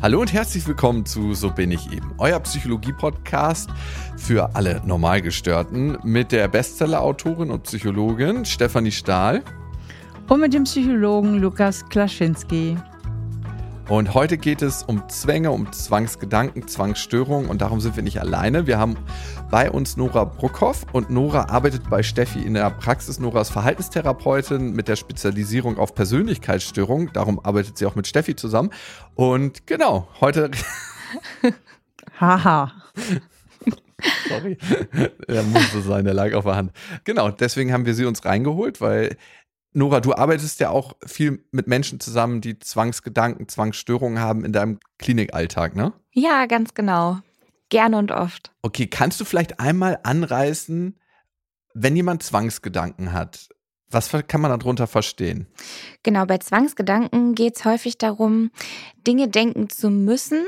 Hallo 0.00 0.20
und 0.20 0.32
herzlich 0.32 0.64
willkommen 0.68 1.04
zu 1.04 1.34
So 1.34 1.50
bin 1.50 1.72
ich 1.72 1.92
eben, 1.92 2.14
euer 2.18 2.38
Psychologie-Podcast 2.38 3.68
für 4.16 4.54
alle 4.54 4.80
Normalgestörten 4.86 5.98
mit 6.04 6.30
der 6.30 6.46
Bestseller-Autorin 6.46 7.50
und 7.50 7.64
Psychologin 7.64 8.44
Stefanie 8.44 8.92
Stahl. 8.92 9.42
Und 10.28 10.38
mit 10.40 10.54
dem 10.54 10.62
Psychologen 10.62 11.40
Lukas 11.40 11.84
Klaschinski. 11.88 12.76
Und 13.88 14.12
heute 14.12 14.36
geht 14.36 14.60
es 14.60 14.82
um 14.82 15.08
Zwänge, 15.08 15.50
um 15.50 15.72
Zwangsgedanken, 15.72 16.68
Zwangsstörungen 16.68 17.48
und 17.48 17.62
darum 17.62 17.80
sind 17.80 17.96
wir 17.96 18.02
nicht 18.02 18.20
alleine. 18.20 18.66
Wir 18.66 18.78
haben 18.78 18.98
bei 19.50 19.70
uns 19.70 19.96
Nora 19.96 20.24
Bruckhoff 20.24 20.84
und 20.92 21.08
Nora 21.08 21.48
arbeitet 21.48 21.88
bei 21.88 22.02
Steffi 22.02 22.42
in 22.42 22.52
der 22.52 22.70
Praxis. 22.70 23.18
Nora 23.18 23.40
ist 23.40 23.48
Verhaltenstherapeutin 23.48 24.74
mit 24.74 24.88
der 24.88 24.96
Spezialisierung 24.96 25.78
auf 25.78 25.94
Persönlichkeitsstörungen. 25.94 27.10
Darum 27.14 27.40
arbeitet 27.42 27.78
sie 27.78 27.86
auch 27.86 27.94
mit 27.94 28.06
Steffi 28.06 28.36
zusammen. 28.36 28.70
Und 29.14 29.66
genau, 29.66 30.06
heute. 30.20 30.50
Haha. 32.20 32.72
Sorry. 34.28 34.58
Er 35.26 35.42
musste 35.42 35.82
sein, 35.82 36.04
der 36.04 36.14
lag 36.14 36.32
auf 36.34 36.44
der 36.44 36.56
Hand. 36.56 36.72
Genau, 37.04 37.30
deswegen 37.30 37.72
haben 37.72 37.84
wir 37.84 37.94
sie 37.94 38.04
uns 38.04 38.24
reingeholt, 38.24 38.80
weil 38.80 39.16
Nora, 39.78 40.00
du 40.00 40.12
arbeitest 40.12 40.58
ja 40.58 40.70
auch 40.70 40.96
viel 41.06 41.44
mit 41.52 41.68
Menschen 41.68 42.00
zusammen, 42.00 42.40
die 42.40 42.58
Zwangsgedanken, 42.58 43.48
Zwangsstörungen 43.48 44.18
haben 44.18 44.44
in 44.44 44.52
deinem 44.52 44.80
Klinikalltag, 44.98 45.76
ne? 45.76 45.92
Ja, 46.12 46.46
ganz 46.46 46.74
genau. 46.74 47.18
Gerne 47.68 47.96
und 47.96 48.10
oft. 48.10 48.50
Okay, 48.62 48.88
kannst 48.88 49.20
du 49.20 49.24
vielleicht 49.24 49.60
einmal 49.60 50.00
anreißen, 50.02 50.98
wenn 51.74 51.96
jemand 51.96 52.24
Zwangsgedanken 52.24 53.12
hat, 53.12 53.48
was 53.88 54.10
kann 54.26 54.40
man 54.40 54.58
darunter 54.58 54.86
verstehen? 54.86 55.46
Genau, 56.02 56.26
bei 56.26 56.38
Zwangsgedanken 56.38 57.34
geht 57.34 57.56
es 57.56 57.64
häufig 57.64 57.98
darum, 57.98 58.50
Dinge 59.06 59.28
denken 59.28 59.70
zu 59.70 59.90
müssen, 59.90 60.44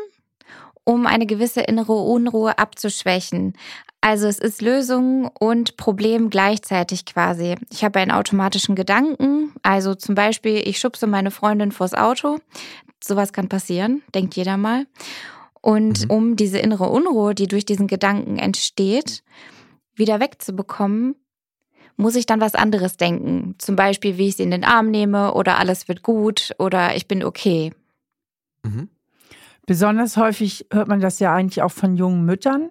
um 0.85 1.07
eine 1.07 1.27
gewisse 1.27 1.61
innere 1.61 1.93
Unruhe 1.93 2.59
abzuschwächen. 2.59 3.55
Also 4.01 4.27
es 4.29 4.39
ist 4.39 4.63
Lösung 4.63 5.29
und 5.39 5.77
Problem 5.77 6.31
gleichzeitig 6.31 7.05
quasi. 7.05 7.57
Ich 7.71 7.85
habe 7.85 7.99
einen 7.99 8.11
automatischen 8.11 8.75
Gedanken, 8.75 9.53
also 9.63 9.95
zum 9.95 10.15
Beispiel, 10.15 10.63
ich 10.67 10.79
schubse 10.79 11.07
meine 11.07 11.31
Freundin 11.31 11.71
vors 11.71 11.93
Auto. 11.95 12.39
Sowas 13.03 13.33
kann 13.33 13.49
passieren, 13.49 14.03
denkt 14.15 14.37
jeder 14.37 14.57
mal. 14.57 14.87
Und 15.61 16.05
mhm. 16.05 16.11
um 16.11 16.37
diese 16.37 16.59
innere 16.59 16.89
Unruhe, 16.89 17.35
die 17.35 17.47
durch 17.47 17.67
diesen 17.67 17.87
Gedanken 17.87 18.39
entsteht, 18.39 19.23
wieder 19.95 20.19
wegzubekommen, 20.19 21.17
muss 21.97 22.17
ich 22.17 22.25
dann 22.25 22.41
was 22.41 22.55
anderes 22.55 22.97
denken. 22.97 23.55
Zum 23.59 23.77
Beispiel, 23.77 24.17
wie 24.17 24.29
ich 24.29 24.37
sie 24.37 24.43
in 24.43 24.51
den 24.51 24.65
Arm 24.65 24.91
nehme 24.91 25.35
oder 25.35 25.59
alles 25.59 25.89
wird 25.89 26.03
gut 26.03 26.55
oder 26.59 26.97
ich 26.97 27.07
bin 27.07 27.23
okay. 27.23 27.73
Mhm. 28.63 28.89
Besonders 29.67 30.17
häufig 30.17 30.67
hört 30.73 30.89
man 30.89 31.01
das 31.01 31.21
ja 31.21 31.35
eigentlich 31.35 31.63
auch 31.63 31.71
von 31.71 31.97
jungen 31.97 32.25
Müttern, 32.25 32.71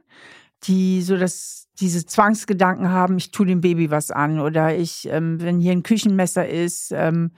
die 0.63 1.01
so 1.01 1.17
das, 1.17 1.67
diese 1.79 2.05
Zwangsgedanken 2.05 2.89
haben, 2.89 3.17
ich 3.17 3.31
tue 3.31 3.45
dem 3.45 3.61
Baby 3.61 3.91
was 3.91 4.11
an 4.11 4.39
oder 4.39 4.75
ich, 4.75 5.07
ähm, 5.09 5.41
wenn 5.41 5.59
hier 5.59 5.71
ein 5.71 5.83
Küchenmesser 5.83 6.47
ist, 6.47 6.91
ähm, 6.93 7.31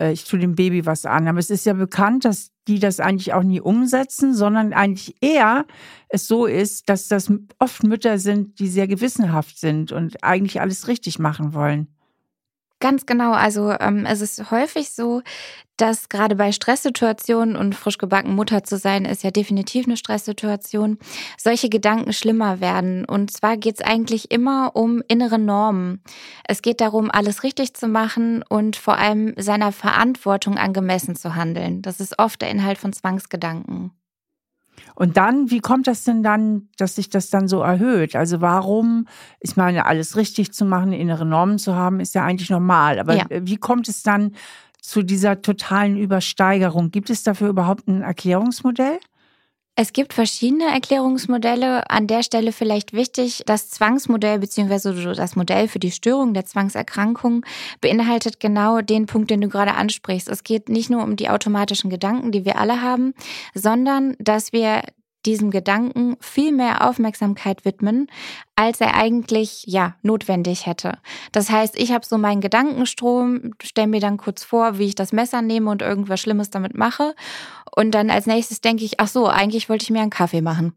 äh, 0.00 0.12
ich 0.12 0.24
tue 0.24 0.38
dem 0.38 0.54
Baby 0.54 0.86
was 0.86 1.06
an. 1.06 1.28
Aber 1.28 1.38
es 1.38 1.50
ist 1.50 1.66
ja 1.66 1.72
bekannt, 1.72 2.24
dass 2.24 2.50
die 2.68 2.78
das 2.78 3.00
eigentlich 3.00 3.32
auch 3.32 3.42
nie 3.42 3.60
umsetzen, 3.60 4.34
sondern 4.34 4.72
eigentlich 4.72 5.16
eher 5.20 5.66
es 6.08 6.26
so 6.26 6.46
ist, 6.46 6.88
dass 6.88 7.08
das 7.08 7.30
oft 7.58 7.84
Mütter 7.84 8.18
sind, 8.18 8.58
die 8.58 8.68
sehr 8.68 8.88
gewissenhaft 8.88 9.58
sind 9.58 9.92
und 9.92 10.22
eigentlich 10.24 10.60
alles 10.60 10.88
richtig 10.88 11.18
machen 11.18 11.54
wollen. 11.54 11.88
Ganz 12.86 13.04
genau. 13.04 13.32
Also 13.32 13.72
ähm, 13.80 14.06
es 14.06 14.20
ist 14.20 14.52
häufig 14.52 14.92
so, 14.92 15.22
dass 15.76 16.08
gerade 16.08 16.36
bei 16.36 16.52
Stresssituationen 16.52 17.56
und 17.56 17.74
frisch 17.74 17.98
gebacken 17.98 18.32
Mutter 18.32 18.62
zu 18.62 18.78
sein, 18.78 19.04
ist 19.04 19.24
ja 19.24 19.32
definitiv 19.32 19.86
eine 19.86 19.96
Stresssituation, 19.96 20.96
solche 21.36 21.68
Gedanken 21.68 22.12
schlimmer 22.12 22.60
werden. 22.60 23.04
Und 23.04 23.32
zwar 23.32 23.56
geht 23.56 23.80
es 23.80 23.84
eigentlich 23.84 24.30
immer 24.30 24.76
um 24.76 25.02
innere 25.08 25.40
Normen. 25.40 26.00
Es 26.46 26.62
geht 26.62 26.80
darum, 26.80 27.10
alles 27.10 27.42
richtig 27.42 27.74
zu 27.74 27.88
machen 27.88 28.44
und 28.48 28.76
vor 28.76 28.98
allem 28.98 29.34
seiner 29.36 29.72
Verantwortung 29.72 30.56
angemessen 30.56 31.16
zu 31.16 31.34
handeln. 31.34 31.82
Das 31.82 31.98
ist 31.98 32.20
oft 32.20 32.40
der 32.40 32.50
Inhalt 32.50 32.78
von 32.78 32.92
Zwangsgedanken. 32.92 33.90
Und 34.94 35.16
dann, 35.16 35.50
wie 35.50 35.60
kommt 35.60 35.86
das 35.86 36.04
denn 36.04 36.22
dann, 36.22 36.68
dass 36.78 36.96
sich 36.96 37.10
das 37.10 37.30
dann 37.30 37.48
so 37.48 37.60
erhöht? 37.60 38.16
Also 38.16 38.40
warum, 38.40 39.06
ich 39.40 39.56
meine, 39.56 39.86
alles 39.86 40.16
richtig 40.16 40.52
zu 40.52 40.64
machen, 40.64 40.92
innere 40.92 41.26
Normen 41.26 41.58
zu 41.58 41.74
haben, 41.74 42.00
ist 42.00 42.14
ja 42.14 42.24
eigentlich 42.24 42.50
normal. 42.50 42.98
Aber 42.98 43.14
ja. 43.14 43.24
wie 43.28 43.56
kommt 43.56 43.88
es 43.88 44.02
dann 44.02 44.32
zu 44.80 45.02
dieser 45.02 45.42
totalen 45.42 45.96
Übersteigerung? 45.96 46.90
Gibt 46.90 47.10
es 47.10 47.22
dafür 47.22 47.48
überhaupt 47.48 47.88
ein 47.88 48.02
Erklärungsmodell? 48.02 48.98
Es 49.78 49.92
gibt 49.92 50.14
verschiedene 50.14 50.64
Erklärungsmodelle. 50.72 51.90
An 51.90 52.06
der 52.06 52.22
Stelle 52.22 52.52
vielleicht 52.52 52.94
wichtig, 52.94 53.42
das 53.44 53.68
Zwangsmodell 53.68 54.38
bzw. 54.38 55.12
das 55.14 55.36
Modell 55.36 55.68
für 55.68 55.78
die 55.78 55.90
Störung 55.90 56.32
der 56.32 56.46
Zwangserkrankung 56.46 57.44
beinhaltet 57.82 58.40
genau 58.40 58.80
den 58.80 59.04
Punkt, 59.04 59.30
den 59.30 59.42
du 59.42 59.50
gerade 59.50 59.74
ansprichst. 59.74 60.30
Es 60.30 60.44
geht 60.44 60.70
nicht 60.70 60.88
nur 60.88 61.02
um 61.02 61.16
die 61.16 61.28
automatischen 61.28 61.90
Gedanken, 61.90 62.32
die 62.32 62.46
wir 62.46 62.58
alle 62.58 62.80
haben, 62.80 63.12
sondern 63.52 64.16
dass 64.18 64.54
wir 64.54 64.80
diesem 65.26 65.50
Gedanken 65.50 66.16
viel 66.20 66.52
mehr 66.52 66.88
Aufmerksamkeit 66.88 67.64
widmen, 67.64 68.06
als 68.54 68.80
er 68.80 68.94
eigentlich 68.94 69.64
ja 69.66 69.96
notwendig 70.02 70.66
hätte. 70.66 70.98
Das 71.32 71.50
heißt, 71.50 71.78
ich 71.78 71.92
habe 71.92 72.06
so 72.06 72.16
meinen 72.16 72.40
Gedankenstrom, 72.40 73.52
stelle 73.62 73.88
mir 73.88 74.00
dann 74.00 74.16
kurz 74.16 74.44
vor, 74.44 74.78
wie 74.78 74.86
ich 74.86 74.94
das 74.94 75.12
Messer 75.12 75.42
nehme 75.42 75.70
und 75.70 75.82
irgendwas 75.82 76.20
Schlimmes 76.20 76.50
damit 76.50 76.76
mache 76.76 77.14
und 77.76 77.90
dann 77.90 78.10
als 78.10 78.26
nächstes 78.26 78.60
denke 78.60 78.84
ich, 78.84 79.00
ach 79.00 79.08
so, 79.08 79.26
eigentlich 79.26 79.68
wollte 79.68 79.84
ich 79.84 79.90
mir 79.90 80.00
einen 80.00 80.10
Kaffee 80.10 80.40
machen. 80.40 80.72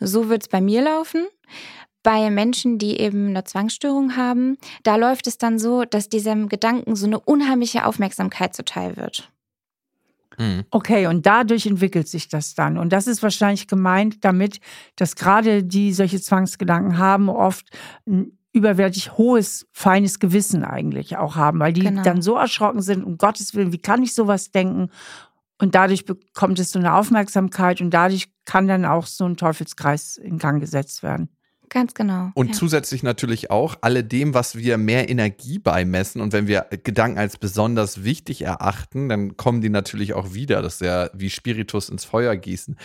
So 0.00 0.28
wird 0.28 0.42
es 0.42 0.48
bei 0.48 0.60
mir 0.60 0.82
laufen. 0.82 1.26
Bei 2.02 2.28
Menschen, 2.28 2.78
die 2.78 2.98
eben 3.00 3.28
eine 3.28 3.44
Zwangsstörung 3.44 4.16
haben, 4.16 4.58
da 4.82 4.96
läuft 4.96 5.26
es 5.26 5.38
dann 5.38 5.58
so, 5.58 5.84
dass 5.84 6.10
diesem 6.10 6.48
Gedanken 6.48 6.96
so 6.96 7.06
eine 7.06 7.18
unheimliche 7.18 7.86
Aufmerksamkeit 7.86 8.54
zuteil 8.54 8.96
wird. 8.96 9.32
Mhm. 10.38 10.64
Okay, 10.70 11.06
und 11.06 11.26
dadurch 11.26 11.66
entwickelt 11.66 12.08
sich 12.08 12.28
das 12.28 12.54
dann. 12.54 12.78
Und 12.78 12.92
das 12.92 13.06
ist 13.06 13.22
wahrscheinlich 13.22 13.68
gemeint 13.68 14.24
damit, 14.24 14.60
dass 14.96 15.16
gerade 15.16 15.62
die 15.62 15.92
solche 15.92 16.20
Zwangsgedanken 16.20 16.98
haben, 16.98 17.28
oft 17.28 17.66
ein 18.06 18.38
überwältig 18.52 19.18
hohes, 19.18 19.66
feines 19.72 20.20
Gewissen 20.20 20.64
eigentlich 20.64 21.16
auch 21.16 21.34
haben, 21.34 21.58
weil 21.58 21.72
die 21.72 21.82
genau. 21.82 22.02
dann 22.02 22.22
so 22.22 22.36
erschrocken 22.36 22.82
sind, 22.82 23.02
um 23.02 23.18
Gottes 23.18 23.54
Willen, 23.54 23.72
wie 23.72 23.78
kann 23.78 24.02
ich 24.02 24.14
sowas 24.14 24.52
denken? 24.52 24.90
Und 25.58 25.74
dadurch 25.74 26.04
bekommt 26.04 26.58
es 26.60 26.70
so 26.70 26.78
eine 26.78 26.94
Aufmerksamkeit 26.94 27.80
und 27.80 27.90
dadurch 27.90 28.28
kann 28.44 28.68
dann 28.68 28.84
auch 28.84 29.06
so 29.06 29.24
ein 29.24 29.36
Teufelskreis 29.36 30.16
in 30.16 30.38
Gang 30.38 30.60
gesetzt 30.60 31.02
werden. 31.02 31.28
Ganz 31.68 31.94
genau. 31.94 32.30
Und 32.34 32.48
ja. 32.48 32.52
zusätzlich 32.52 33.02
natürlich 33.02 33.50
auch 33.50 33.76
alle 33.80 34.04
dem, 34.04 34.34
was 34.34 34.56
wir 34.56 34.78
mehr 34.78 35.08
Energie 35.08 35.58
beimessen. 35.58 36.20
Und 36.20 36.32
wenn 36.32 36.46
wir 36.46 36.66
Gedanken 36.84 37.18
als 37.18 37.36
besonders 37.36 38.04
wichtig 38.04 38.42
erachten, 38.42 39.08
dann 39.08 39.36
kommen 39.36 39.60
die 39.60 39.70
natürlich 39.70 40.14
auch 40.14 40.34
wieder. 40.34 40.62
Das 40.62 40.74
ist 40.74 40.80
ja 40.82 41.10
wie 41.14 41.30
Spiritus 41.30 41.88
ins 41.88 42.04
Feuer 42.04 42.36
gießen. 42.36 42.76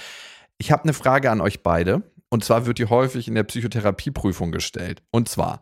Ich 0.57 0.71
habe 0.71 0.83
eine 0.83 0.93
Frage 0.93 1.31
an 1.31 1.41
euch 1.41 1.63
beide. 1.63 2.03
Und 2.29 2.43
zwar 2.43 2.65
wird 2.65 2.77
die 2.77 2.85
häufig 2.85 3.27
in 3.27 3.35
der 3.35 3.43
Psychotherapieprüfung 3.43 4.51
gestellt. 4.51 5.01
Und 5.11 5.29
zwar, 5.29 5.61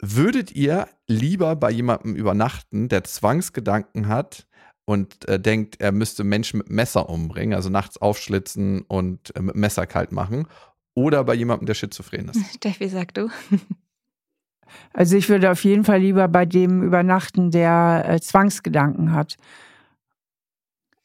würdet 0.00 0.52
ihr 0.52 0.88
lieber 1.06 1.56
bei 1.56 1.70
jemandem 1.70 2.14
übernachten, 2.14 2.88
der 2.88 3.04
Zwangsgedanken 3.04 4.08
hat 4.08 4.46
und 4.84 5.28
äh, 5.28 5.38
denkt, 5.38 5.80
er 5.80 5.92
müsste 5.92 6.24
Menschen 6.24 6.58
mit 6.58 6.70
Messer 6.70 7.08
umbringen, 7.08 7.54
also 7.54 7.68
nachts 7.68 7.98
aufschlitzen 7.98 8.82
und 8.82 9.34
äh, 9.36 9.42
mit 9.42 9.56
Messer 9.56 9.86
kalt 9.86 10.12
machen? 10.12 10.46
Oder 11.00 11.24
bei 11.24 11.34
jemandem, 11.34 11.66
der 11.66 11.74
schizophren 11.74 12.28
ist? 12.28 12.54
Steffi, 12.56 12.88
sag 12.88 13.14
du. 13.14 13.28
Also 14.92 15.16
ich 15.16 15.28
würde 15.28 15.50
auf 15.50 15.64
jeden 15.64 15.84
Fall 15.84 16.00
lieber 16.00 16.28
bei 16.28 16.46
dem 16.46 16.82
übernachten, 16.82 17.50
der 17.50 18.04
äh, 18.06 18.20
Zwangsgedanken 18.20 19.12
hat. 19.12 19.36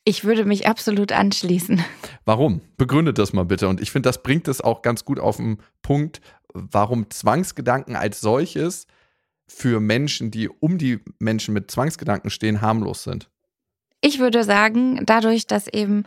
Ich 0.04 0.24
würde 0.24 0.46
mich 0.46 0.68
absolut 0.68 1.12
anschließen. 1.12 1.84
Warum? 2.26 2.62
Begründet 2.78 3.18
das 3.18 3.34
mal 3.34 3.46
bitte. 3.46 3.68
Und 3.68 3.82
ich 3.82 3.90
finde, 3.92 4.08
das 4.08 4.22
bringt 4.22 4.48
es 4.48 4.62
auch 4.62 4.84
ganz 4.84 5.04
gut 5.04 5.20
auf 5.20 5.38
den 5.38 5.58
Punkt, 5.82 6.22
warum 6.54 7.10
Zwangsgedanken 7.10 7.96
als 7.96 8.22
solches 8.22 8.86
für 9.48 9.80
Menschen, 9.80 10.30
die 10.30 10.48
um 10.48 10.78
die 10.78 11.00
Menschen 11.20 11.54
mit 11.54 11.72
Zwangsgedanken 11.72 12.30
stehen, 12.30 12.62
harmlos 12.62 13.04
sind. 13.04 13.30
Ich 14.02 14.20
würde 14.20 14.44
sagen, 14.44 15.04
dadurch, 15.06 15.48
dass 15.48 15.68
eben 15.68 16.04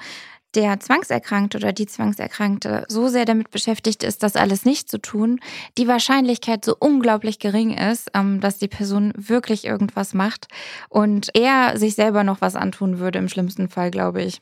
der 0.54 0.80
Zwangserkrankte 0.80 1.58
oder 1.58 1.72
die 1.72 1.86
Zwangserkrankte 1.86 2.84
so 2.88 3.08
sehr 3.08 3.24
damit 3.24 3.50
beschäftigt 3.50 4.02
ist, 4.02 4.22
das 4.22 4.36
alles 4.36 4.64
nicht 4.64 4.88
zu 4.88 4.98
tun, 4.98 5.40
die 5.76 5.88
Wahrscheinlichkeit 5.88 6.64
so 6.64 6.74
unglaublich 6.78 7.38
gering 7.38 7.76
ist, 7.76 8.10
ähm, 8.14 8.40
dass 8.40 8.58
die 8.58 8.68
Person 8.68 9.12
wirklich 9.16 9.64
irgendwas 9.64 10.14
macht 10.14 10.48
und 10.88 11.28
er 11.34 11.78
sich 11.78 11.94
selber 11.94 12.24
noch 12.24 12.40
was 12.40 12.56
antun 12.56 12.98
würde, 12.98 13.18
im 13.18 13.28
schlimmsten 13.28 13.68
Fall, 13.68 13.90
glaube 13.90 14.22
ich. 14.22 14.40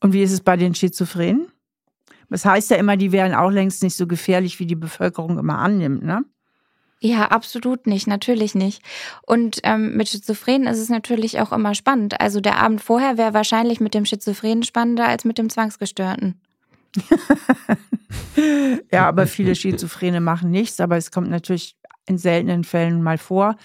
Und 0.00 0.12
wie 0.12 0.22
ist 0.22 0.32
es 0.32 0.40
bei 0.40 0.56
den 0.56 0.74
Schizophrenen? 0.74 1.48
Das 2.30 2.44
heißt 2.44 2.70
ja 2.70 2.76
immer, 2.76 2.96
die 2.96 3.12
wären 3.12 3.34
auch 3.34 3.50
längst 3.50 3.82
nicht 3.82 3.96
so 3.96 4.06
gefährlich, 4.06 4.58
wie 4.60 4.66
die 4.66 4.76
Bevölkerung 4.76 5.38
immer 5.38 5.58
annimmt, 5.58 6.02
ne? 6.02 6.24
Ja, 7.00 7.26
absolut 7.26 7.86
nicht, 7.86 8.08
natürlich 8.08 8.56
nicht. 8.56 8.82
Und 9.22 9.60
ähm, 9.62 9.96
mit 9.96 10.08
Schizophrenen 10.08 10.66
ist 10.66 10.80
es 10.80 10.88
natürlich 10.88 11.40
auch 11.40 11.52
immer 11.52 11.74
spannend. 11.74 12.20
Also 12.20 12.40
der 12.40 12.58
Abend 12.58 12.80
vorher 12.80 13.16
wäre 13.16 13.34
wahrscheinlich 13.34 13.78
mit 13.78 13.94
dem 13.94 14.04
Schizophrenen 14.04 14.64
spannender 14.64 15.06
als 15.06 15.24
mit 15.24 15.38
dem 15.38 15.48
Zwangsgestörten. 15.48 16.40
ja, 18.92 19.06
aber 19.06 19.26
viele 19.26 19.54
Schizophrene 19.54 20.20
machen 20.20 20.50
nichts, 20.50 20.80
aber 20.80 20.96
es 20.96 21.12
kommt 21.12 21.30
natürlich 21.30 21.76
in 22.06 22.18
seltenen 22.18 22.64
Fällen 22.64 23.02
mal 23.02 23.18
vor. 23.18 23.56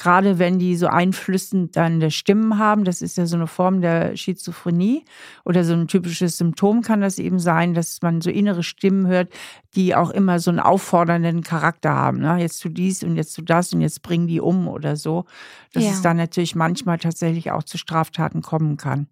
Gerade 0.00 0.38
wenn 0.38 0.58
die 0.58 0.76
so 0.76 0.86
einflüsternde 0.86 2.10
Stimmen 2.10 2.58
haben, 2.58 2.84
das 2.84 3.02
ist 3.02 3.18
ja 3.18 3.26
so 3.26 3.36
eine 3.36 3.46
Form 3.46 3.82
der 3.82 4.16
Schizophrenie 4.16 5.04
oder 5.44 5.62
so 5.62 5.74
ein 5.74 5.88
typisches 5.88 6.38
Symptom 6.38 6.80
kann 6.80 7.02
das 7.02 7.18
eben 7.18 7.38
sein, 7.38 7.74
dass 7.74 8.00
man 8.00 8.22
so 8.22 8.30
innere 8.30 8.62
Stimmen 8.62 9.06
hört, 9.06 9.30
die 9.74 9.94
auch 9.94 10.08
immer 10.08 10.38
so 10.38 10.50
einen 10.50 10.58
auffordernden 10.58 11.42
Charakter 11.42 11.90
haben. 11.90 12.20
Ne? 12.20 12.38
Jetzt 12.38 12.60
tu 12.60 12.70
dies 12.70 13.04
und 13.04 13.16
jetzt 13.16 13.34
tu 13.34 13.42
das 13.42 13.74
und 13.74 13.82
jetzt 13.82 14.00
bring 14.00 14.26
die 14.26 14.40
um 14.40 14.68
oder 14.68 14.96
so. 14.96 15.26
Dass 15.74 15.84
ja. 15.84 15.90
es 15.90 16.00
dann 16.00 16.16
natürlich 16.16 16.54
manchmal 16.54 16.98
tatsächlich 16.98 17.50
auch 17.50 17.62
zu 17.62 17.76
Straftaten 17.76 18.40
kommen 18.40 18.78
kann. 18.78 19.06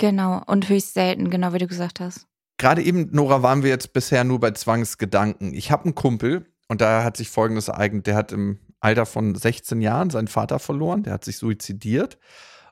Genau, 0.00 0.42
und 0.46 0.68
höchst 0.68 0.94
selten, 0.94 1.30
genau 1.30 1.52
wie 1.52 1.58
du 1.58 1.68
gesagt 1.68 2.00
hast. 2.00 2.26
Gerade 2.58 2.82
eben, 2.82 3.10
Nora, 3.12 3.44
waren 3.44 3.62
wir 3.62 3.70
jetzt 3.70 3.92
bisher 3.92 4.24
nur 4.24 4.40
bei 4.40 4.50
Zwangsgedanken. 4.50 5.54
Ich 5.54 5.70
habe 5.70 5.84
einen 5.84 5.94
Kumpel, 5.94 6.46
und 6.70 6.80
da 6.80 7.02
hat 7.02 7.16
sich 7.16 7.30
folgendes 7.30 7.66
ereignet. 7.66 8.06
Der 8.06 8.14
hat 8.14 8.30
im 8.30 8.60
Alter 8.80 9.06
von 9.06 9.34
16 9.34 9.80
Jahren 9.80 10.10
seinen 10.10 10.28
Vater 10.28 10.58
verloren, 10.58 11.02
der 11.02 11.14
hat 11.14 11.24
sich 11.24 11.36
suizidiert. 11.36 12.18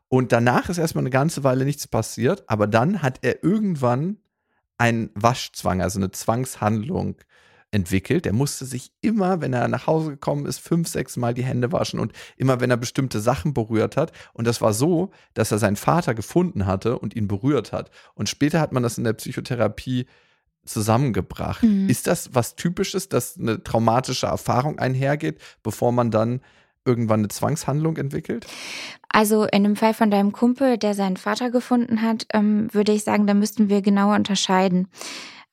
Und 0.09 0.33
danach 0.33 0.69
ist 0.71 0.79
erstmal 0.79 1.03
eine 1.03 1.11
ganze 1.11 1.45
Weile 1.45 1.65
nichts 1.65 1.87
passiert, 1.87 2.45
aber 2.47 2.67
dann 2.67 3.03
hat 3.03 3.19
er 3.23 3.45
irgendwann 3.45 4.17
einen 4.79 5.11
Waschzwang, 5.15 5.83
also 5.83 5.99
eine 5.99 6.11
Zwangshandlung 6.11 7.17
entwickelt. 7.71 8.25
Er 8.25 8.33
musste 8.33 8.65
sich 8.65 8.93
immer, 9.03 9.41
wenn 9.43 9.53
er 9.53 9.69
nach 9.69 9.87
Hause 9.87 10.11
gekommen 10.11 10.47
ist, 10.47 10.59
fünf, 10.59 10.89
sechs 10.89 11.17
Mal 11.17 11.35
die 11.35 11.45
Hände 11.45 11.73
waschen 11.73 12.01
und 12.01 12.13
immer, 12.37 12.61
wenn 12.61 12.71
er 12.71 12.79
bestimmte 12.79 13.21
Sachen 13.21 13.53
berührt 13.53 13.97
hat. 13.97 14.13
Und 14.33 14.47
das 14.47 14.63
war 14.63 14.73
so, 14.73 15.11
dass 15.35 15.53
er 15.53 15.59
seinen 15.59 15.77
Vater 15.77 16.15
gefunden 16.15 16.65
hatte 16.65 16.99
und 16.99 17.15
ihn 17.15 17.29
berührt 17.29 17.73
hat. 17.73 17.91
Und 18.15 18.29
später 18.29 18.61
hat 18.61 18.73
man 18.73 18.83
das 18.83 18.97
in 18.97 19.05
der 19.05 19.13
Psychotherapie 19.13 20.07
zusammengebracht. 20.69 21.63
Mhm. 21.63 21.89
Ist 21.89 22.07
das 22.07 22.35
was 22.35 22.57
Typisches, 22.57 23.09
dass 23.09 23.39
eine 23.39 23.63
traumatische 23.63 24.27
Erfahrung 24.27 24.79
einhergeht, 24.79 25.41
bevor 25.63 25.93
man 25.93 26.11
dann 26.11 26.41
irgendwann 26.85 27.21
eine 27.21 27.29
Zwangshandlung 27.29 27.97
entwickelt? 27.97 28.47
Also 29.09 29.45
in 29.45 29.65
dem 29.65 29.77
Fall 29.77 29.95
von 29.95 30.11
deinem 30.11 30.33
Kumpel, 30.33 30.79
der 30.79 30.95
seinen 30.95 31.17
Vater 31.17 31.51
gefunden 31.51 32.03
hat, 32.03 32.27
ähm, 32.33 32.69
würde 32.73 32.93
ich 32.93 33.05
sagen, 33.05 33.27
da 33.27 33.35
müssten 33.35 33.69
wir 33.69 33.83
genauer 33.83 34.17
unterscheiden. 34.17 34.89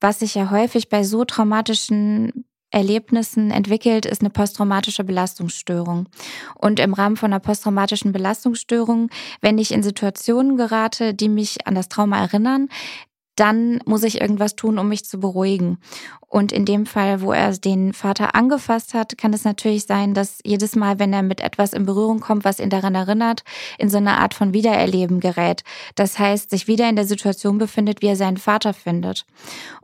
Was 0.02 0.20
sich 0.20 0.36
ja 0.36 0.52
häufig 0.52 0.90
bei 0.90 1.04
so 1.04 1.26
traumatischen 1.26 2.46
Erlebnissen 2.72 3.52
entwickelt, 3.52 4.06
ist 4.06 4.22
eine 4.22 4.30
posttraumatische 4.30 5.06
Belastungsstörung. 5.06 6.10
Und 6.56 6.80
im 6.80 6.94
Rahmen 6.94 7.16
von 7.16 7.32
einer 7.32 7.40
posttraumatischen 7.40 8.12
Belastungsstörung, 8.12 9.10
wenn 9.40 9.58
ich 9.58 9.72
in 9.72 9.84
Situationen 9.84 10.58
gerate, 10.58 11.14
die 11.14 11.30
mich 11.30 11.66
an 11.68 11.76
das 11.76 11.88
Trauma 11.88 12.22
erinnern, 12.22 12.68
dann 13.36 13.80
muss 13.86 14.04
ich 14.04 14.22
irgendwas 14.22 14.56
tun, 14.56 14.80
um 14.80 14.90
mich 14.90 15.06
zu 15.06 15.20
beruhigen. 15.20 15.78
Und 16.28 16.52
in 16.52 16.66
dem 16.66 16.86
Fall, 16.86 17.22
wo 17.22 17.32
er 17.32 17.52
den 17.54 17.94
Vater 17.94 18.36
angefasst 18.36 18.94
hat, 18.94 19.18
kann 19.18 19.34
es 19.34 19.44
natürlich 19.44 19.86
sein, 19.86 20.14
dass 20.14 20.40
jedes 20.44 20.76
Mal, 20.76 21.00
wenn 21.00 21.14
er 21.14 21.24
mit 21.24 21.42
etwas 21.42 21.74
in 21.74 21.86
Berührung 21.86 22.20
kommt, 22.20 22.44
was 22.44 22.60
ihn 22.60 22.70
daran 22.70 22.96
erinnert, 22.96 23.44
in 23.78 23.90
so 23.90 23.98
eine 23.98 24.18
Art 24.18 24.34
von 24.34 24.54
Wiedererleben 24.54 25.20
gerät. 25.20 25.64
Das 25.96 26.20
heißt, 26.20 26.50
sich 26.50 26.68
wieder 26.68 26.90
in 26.90 26.96
der 26.96 27.06
Situation 27.06 27.58
befindet, 27.58 28.02
wie 28.02 28.08
er 28.08 28.16
seinen 28.16 28.38
Vater 28.38 28.74
findet. 28.74 29.26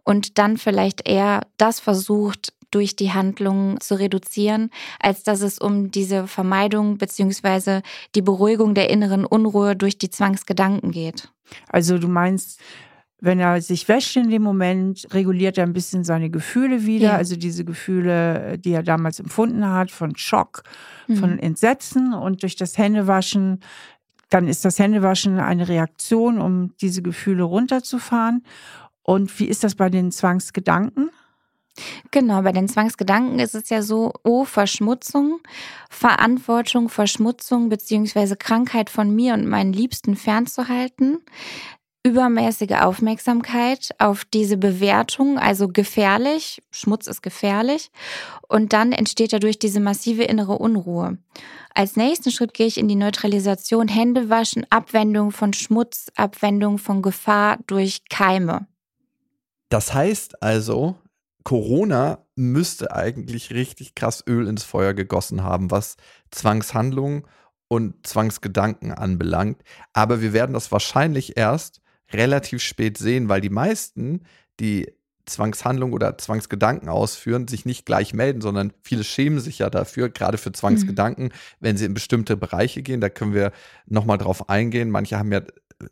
Und 0.03 0.37
dann 0.37 0.57
vielleicht 0.57 1.07
eher 1.07 1.41
das 1.57 1.79
versucht, 1.79 2.53
durch 2.71 2.95
die 2.95 3.11
Handlung 3.11 3.79
zu 3.81 3.99
reduzieren, 3.99 4.71
als 4.99 5.23
dass 5.23 5.41
es 5.41 5.59
um 5.59 5.91
diese 5.91 6.25
Vermeidung 6.25 6.97
beziehungsweise 6.97 7.83
die 8.15 8.21
Beruhigung 8.21 8.73
der 8.73 8.89
inneren 8.89 9.25
Unruhe 9.25 9.75
durch 9.75 9.97
die 9.97 10.09
Zwangsgedanken 10.09 10.91
geht. 10.91 11.29
Also 11.67 11.97
du 11.97 12.07
meinst, 12.07 12.59
wenn 13.21 13.39
er 13.39 13.61
sich 13.61 13.87
wäscht 13.87 14.17
in 14.17 14.31
dem 14.31 14.41
Moment, 14.41 15.07
reguliert 15.13 15.57
er 15.59 15.65
ein 15.65 15.73
bisschen 15.73 16.03
seine 16.03 16.31
Gefühle 16.31 16.85
wieder. 16.85 17.09
Ja. 17.09 17.15
Also 17.15 17.35
diese 17.35 17.63
Gefühle, 17.63 18.57
die 18.57 18.73
er 18.73 18.81
damals 18.81 19.19
empfunden 19.19 19.65
hat, 19.65 19.91
von 19.91 20.17
Schock, 20.17 20.63
mhm. 21.07 21.15
von 21.17 21.39
Entsetzen 21.39 22.13
und 22.13 22.41
durch 22.41 22.55
das 22.55 22.79
Händewaschen, 22.79 23.59
dann 24.29 24.47
ist 24.47 24.65
das 24.65 24.79
Händewaschen 24.79 25.39
eine 25.39 25.67
Reaktion, 25.67 26.41
um 26.41 26.75
diese 26.81 27.03
Gefühle 27.03 27.43
runterzufahren. 27.43 28.43
Und 29.03 29.39
wie 29.39 29.45
ist 29.45 29.63
das 29.63 29.75
bei 29.75 29.89
den 29.89 30.11
Zwangsgedanken? 30.11 31.11
Genau, 32.09 32.41
bei 32.41 32.51
den 32.51 32.67
Zwangsgedanken 32.67 33.39
ist 33.39 33.55
es 33.55 33.69
ja 33.69 33.81
so, 33.81 34.13
oh, 34.23 34.45
Verschmutzung, 34.45 35.39
Verantwortung, 35.89 36.89
Verschmutzung 36.89 37.69
beziehungsweise 37.69 38.35
Krankheit 38.35 38.89
von 38.89 39.13
mir 39.13 39.35
und 39.35 39.47
meinen 39.47 39.73
Liebsten 39.73 40.15
fernzuhalten 40.15 41.19
übermäßige 42.03 42.81
Aufmerksamkeit 42.81 43.89
auf 43.99 44.25
diese 44.25 44.57
Bewertung, 44.57 45.37
also 45.37 45.67
gefährlich, 45.67 46.61
Schmutz 46.71 47.07
ist 47.07 47.21
gefährlich, 47.21 47.91
und 48.47 48.73
dann 48.73 48.91
entsteht 48.91 49.33
dadurch 49.33 49.59
diese 49.59 49.79
massive 49.79 50.23
innere 50.23 50.57
Unruhe. 50.57 51.17
Als 51.73 51.95
nächsten 51.95 52.31
Schritt 52.31 52.53
gehe 52.53 52.67
ich 52.67 52.77
in 52.77 52.87
die 52.87 52.95
Neutralisation, 52.95 53.87
Hände 53.87 54.29
waschen, 54.29 54.65
Abwendung 54.69 55.31
von 55.31 55.53
Schmutz, 55.53 56.07
Abwendung 56.15 56.79
von 56.79 57.01
Gefahr 57.01 57.59
durch 57.67 58.01
Keime. 58.09 58.67
Das 59.69 59.93
heißt 59.93 60.41
also, 60.43 60.95
Corona 61.43 62.25
müsste 62.35 62.93
eigentlich 62.93 63.51
richtig 63.51 63.95
krass 63.95 64.23
Öl 64.27 64.47
ins 64.47 64.63
Feuer 64.63 64.93
gegossen 64.93 65.43
haben, 65.43 65.71
was 65.71 65.95
Zwangshandlungen 66.31 67.25
und 67.67 68.05
Zwangsgedanken 68.05 68.91
anbelangt. 68.91 69.63
Aber 69.93 70.21
wir 70.21 70.33
werden 70.33 70.53
das 70.53 70.71
wahrscheinlich 70.71 71.37
erst 71.37 71.81
relativ 72.13 72.61
spät 72.61 72.97
sehen, 72.97 73.29
weil 73.29 73.41
die 73.41 73.49
meisten, 73.49 74.21
die 74.59 74.87
Zwangshandlung 75.25 75.93
oder 75.93 76.17
Zwangsgedanken 76.17 76.89
ausführen, 76.89 77.47
sich 77.47 77.65
nicht 77.65 77.85
gleich 77.85 78.13
melden, 78.13 78.41
sondern 78.41 78.73
viele 78.81 79.03
schämen 79.03 79.39
sich 79.39 79.59
ja 79.59 79.69
dafür, 79.69 80.09
gerade 80.09 80.37
für 80.37 80.51
Zwangsgedanken, 80.51 81.25
mhm. 81.25 81.31
wenn 81.59 81.77
sie 81.77 81.85
in 81.85 81.93
bestimmte 81.93 82.37
Bereiche 82.37 82.81
gehen. 82.81 83.01
Da 83.01 83.09
können 83.09 83.33
wir 83.33 83.51
nochmal 83.85 84.17
drauf 84.17 84.49
eingehen. 84.49 84.89
Manche 84.89 85.17
haben 85.17 85.31
ja 85.31 85.41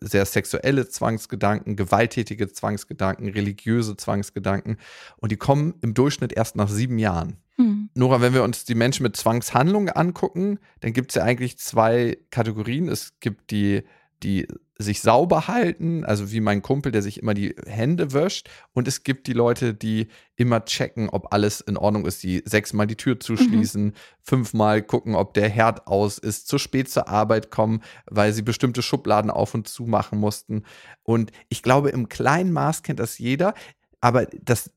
sehr 0.01 0.25
sexuelle 0.25 0.87
Zwangsgedanken, 0.87 1.75
gewalttätige 1.75 2.51
Zwangsgedanken, 2.51 3.29
religiöse 3.29 3.97
Zwangsgedanken 3.97 4.77
und 5.17 5.31
die 5.31 5.37
kommen 5.37 5.75
im 5.81 5.93
Durchschnitt 5.93 6.33
erst 6.33 6.55
nach 6.55 6.69
sieben 6.69 6.99
Jahren. 6.99 7.37
Mhm. 7.57 7.89
Nora, 7.95 8.21
wenn 8.21 8.33
wir 8.33 8.43
uns 8.43 8.65
die 8.65 8.75
Menschen 8.75 9.03
mit 9.03 9.15
Zwangshandlungen 9.15 9.89
angucken, 9.89 10.59
dann 10.81 10.93
gibt 10.93 11.11
es 11.11 11.15
ja 11.15 11.23
eigentlich 11.23 11.57
zwei 11.57 12.17
Kategorien. 12.29 12.87
Es 12.87 13.19
gibt 13.19 13.51
die, 13.51 13.83
die 14.21 14.47
sich 14.81 15.01
sauber 15.01 15.47
halten, 15.49 16.05
also 16.05 16.31
wie 16.31 16.39
mein 16.39 16.61
Kumpel, 16.61 16.93
der 16.93 17.01
sich 17.01 17.21
immer 17.21 17.33
die 17.33 17.53
Hände 17.65 18.13
wäscht. 18.13 18.49
Und 18.71 18.87
es 18.87 19.03
gibt 19.03 19.27
die 19.27 19.33
Leute, 19.33 19.73
die 19.73 20.07
immer 20.37 20.63
checken, 20.63 21.09
ob 21.09 21.33
alles 21.33 21.59
in 21.59 21.75
Ordnung 21.75 22.05
ist, 22.05 22.23
die 22.23 22.41
sechsmal 22.45 22.87
die 22.87 22.95
Tür 22.95 23.19
zuschließen, 23.19 23.85
mhm. 23.87 23.93
fünfmal 24.21 24.81
gucken, 24.81 25.15
ob 25.15 25.33
der 25.33 25.49
Herd 25.49 25.85
aus 25.87 26.17
ist, 26.17 26.47
zu 26.47 26.57
spät 26.57 26.89
zur 26.89 27.09
Arbeit 27.09 27.51
kommen, 27.51 27.81
weil 28.09 28.31
sie 28.31 28.41
bestimmte 28.41 28.81
Schubladen 28.81 29.29
auf 29.29 29.53
und 29.53 29.67
zu 29.67 29.83
machen 29.83 30.17
mussten. 30.17 30.63
Und 31.03 31.31
ich 31.49 31.61
glaube, 31.61 31.89
im 31.89 32.07
kleinen 32.07 32.53
Maß 32.53 32.81
kennt 32.81 33.01
das 33.01 33.17
jeder, 33.17 33.53
aber 33.99 34.27
das 34.41 34.71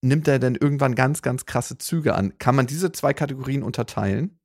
nimmt 0.00 0.28
er 0.28 0.38
dann 0.38 0.54
irgendwann 0.54 0.94
ganz, 0.94 1.22
ganz 1.22 1.44
krasse 1.44 1.76
Züge 1.76 2.14
an. 2.14 2.38
Kann 2.38 2.54
man 2.54 2.68
diese 2.68 2.92
zwei 2.92 3.14
Kategorien 3.14 3.64
unterteilen? 3.64 4.38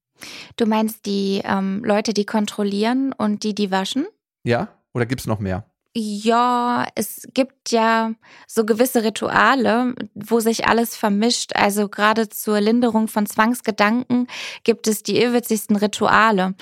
Du 0.55 0.65
meinst 0.65 1.05
die 1.05 1.41
ähm, 1.43 1.83
Leute, 1.83 2.13
die 2.13 2.25
kontrollieren 2.25 3.13
und 3.13 3.43
die, 3.43 3.53
die 3.53 3.69
waschen? 3.69 4.07
Ja. 4.43 4.74
Oder 4.95 5.05
gibt 5.05 5.21
es 5.21 5.27
noch 5.27 5.39
mehr? 5.39 5.65
Ja, 5.97 6.87
es 6.95 7.27
gibt 7.33 7.71
ja 7.71 8.13
so 8.47 8.65
gewisse 8.65 9.03
Rituale, 9.03 9.93
wo 10.13 10.39
sich 10.39 10.67
alles 10.67 10.95
vermischt. 10.95 11.51
Also 11.55 11.89
gerade 11.89 12.29
zur 12.29 12.59
Linderung 12.59 13.07
von 13.07 13.25
Zwangsgedanken 13.25 14.27
gibt 14.63 14.87
es 14.87 15.03
die 15.03 15.21
irrwitzigsten 15.21 15.75
Rituale. 15.75 16.55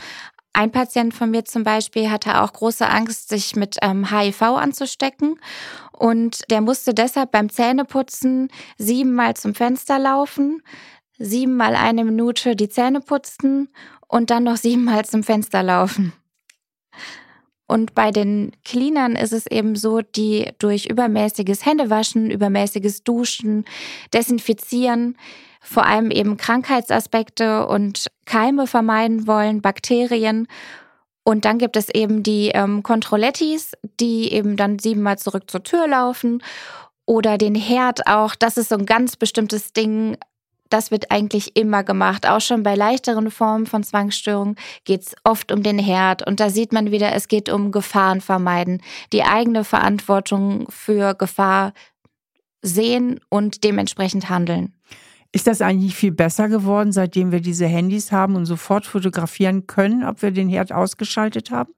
Ein 0.52 0.72
Patient 0.72 1.13
von 1.13 1.32
mir 1.32 1.46
zum 1.46 1.63
Beispiel 1.63 2.12
hatte 2.12 2.42
auch 2.42 2.54
große 2.54 2.88
Angst, 2.88 3.30
sich 3.30 3.56
mit 3.56 3.78
ähm, 3.82 4.12
HIV 4.12 4.42
anzustecken. 4.42 5.40
Und 5.92 6.50
der 6.52 6.62
musste 6.62 6.94
deshalb 6.94 7.32
beim 7.32 7.50
Zähneputzen 7.50 8.50
siebenmal 8.78 9.36
zum 9.36 9.56
Fenster 9.56 9.98
laufen, 9.98 10.62
siebenmal 11.18 11.75
eine 11.75 12.04
Minute 12.04 12.56
die 12.56 12.70
Zähne 12.70 13.00
putzen 13.00 13.70
und 14.08 14.30
dann 14.30 14.44
noch 14.44 14.58
siebenmal 14.58 15.06
zum 15.06 15.24
Fenster 15.24 15.63
laufen. 15.63 16.13
Und 17.74 17.96
bei 17.96 18.12
den 18.12 18.51
Cleanern 18.63 19.15
ist 19.15 19.34
es 19.34 19.48
eben 19.48 19.75
so, 19.75 20.01
die 20.01 20.51
durch 20.60 20.86
übermäßiges 20.86 21.65
Händewaschen, 21.65 22.30
übermäßiges 22.30 23.03
Duschen, 23.03 23.65
Desinfizieren, 24.13 25.18
vor 25.60 25.84
allem 25.84 26.12
eben 26.12 26.38
Krankheitsaspekte 26.38 27.65
und 27.65 28.12
Keime 28.25 28.68
vermeiden 28.68 29.25
wollen, 29.25 29.63
Bakterien. 29.63 30.48
Und 31.24 31.46
dann 31.46 31.58
gibt 31.58 31.75
es 31.75 31.89
eben 31.89 32.22
die 32.22 32.50
ähm, 32.50 32.84
Controlettis, 32.84 33.72
die 34.00 34.32
eben 34.32 34.56
dann 34.56 34.77
siebenmal 34.77 35.18
zurück 35.18 35.50
zur 35.50 35.63
Tür 35.63 35.88
laufen. 35.88 36.44
Oder 37.08 37.39
den 37.39 37.56
Herd 37.56 38.06
auch. 38.06 38.36
Das 38.36 38.58
ist 38.58 38.70
so 38.70 38.75
ein 38.75 38.86
ganz 38.86 39.15
bestimmtes 39.15 39.74
Ding. 39.74 40.15
Das 40.74 40.89
wird 40.89 41.12
eigentlich 41.12 41.56
immer 41.56 41.84
gemacht. 41.84 42.27
Auch 42.27 42.42
schon 42.42 42.63
bei 42.63 42.74
leichteren 42.74 43.30
Formen 43.30 43.68
von 43.68 43.84
Zwangsstörungen 43.84 44.56
geht 44.86 45.01
es 45.01 45.15
oft 45.24 45.51
um 45.51 45.62
den 45.62 45.77
Herd. 45.77 46.25
Und 46.25 46.39
da 46.39 46.50
sieht 46.50 46.74
man 46.74 46.89
wieder, 46.89 47.13
es 47.13 47.27
geht 47.27 47.48
um 47.48 47.72
Gefahren 47.72 48.22
vermeiden. 48.22 48.82
Die 49.13 49.24
eigene 49.24 49.63
Verantwortung 49.63 50.65
für 50.70 51.13
Gefahr 51.13 51.74
sehen 52.63 53.20
und 53.30 53.63
dementsprechend 53.63 54.30
handeln. 54.30 54.74
Ist 55.32 55.48
das 55.48 55.62
eigentlich 55.62 55.96
viel 55.96 56.12
besser 56.12 56.50
geworden, 56.50 56.92
seitdem 56.92 57.32
wir 57.32 57.42
diese 57.42 57.68
Handys 57.68 58.12
haben 58.12 58.36
und 58.36 58.46
sofort 58.46 58.86
fotografieren 58.86 59.68
können, 59.68 60.03
ob 60.03 60.22
wir 60.24 60.32
den 60.32 60.50
Herd 60.50 60.72
ausgeschaltet 60.72 61.51
haben? 61.51 61.74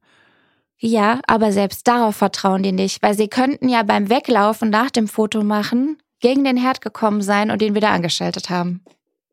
Ja, 0.77 1.19
aber 1.27 1.51
selbst 1.51 1.87
darauf 1.87 2.15
vertrauen 2.15 2.63
die 2.63 2.73
nicht, 2.73 3.01
weil 3.01 3.15
sie 3.15 3.27
könnten 3.27 3.69
ja 3.69 3.83
beim 3.83 4.09
Weglaufen 4.09 4.69
nach 4.69 4.91
dem 4.91 5.07
Foto 5.07 5.43
machen 5.43 5.97
gegen 6.25 6.43
den 6.43 6.57
Herd 6.57 6.81
gekommen 6.81 7.21
sein 7.21 7.51
und 7.51 7.61
ihn 7.61 7.75
wieder 7.75 7.91
angeschaltet 7.91 8.49
haben. 8.49 8.83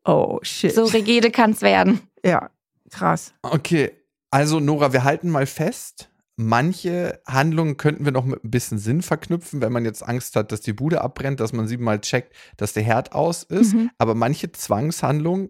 Oh, 0.05 0.37
shit. 0.43 0.75
So 0.75 0.83
rigide 0.83 1.31
kann 1.31 1.49
es 1.49 1.63
werden. 1.63 2.01
Ja, 2.23 2.51
krass. 2.91 3.33
Okay, 3.41 3.91
also 4.29 4.59
Nora, 4.59 4.93
wir 4.93 5.03
halten 5.03 5.31
mal 5.31 5.47
fest, 5.47 6.11
manche 6.35 7.19
Handlungen 7.25 7.77
könnten 7.77 8.05
wir 8.05 8.11
noch 8.11 8.25
mit 8.25 8.43
ein 8.45 8.51
bisschen 8.51 8.77
Sinn 8.77 9.01
verknüpfen, 9.01 9.59
wenn 9.59 9.73
man 9.73 9.85
jetzt 9.85 10.07
Angst 10.07 10.35
hat, 10.35 10.51
dass 10.51 10.61
die 10.61 10.73
Bude 10.73 11.01
abbrennt, 11.01 11.39
dass 11.39 11.51
man 11.51 11.67
siebenmal 11.67 11.99
checkt, 11.99 12.35
dass 12.57 12.73
der 12.73 12.83
Herd 12.83 13.13
aus 13.13 13.41
ist. 13.41 13.73
Mhm. 13.73 13.89
Aber 13.97 14.13
manche 14.13 14.51
Zwangshandlungen 14.51 15.49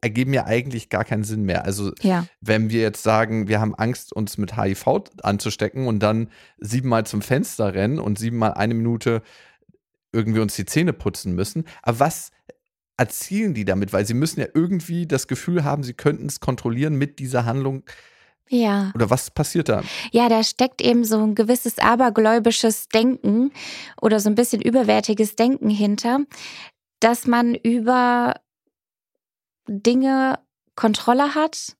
ergeben 0.00 0.34
ja 0.34 0.46
eigentlich 0.46 0.88
gar 0.88 1.04
keinen 1.04 1.22
Sinn 1.24 1.44
mehr. 1.44 1.64
Also 1.64 1.92
ja. 2.02 2.26
wenn 2.40 2.68
wir 2.68 2.80
jetzt 2.80 3.04
sagen, 3.04 3.46
wir 3.46 3.60
haben 3.60 3.76
Angst, 3.76 4.12
uns 4.12 4.38
mit 4.38 4.56
HIV 4.56 5.04
anzustecken 5.22 5.86
und 5.86 6.00
dann 6.00 6.30
siebenmal 6.58 7.06
zum 7.06 7.22
Fenster 7.22 7.74
rennen 7.74 8.00
und 8.00 8.18
siebenmal 8.18 8.54
eine 8.54 8.74
Minute 8.74 9.22
irgendwie 10.12 10.40
uns 10.40 10.56
die 10.56 10.64
Zähne 10.64 10.92
putzen 10.92 11.34
müssen. 11.34 11.64
Aber 11.82 12.00
was 12.00 12.30
erzielen 12.96 13.54
die 13.54 13.64
damit? 13.64 13.92
Weil 13.92 14.06
sie 14.06 14.14
müssen 14.14 14.40
ja 14.40 14.46
irgendwie 14.52 15.06
das 15.06 15.26
Gefühl 15.26 15.64
haben, 15.64 15.82
sie 15.82 15.94
könnten 15.94 16.26
es 16.26 16.40
kontrollieren 16.40 16.96
mit 16.96 17.18
dieser 17.18 17.44
Handlung. 17.44 17.84
Ja. 18.48 18.90
Oder 18.94 19.10
was 19.10 19.30
passiert 19.30 19.68
da? 19.68 19.82
Ja, 20.10 20.28
da 20.28 20.42
steckt 20.42 20.82
eben 20.82 21.04
so 21.04 21.22
ein 21.22 21.36
gewisses 21.36 21.78
abergläubisches 21.78 22.88
Denken 22.88 23.52
oder 24.00 24.18
so 24.18 24.28
ein 24.28 24.34
bisschen 24.34 24.60
überwärtiges 24.60 25.36
Denken 25.36 25.70
hinter, 25.70 26.20
dass 26.98 27.26
man 27.26 27.54
über 27.54 28.34
Dinge 29.68 30.40
Kontrolle 30.74 31.34
hat, 31.36 31.76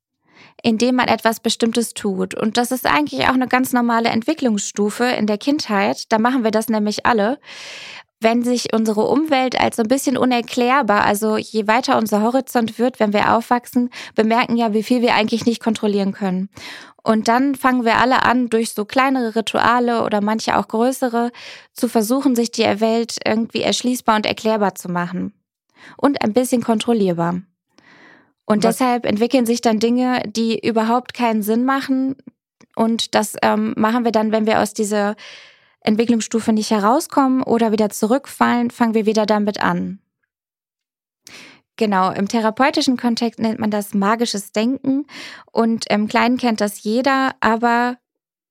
indem 0.62 0.96
man 0.96 1.08
etwas 1.08 1.40
Bestimmtes 1.40 1.92
tut. 1.92 2.34
Und 2.34 2.56
das 2.56 2.70
ist 2.70 2.86
eigentlich 2.86 3.24
auch 3.24 3.34
eine 3.34 3.48
ganz 3.48 3.72
normale 3.72 4.10
Entwicklungsstufe 4.10 5.04
in 5.04 5.26
der 5.26 5.38
Kindheit. 5.38 6.04
Da 6.12 6.18
machen 6.18 6.44
wir 6.44 6.52
das 6.52 6.68
nämlich 6.68 7.04
alle 7.04 7.40
wenn 8.20 8.42
sich 8.42 8.74
unsere 8.74 9.06
Umwelt 9.06 9.58
als 9.58 9.76
so 9.76 9.82
ein 9.82 9.88
bisschen 9.88 10.16
unerklärbar, 10.18 11.04
also 11.04 11.38
je 11.38 11.66
weiter 11.66 11.96
unser 11.96 12.22
Horizont 12.22 12.78
wird, 12.78 13.00
wenn 13.00 13.14
wir 13.14 13.34
aufwachsen, 13.34 13.90
bemerken 14.14 14.56
ja, 14.56 14.74
wie 14.74 14.82
viel 14.82 15.00
wir 15.00 15.14
eigentlich 15.14 15.46
nicht 15.46 15.62
kontrollieren 15.62 16.12
können. 16.12 16.50
Und 17.02 17.28
dann 17.28 17.54
fangen 17.54 17.86
wir 17.86 17.96
alle 17.96 18.22
an, 18.22 18.50
durch 18.50 18.72
so 18.72 18.84
kleinere 18.84 19.34
Rituale 19.36 20.04
oder 20.04 20.20
manche 20.20 20.58
auch 20.58 20.68
größere, 20.68 21.32
zu 21.72 21.88
versuchen, 21.88 22.36
sich 22.36 22.50
die 22.50 22.64
Welt 22.80 23.16
irgendwie 23.24 23.62
erschließbar 23.62 24.16
und 24.16 24.26
erklärbar 24.26 24.74
zu 24.74 24.90
machen. 24.90 25.32
Und 25.96 26.20
ein 26.22 26.34
bisschen 26.34 26.62
kontrollierbar. 26.62 27.40
Und 28.44 28.64
Was? 28.64 28.76
deshalb 28.76 29.06
entwickeln 29.06 29.46
sich 29.46 29.62
dann 29.62 29.78
Dinge, 29.78 30.22
die 30.26 30.58
überhaupt 30.58 31.14
keinen 31.14 31.42
Sinn 31.42 31.64
machen. 31.64 32.16
Und 32.76 33.14
das 33.14 33.34
ähm, 33.40 33.72
machen 33.78 34.04
wir 34.04 34.12
dann, 34.12 34.30
wenn 34.30 34.44
wir 34.44 34.60
aus 34.60 34.74
dieser 34.74 35.16
Entwicklungsstufe 35.80 36.52
nicht 36.52 36.70
herauskommen 36.70 37.42
oder 37.42 37.72
wieder 37.72 37.90
zurückfallen, 37.90 38.70
fangen 38.70 38.94
wir 38.94 39.06
wieder 39.06 39.26
damit 39.26 39.62
an. 39.62 40.00
Genau, 41.76 42.10
im 42.10 42.28
therapeutischen 42.28 42.98
Kontext 42.98 43.40
nennt 43.40 43.58
man 43.58 43.70
das 43.70 43.94
magisches 43.94 44.52
Denken 44.52 45.06
und 45.50 45.90
im 45.90 46.08
Kleinen 46.08 46.36
kennt 46.36 46.60
das 46.60 46.82
jeder, 46.82 47.34
aber 47.40 47.96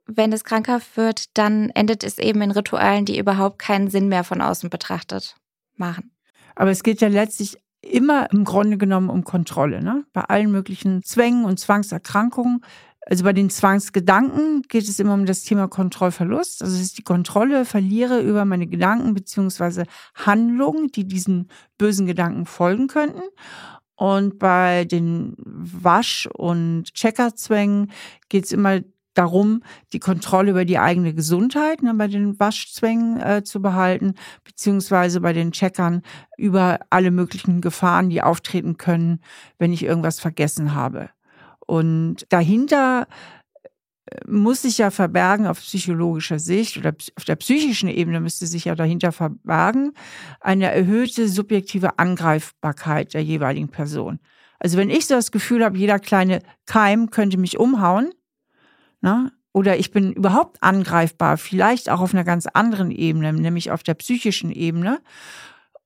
wenn 0.07 0.33
es 0.33 0.43
krankhaft 0.43 0.97
wird, 0.97 1.37
dann 1.37 1.69
endet 1.69 2.03
es 2.03 2.17
eben 2.17 2.41
in 2.41 2.49
Ritualen, 2.49 3.05
die 3.05 3.19
überhaupt 3.19 3.59
keinen 3.59 3.91
Sinn 3.91 4.09
mehr 4.09 4.23
von 4.23 4.41
außen 4.41 4.71
betrachtet 4.71 5.35
machen. 5.75 6.11
Aber 6.55 6.71
es 6.71 6.81
geht 6.81 7.01
ja 7.01 7.07
letztlich 7.07 7.57
immer 7.81 8.31
im 8.31 8.43
Grunde 8.43 8.77
genommen 8.77 9.09
um 9.09 9.23
Kontrolle. 9.23 9.81
Ne? 9.81 10.05
Bei 10.11 10.21
allen 10.21 10.51
möglichen 10.51 11.03
Zwängen 11.03 11.45
und 11.45 11.59
Zwangserkrankungen 11.59 12.65
also 13.09 13.23
bei 13.23 13.33
den 13.33 13.49
Zwangsgedanken 13.49 14.61
geht 14.67 14.87
es 14.87 14.99
immer 14.99 15.15
um 15.15 15.25
das 15.25 15.41
Thema 15.41 15.67
Kontrollverlust. 15.67 16.61
Also 16.61 16.75
es 16.75 16.81
ist 16.81 16.97
die 16.99 17.03
Kontrolle 17.03 17.65
verliere 17.65 18.21
über 18.21 18.45
meine 18.45 18.67
Gedanken 18.67 19.15
beziehungsweise 19.15 19.85
Handlungen, 20.13 20.91
die 20.91 21.07
diesen 21.07 21.49
bösen 21.79 22.05
Gedanken 22.05 22.45
folgen 22.45 22.87
könnten. 22.87 23.23
Und 23.95 24.37
bei 24.37 24.85
den 24.85 25.35
Wasch- 25.39 26.27
und 26.27 26.93
Checkerzwängen 26.93 27.91
geht 28.29 28.45
es 28.45 28.51
immer 28.51 28.81
darum, 29.15 29.63
die 29.91 29.99
Kontrolle 29.99 30.51
über 30.51 30.63
die 30.63 30.77
eigene 30.77 31.15
Gesundheit 31.15 31.81
ne, 31.81 31.95
bei 31.95 32.07
den 32.07 32.39
Waschzwängen 32.39 33.19
äh, 33.19 33.43
zu 33.43 33.59
behalten, 33.59 34.13
beziehungsweise 34.43 35.19
bei 35.19 35.33
den 35.33 35.51
Checkern 35.51 36.03
über 36.37 36.79
alle 36.91 37.09
möglichen 37.09 37.59
Gefahren, 37.59 38.11
die 38.11 38.21
auftreten 38.21 38.77
können, 38.77 39.19
wenn 39.57 39.73
ich 39.73 39.83
irgendwas 39.83 40.19
vergessen 40.19 40.75
habe. 40.75 41.09
Und 41.69 42.25
dahinter 42.29 43.05
äh, 44.05 44.17
muss 44.27 44.63
sich 44.63 44.79
ja 44.79 44.89
verbergen 44.89 45.45
auf 45.45 45.59
psychologischer 45.59 46.39
Sicht 46.39 46.77
oder 46.77 46.95
auf 47.15 47.25
der 47.25 47.35
psychischen 47.35 47.89
Ebene 47.89 48.19
müsste 48.19 48.47
sich 48.47 48.65
ja 48.65 48.73
dahinter 48.73 49.11
verbergen 49.11 49.93
eine 50.39 50.71
erhöhte 50.71 51.29
subjektive 51.29 51.99
Angreifbarkeit 51.99 53.13
der 53.13 53.23
jeweiligen 53.23 53.69
Person. 53.69 54.17
Also 54.57 54.79
wenn 54.79 54.89
ich 54.89 55.05
so 55.05 55.13
das 55.13 55.31
Gefühl 55.31 55.63
habe, 55.63 55.77
jeder 55.77 55.99
kleine 55.99 56.41
Keim 56.65 57.11
könnte 57.11 57.37
mich 57.37 57.59
umhauen, 57.59 58.15
ne, 59.01 59.31
oder 59.53 59.77
ich 59.77 59.91
bin 59.91 60.13
überhaupt 60.13 60.63
angreifbar, 60.63 61.37
vielleicht 61.37 61.89
auch 61.89 61.99
auf 61.99 62.15
einer 62.15 62.23
ganz 62.23 62.47
anderen 62.47 62.89
Ebene, 62.89 63.31
nämlich 63.31 63.69
auf 63.69 63.83
der 63.83 63.93
psychischen 63.93 64.51
Ebene, 64.51 65.01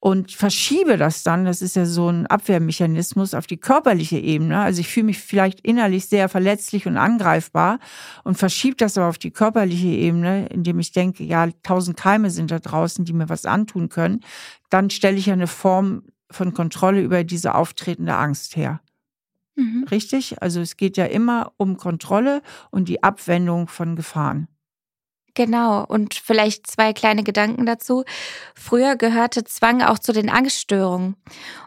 und 0.04 0.34
verschiebe 0.34 0.98
das 0.98 1.24
dann, 1.24 1.46
das 1.46 1.62
ist 1.62 1.78
ja 1.78 1.86
so 1.86 2.10
ein 2.10 2.28
Abwehrmechanismus, 2.28 3.34
auf 3.34 3.48
die 3.48 3.56
körperliche 3.56 4.18
Ebene. 4.18 4.60
Also 4.60 4.82
ich 4.82 4.90
fühle 4.90 5.06
mich 5.06 5.20
vielleicht 5.20 5.62
innerlich 5.62 6.08
sehr 6.08 6.28
verletzlich 6.28 6.86
und 6.86 6.98
angreifbar 6.98 7.80
und 8.26 8.38
verschiebe 8.38 8.76
das 8.76 8.98
aber 8.98 9.08
auf 9.08 9.18
die 9.18 9.32
körperliche 9.32 9.88
Ebene, 9.88 10.48
indem 10.48 10.80
ich 10.80 10.92
denke, 10.92 11.24
ja, 11.24 11.48
tausend 11.64 11.96
Keime 11.96 12.32
sind 12.32 12.52
da 12.52 12.60
draußen, 12.60 13.06
die 13.06 13.14
mir 13.14 13.30
was 13.30 13.46
antun 13.46 13.88
können. 13.88 14.20
Dann 14.70 14.90
stelle 14.90 15.16
ich 15.16 15.28
ja 15.28 15.34
eine 15.36 15.48
Form 15.48 16.04
von 16.30 16.54
Kontrolle 16.54 17.00
über 17.00 17.24
diese 17.24 17.56
auftretende 17.56 18.16
Angst 18.16 18.58
her. 18.58 18.82
Mhm. 19.56 19.86
Richtig? 19.90 20.42
Also 20.42 20.60
es 20.60 20.76
geht 20.76 20.98
ja 20.98 21.06
immer 21.06 21.54
um 21.56 21.78
Kontrolle 21.78 22.42
und 22.72 22.90
die 22.90 23.04
Abwendung 23.04 23.70
von 23.70 23.96
Gefahren. 23.96 24.50
Genau, 25.36 25.84
und 25.84 26.13
vielleicht 26.13 26.68
zwei 26.68 26.94
kleine 26.94 27.24
Gedanken 27.24 27.66
dazu. 27.66 28.04
Früher 28.54 28.96
gehörte 28.96 29.44
Zwang 29.44 29.82
auch 29.82 29.98
zu 29.98 30.13
den 30.13 30.30
Angststörungen. 30.30 31.16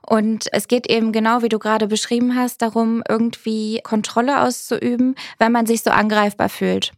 Und 0.07 0.47
es 0.53 0.69
geht 0.69 0.89
eben 0.89 1.11
genau, 1.11 1.43
wie 1.43 1.49
du 1.49 1.59
gerade 1.59 1.89
beschrieben 1.89 2.37
hast, 2.37 2.63
darum, 2.63 3.03
irgendwie 3.09 3.81
Kontrolle 3.83 4.43
auszuüben, 4.43 5.17
wenn 5.39 5.51
man 5.51 5.67
sich 5.67 5.83
so 5.83 5.91
angreifbar 5.91 6.49
fühlt. 6.49 6.93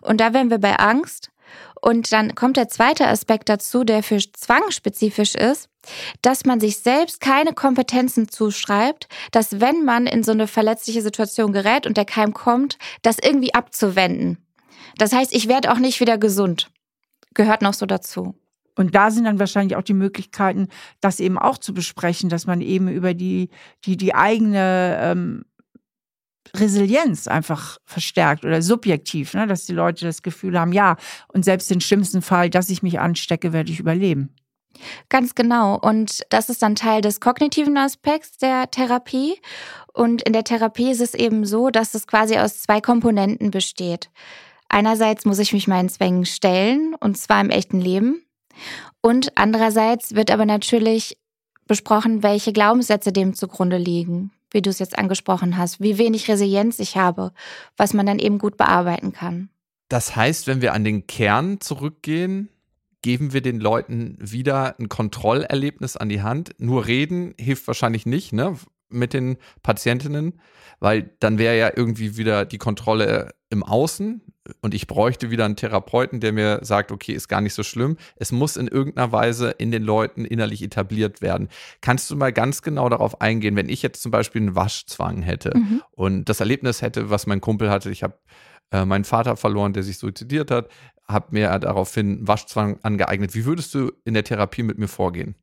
Und 0.00 0.20
da 0.20 0.32
wären 0.32 0.50
wir 0.50 0.58
bei 0.58 0.76
Angst. 0.76 1.30
Und 1.80 2.12
dann 2.12 2.36
kommt 2.36 2.56
der 2.56 2.68
zweite 2.68 3.08
Aspekt 3.08 3.48
dazu, 3.48 3.82
der 3.82 4.04
für 4.04 4.18
Zwang 4.18 4.70
spezifisch 4.70 5.34
ist, 5.34 5.68
dass 6.22 6.44
man 6.44 6.60
sich 6.60 6.78
selbst 6.78 7.20
keine 7.20 7.52
Kompetenzen 7.54 8.28
zuschreibt, 8.28 9.08
dass 9.32 9.60
wenn 9.60 9.84
man 9.84 10.06
in 10.06 10.22
so 10.22 10.30
eine 10.30 10.46
verletzliche 10.46 11.02
Situation 11.02 11.52
gerät 11.52 11.84
und 11.84 11.96
der 11.96 12.04
Keim 12.04 12.32
kommt, 12.32 12.78
das 13.02 13.16
irgendwie 13.20 13.54
abzuwenden. 13.54 14.38
Das 14.96 15.12
heißt, 15.12 15.34
ich 15.34 15.48
werde 15.48 15.72
auch 15.72 15.78
nicht 15.78 16.00
wieder 16.00 16.18
gesund. 16.18 16.70
Gehört 17.34 17.62
noch 17.62 17.74
so 17.74 17.86
dazu. 17.86 18.34
Und 18.74 18.94
da 18.94 19.10
sind 19.10 19.24
dann 19.24 19.38
wahrscheinlich 19.38 19.76
auch 19.76 19.82
die 19.82 19.94
Möglichkeiten, 19.94 20.68
das 21.00 21.20
eben 21.20 21.38
auch 21.38 21.58
zu 21.58 21.74
besprechen, 21.74 22.30
dass 22.30 22.46
man 22.46 22.60
eben 22.60 22.88
über 22.88 23.14
die, 23.14 23.50
die, 23.84 23.96
die 23.96 24.14
eigene 24.14 24.98
ähm, 25.00 25.44
Resilienz 26.54 27.28
einfach 27.28 27.78
verstärkt 27.84 28.44
oder 28.44 28.62
subjektiv, 28.62 29.34
ne? 29.34 29.46
dass 29.46 29.66
die 29.66 29.74
Leute 29.74 30.04
das 30.04 30.22
Gefühl 30.22 30.58
haben, 30.58 30.72
ja, 30.72 30.96
und 31.28 31.44
selbst 31.44 31.70
den 31.70 31.80
schlimmsten 31.80 32.22
Fall, 32.22 32.50
dass 32.50 32.70
ich 32.70 32.82
mich 32.82 32.98
anstecke, 32.98 33.52
werde 33.52 33.72
ich 33.72 33.80
überleben. 33.80 34.34
Ganz 35.10 35.34
genau. 35.34 35.78
Und 35.78 36.22
das 36.30 36.48
ist 36.48 36.62
dann 36.62 36.74
Teil 36.74 37.02
des 37.02 37.20
kognitiven 37.20 37.76
Aspekts 37.76 38.38
der 38.38 38.70
Therapie. 38.70 39.34
Und 39.92 40.22
in 40.22 40.32
der 40.32 40.44
Therapie 40.44 40.90
ist 40.90 41.00
es 41.00 41.14
eben 41.14 41.44
so, 41.44 41.70
dass 41.70 41.94
es 41.94 42.06
quasi 42.06 42.38
aus 42.38 42.62
zwei 42.62 42.80
Komponenten 42.80 43.50
besteht. 43.50 44.10
Einerseits 44.72 45.26
muss 45.26 45.38
ich 45.38 45.52
mich 45.52 45.68
meinen 45.68 45.90
Zwängen 45.90 46.24
stellen, 46.24 46.94
und 46.98 47.18
zwar 47.18 47.42
im 47.42 47.50
echten 47.50 47.78
Leben. 47.78 48.24
Und 49.02 49.36
andererseits 49.36 50.14
wird 50.14 50.30
aber 50.30 50.46
natürlich 50.46 51.18
besprochen, 51.66 52.22
welche 52.22 52.54
Glaubenssätze 52.54 53.12
dem 53.12 53.34
zugrunde 53.34 53.76
liegen, 53.76 54.32
wie 54.50 54.62
du 54.62 54.70
es 54.70 54.78
jetzt 54.78 54.98
angesprochen 54.98 55.58
hast, 55.58 55.82
wie 55.82 55.98
wenig 55.98 56.26
Resilienz 56.26 56.78
ich 56.78 56.96
habe, 56.96 57.32
was 57.76 57.92
man 57.92 58.06
dann 58.06 58.18
eben 58.18 58.38
gut 58.38 58.56
bearbeiten 58.56 59.12
kann. 59.12 59.50
Das 59.90 60.16
heißt, 60.16 60.46
wenn 60.46 60.62
wir 60.62 60.72
an 60.72 60.84
den 60.84 61.06
Kern 61.06 61.60
zurückgehen, 61.60 62.48
geben 63.02 63.34
wir 63.34 63.42
den 63.42 63.60
Leuten 63.60 64.16
wieder 64.20 64.78
ein 64.78 64.88
Kontrollerlebnis 64.88 65.98
an 65.98 66.08
die 66.08 66.22
Hand. 66.22 66.52
Nur 66.56 66.86
reden 66.86 67.34
hilft 67.38 67.66
wahrscheinlich 67.66 68.06
nicht, 68.06 68.32
ne? 68.32 68.56
Mit 68.88 69.12
den 69.12 69.36
Patientinnen, 69.62 70.40
weil 70.80 71.10
dann 71.20 71.38
wäre 71.38 71.58
ja 71.58 71.70
irgendwie 71.74 72.16
wieder 72.16 72.46
die 72.46 72.58
Kontrolle 72.58 73.34
im 73.50 73.62
Außen 73.62 74.22
und 74.60 74.74
ich 74.74 74.86
bräuchte 74.86 75.30
wieder 75.30 75.44
einen 75.44 75.56
Therapeuten, 75.56 76.20
der 76.20 76.32
mir 76.32 76.60
sagt, 76.62 76.90
okay, 76.90 77.12
ist 77.12 77.28
gar 77.28 77.40
nicht 77.40 77.54
so 77.54 77.62
schlimm. 77.62 77.96
Es 78.16 78.32
muss 78.32 78.56
in 78.56 78.66
irgendeiner 78.66 79.12
Weise 79.12 79.50
in 79.50 79.70
den 79.70 79.82
Leuten 79.82 80.24
innerlich 80.24 80.62
etabliert 80.62 81.22
werden. 81.22 81.48
Kannst 81.80 82.10
du 82.10 82.16
mal 82.16 82.32
ganz 82.32 82.62
genau 82.62 82.88
darauf 82.88 83.20
eingehen, 83.20 83.56
wenn 83.56 83.68
ich 83.68 83.82
jetzt 83.82 84.02
zum 84.02 84.10
Beispiel 84.10 84.42
einen 84.42 84.56
Waschzwang 84.56 85.22
hätte 85.22 85.56
mhm. 85.56 85.82
und 85.92 86.28
das 86.28 86.40
Erlebnis 86.40 86.82
hätte, 86.82 87.10
was 87.10 87.26
mein 87.26 87.40
Kumpel 87.40 87.70
hatte, 87.70 87.90
ich 87.90 88.02
habe 88.02 88.18
äh, 88.72 88.84
meinen 88.84 89.04
Vater 89.04 89.36
verloren, 89.36 89.72
der 89.72 89.82
sich 89.82 89.98
suizidiert 89.98 90.50
hat, 90.50 90.68
habe 91.06 91.28
mir 91.30 91.58
daraufhin 91.58 92.26
Waschzwang 92.26 92.78
angeeignet. 92.82 93.34
Wie 93.34 93.44
würdest 93.44 93.74
du 93.74 93.92
in 94.04 94.14
der 94.14 94.24
Therapie 94.24 94.62
mit 94.62 94.78
mir 94.78 94.88
vorgehen? 94.88 95.36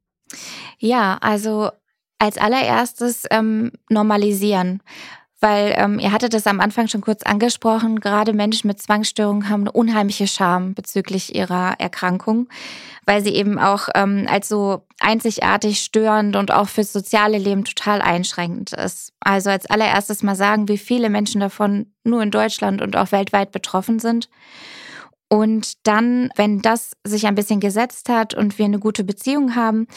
Ja, 0.79 1.17
also 1.21 1.71
als 2.17 2.37
allererstes 2.37 3.25
ähm, 3.31 3.71
normalisieren. 3.89 4.81
Weil 5.41 5.73
ähm, 5.77 5.99
ihr 5.99 6.11
hattet 6.11 6.33
es 6.33 6.47
am 6.47 6.59
Anfang 6.59 6.87
schon 6.87 7.01
kurz 7.01 7.23
angesprochen, 7.23 8.01
gerade 8.01 8.33
Menschen 8.33 8.67
mit 8.67 8.81
Zwangsstörungen 8.81 9.47
haben 9.47 9.61
eine 9.61 9.71
unheimliche 9.71 10.27
Scham 10.27 10.73
bezüglich 10.73 11.33
ihrer 11.33 11.79
Erkrankung, 11.79 12.49
weil 13.05 13.23
sie 13.23 13.33
eben 13.33 13.57
auch 13.57 13.87
ähm, 13.95 14.27
als 14.29 14.49
so 14.49 14.85
einzigartig 14.99 15.79
störend 15.79 16.35
und 16.35 16.51
auch 16.51 16.67
fürs 16.67 16.91
soziale 16.91 17.37
Leben 17.37 17.63
total 17.63 18.01
einschränkend 18.01 18.73
ist. 18.73 19.13
Also 19.21 19.49
als 19.49 19.65
allererstes 19.65 20.23
mal 20.23 20.35
sagen, 20.35 20.67
wie 20.67 20.77
viele 20.77 21.09
Menschen 21.09 21.39
davon 21.39 21.87
nur 22.03 22.21
in 22.21 22.31
Deutschland 22.31 22.81
und 22.81 22.97
auch 22.97 23.13
weltweit 23.13 23.51
betroffen 23.51 23.99
sind. 23.99 24.29
Und 25.29 25.85
dann, 25.85 26.31
wenn 26.35 26.61
das 26.61 26.93
sich 27.05 27.27
ein 27.27 27.35
bisschen 27.35 27.59
gesetzt 27.59 28.09
hat 28.09 28.33
und 28.33 28.57
wir 28.57 28.65
eine 28.65 28.79
gute 28.79 29.03
Beziehung 29.03 29.55
haben, 29.55 29.87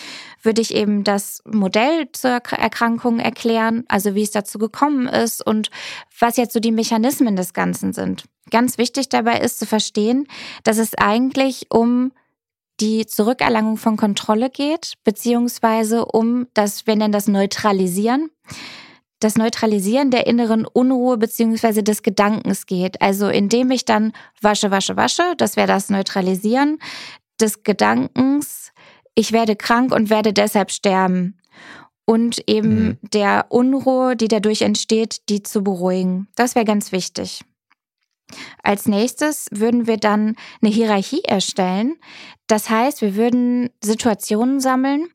würde 0.43 0.61
ich 0.61 0.75
eben 0.75 1.05
das 1.05 1.43
Modell 1.47 2.09
zur 2.13 2.33
Erkrankung 2.33 3.19
erklären, 3.19 3.85
also 3.89 4.15
wie 4.15 4.23
es 4.23 4.31
dazu 4.31 4.59
gekommen 4.59 5.09
ist 5.09 5.45
und 5.45 5.71
was 6.19 6.37
jetzt 6.37 6.53
so 6.53 6.61
die 6.61 6.71
Mechanismen 6.71 7.35
des 7.35 7.55
Ganzen 7.55 7.95
sind. 7.95 8.25
Ganz 8.51 8.77
wichtig 8.77 9.09
dabei 9.09 9.41
ist 9.41 9.59
zu 9.59 9.65
verstehen, 9.65 10.29
dass 10.65 10.77
es 10.77 10.95
eigentlich 10.95 11.69
um 11.71 12.13
die 12.81 13.07
Zurückerlangung 13.07 13.79
von 13.79 13.97
Kontrolle 13.97 14.51
geht, 14.51 14.95
beziehungsweise 15.03 16.05
um 16.05 16.47
das, 16.53 16.87
wir 16.87 16.97
nennen 16.97 17.13
das 17.13 17.29
Neutralisieren 17.29 18.31
das 19.25 19.37
Neutralisieren 19.37 20.11
der 20.11 20.27
inneren 20.27 20.67
Unruhe 20.67 21.17
beziehungsweise 21.17 21.83
des 21.83 22.03
Gedankens 22.03 22.67
geht. 22.67 23.01
Also 23.01 23.29
indem 23.29 23.71
ich 23.71 23.85
dann 23.85 24.13
wasche, 24.41 24.71
wasche, 24.71 24.97
wasche, 24.97 25.35
das 25.37 25.57
wäre 25.57 25.69
das 25.69 25.91
Neutralisieren 25.91 26.79
des 27.41 27.63
Gedankens, 27.63 28.73
ich 29.15 29.33
werde 29.33 29.57
krank 29.57 29.93
und 29.93 30.11
werde 30.11 30.33
deshalb 30.33 30.71
sterben. 30.71 31.39
Und 32.05 32.43
eben 32.49 32.85
mhm. 32.85 32.99
der 33.13 33.47
Unruhe, 33.51 34.17
die 34.17 34.29
dadurch 34.29 34.63
entsteht, 34.63 35.29
die 35.29 35.43
zu 35.43 35.63
beruhigen. 35.63 36.29
Das 36.35 36.55
wäre 36.55 36.65
ganz 36.65 36.91
wichtig. 36.93 37.43
Als 38.63 38.87
nächstes 38.87 39.47
würden 39.51 39.87
wir 39.87 39.99
dann 39.99 40.37
eine 40.61 40.73
Hierarchie 40.73 41.23
erstellen. 41.25 41.97
Das 42.47 42.71
heißt, 42.71 43.03
wir 43.03 43.15
würden 43.15 43.71
Situationen 43.83 44.61
sammeln, 44.61 45.09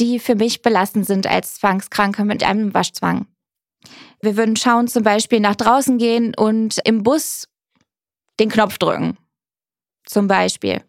die 0.00 0.18
für 0.18 0.34
mich 0.34 0.62
belastend 0.62 1.06
sind 1.06 1.26
als 1.26 1.54
Zwangskranke 1.54 2.24
mit 2.24 2.42
einem 2.42 2.74
Waschzwang. 2.74 3.26
Wir 4.20 4.36
würden 4.36 4.56
schauen, 4.56 4.88
zum 4.88 5.02
Beispiel 5.02 5.40
nach 5.40 5.56
draußen 5.56 5.98
gehen 5.98 6.34
und 6.34 6.78
im 6.84 7.02
Bus 7.02 7.46
den 8.38 8.50
Knopf 8.50 8.78
drücken. 8.78 9.16
Zum 10.06 10.26
Beispiel. 10.26 10.82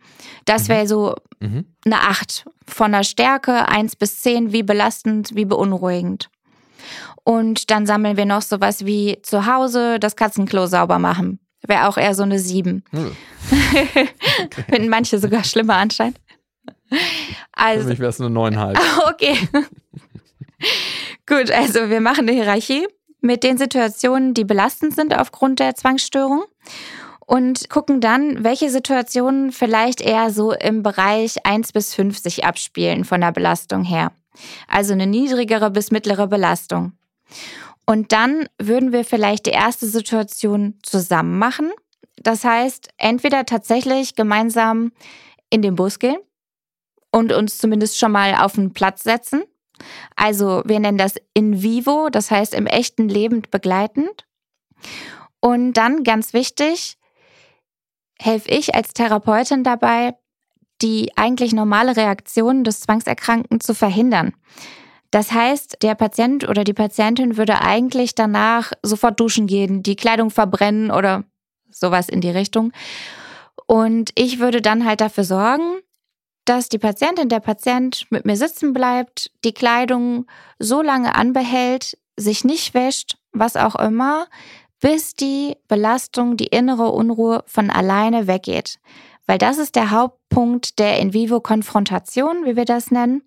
Das 0.46 0.68
wäre 0.68 0.88
so 0.88 1.16
mhm. 1.40 1.66
eine 1.86 2.02
8 2.02 2.46
von 2.66 2.92
der 2.92 3.04
Stärke 3.04 3.68
1 3.68 3.98
bis 3.98 4.22
10, 4.22 4.52
wie 4.52 4.64
belastend, 4.64 5.36
wie 5.36 5.46
beunruhigend. 5.46 6.30
Und 7.24 7.70
dann 7.70 7.86
sammeln 7.86 8.18
wir 8.18 8.26
noch 8.26 8.42
sowas 8.42 8.86
wie 8.86 9.20
zu 9.22 9.46
Hause 9.46 10.00
das 10.00 10.16
Katzenklo 10.16 10.66
sauber 10.66 10.98
machen. 10.98 11.40
Wäre 11.68 11.88
auch 11.88 11.98
eher 11.98 12.16
so 12.16 12.24
eine 12.24 12.40
7. 12.40 12.84
Hm. 12.90 13.16
Okay. 14.44 14.64
Finden 14.70 14.90
manche 14.90 15.20
sogar 15.20 15.44
schlimmer 15.44 15.76
anscheinend. 15.76 16.20
Also, 17.54 17.84
Für 17.84 17.90
mich 17.90 18.00
wäre 18.00 18.10
es 18.10 18.20
eine 18.20 18.30
neuneinhalb. 18.30 18.78
Okay. 19.10 19.38
Gut, 21.26 21.52
also 21.52 21.90
wir 21.90 22.02
machen 22.02 22.28
eine 22.28 22.34
Hierarchie 22.34 22.88
mit 23.22 23.44
den 23.44 23.58
Situationen, 23.58 24.34
die 24.34 24.44
belastend 24.44 24.96
sind 24.96 25.16
aufgrund 25.16 25.60
der 25.60 25.76
Zwangsstörung 25.76 26.44
und 27.26 27.70
gucken 27.70 28.02
dann, 28.02 28.44
welche 28.44 28.70
Situationen 28.70 29.52
vielleicht 29.52 30.02
eher 30.02 30.32
so 30.32 30.54
im 30.54 30.84
Bereich 30.84 31.46
1 31.46 31.72
bis 31.72 31.94
5 31.94 32.18
sich 32.18 32.46
abspielen 32.46 33.06
von 33.06 33.22
der 33.22 33.32
Belastung 33.32 33.84
her. 33.84 34.12
Also 34.68 34.94
eine 34.94 35.08
niedrigere 35.08 35.72
bis 35.72 35.92
mittlere 35.92 36.28
Belastung. 36.28 36.94
Und 37.86 38.12
dann 38.12 38.48
würden 38.60 38.92
wir 38.92 39.06
vielleicht 39.06 39.46
die 39.46 39.52
erste 39.52 39.86
Situation 39.88 40.76
zusammen 40.84 41.38
machen. 41.38 41.72
Das 42.18 42.44
heißt, 42.44 42.90
entweder 42.98 43.46
tatsächlich 43.46 44.16
gemeinsam 44.16 44.92
in 45.50 45.62
den 45.62 45.76
Bus 45.76 46.00
gehen 46.00 46.18
und 47.12 47.32
uns 47.32 47.58
zumindest 47.58 47.98
schon 47.98 48.12
mal 48.12 48.36
auf 48.36 48.54
den 48.54 48.74
Platz 48.74 49.04
setzen. 49.04 49.44
Also 50.16 50.62
wir 50.66 50.80
nennen 50.80 50.98
das 50.98 51.16
in 51.34 51.62
vivo, 51.62 52.10
das 52.10 52.32
heißt 52.32 52.54
im 52.54 52.68
echten 52.68 53.10
Leben 53.10 53.44
begleitend. 53.50 54.26
Und 55.40 55.74
dann 55.74 56.04
ganz 56.04 56.34
wichtig, 56.34 56.98
helfe 58.20 58.50
ich 58.50 58.76
als 58.76 58.94
Therapeutin 58.94 59.64
dabei, 59.64 60.16
die 60.82 61.12
eigentlich 61.16 61.54
normale 61.54 61.98
Reaktion 61.98 62.64
des 62.64 62.82
Zwangserkrankten 62.82 63.60
zu 63.60 63.74
verhindern. 63.74 64.34
Das 65.12 65.32
heißt, 65.32 65.78
der 65.82 65.96
Patient 65.96 66.48
oder 66.48 66.64
die 66.64 66.74
Patientin 66.74 67.38
würde 67.38 67.62
eigentlich 67.62 68.16
danach 68.16 68.72
sofort 68.82 69.20
duschen 69.20 69.46
gehen, 69.46 69.84
die 69.84 69.98
Kleidung 69.98 70.30
verbrennen 70.30 70.90
oder 70.90 71.26
sowas 71.70 72.08
in 72.08 72.22
die 72.22 72.30
Richtung. 72.30 72.72
Und 73.68 74.12
ich 74.16 74.40
würde 74.40 74.62
dann 74.62 74.86
halt 74.86 75.02
dafür 75.02 75.24
sorgen, 75.24 75.82
dass 76.46 76.70
die 76.70 76.80
Patientin, 76.80 77.30
der 77.30 77.40
Patient 77.40 78.06
mit 78.10 78.26
mir 78.26 78.36
sitzen 78.36 78.74
bleibt, 78.74 79.32
die 79.44 79.54
Kleidung 79.54 80.26
so 80.60 80.82
lange 80.82 81.16
anbehält, 81.16 81.98
sich 82.18 82.44
nicht 82.44 82.74
wäscht, 82.74 83.18
was 83.32 83.56
auch 83.56 83.76
immer, 83.76 84.28
bis 84.80 85.16
die 85.16 85.56
Belastung, 85.68 86.38
die 86.38 86.48
innere 86.48 86.92
Unruhe 86.92 87.44
von 87.46 87.70
alleine 87.70 88.28
weggeht. 88.28 88.80
Weil 89.28 89.38
das 89.38 89.58
ist 89.58 89.76
der 89.76 89.92
Hauptpunkt 89.92 90.80
der 90.80 91.00
In-vivo-Konfrontation, 91.00 92.46
wie 92.46 92.56
wir 92.56 92.66
das 92.66 92.92
nennen. 92.92 93.22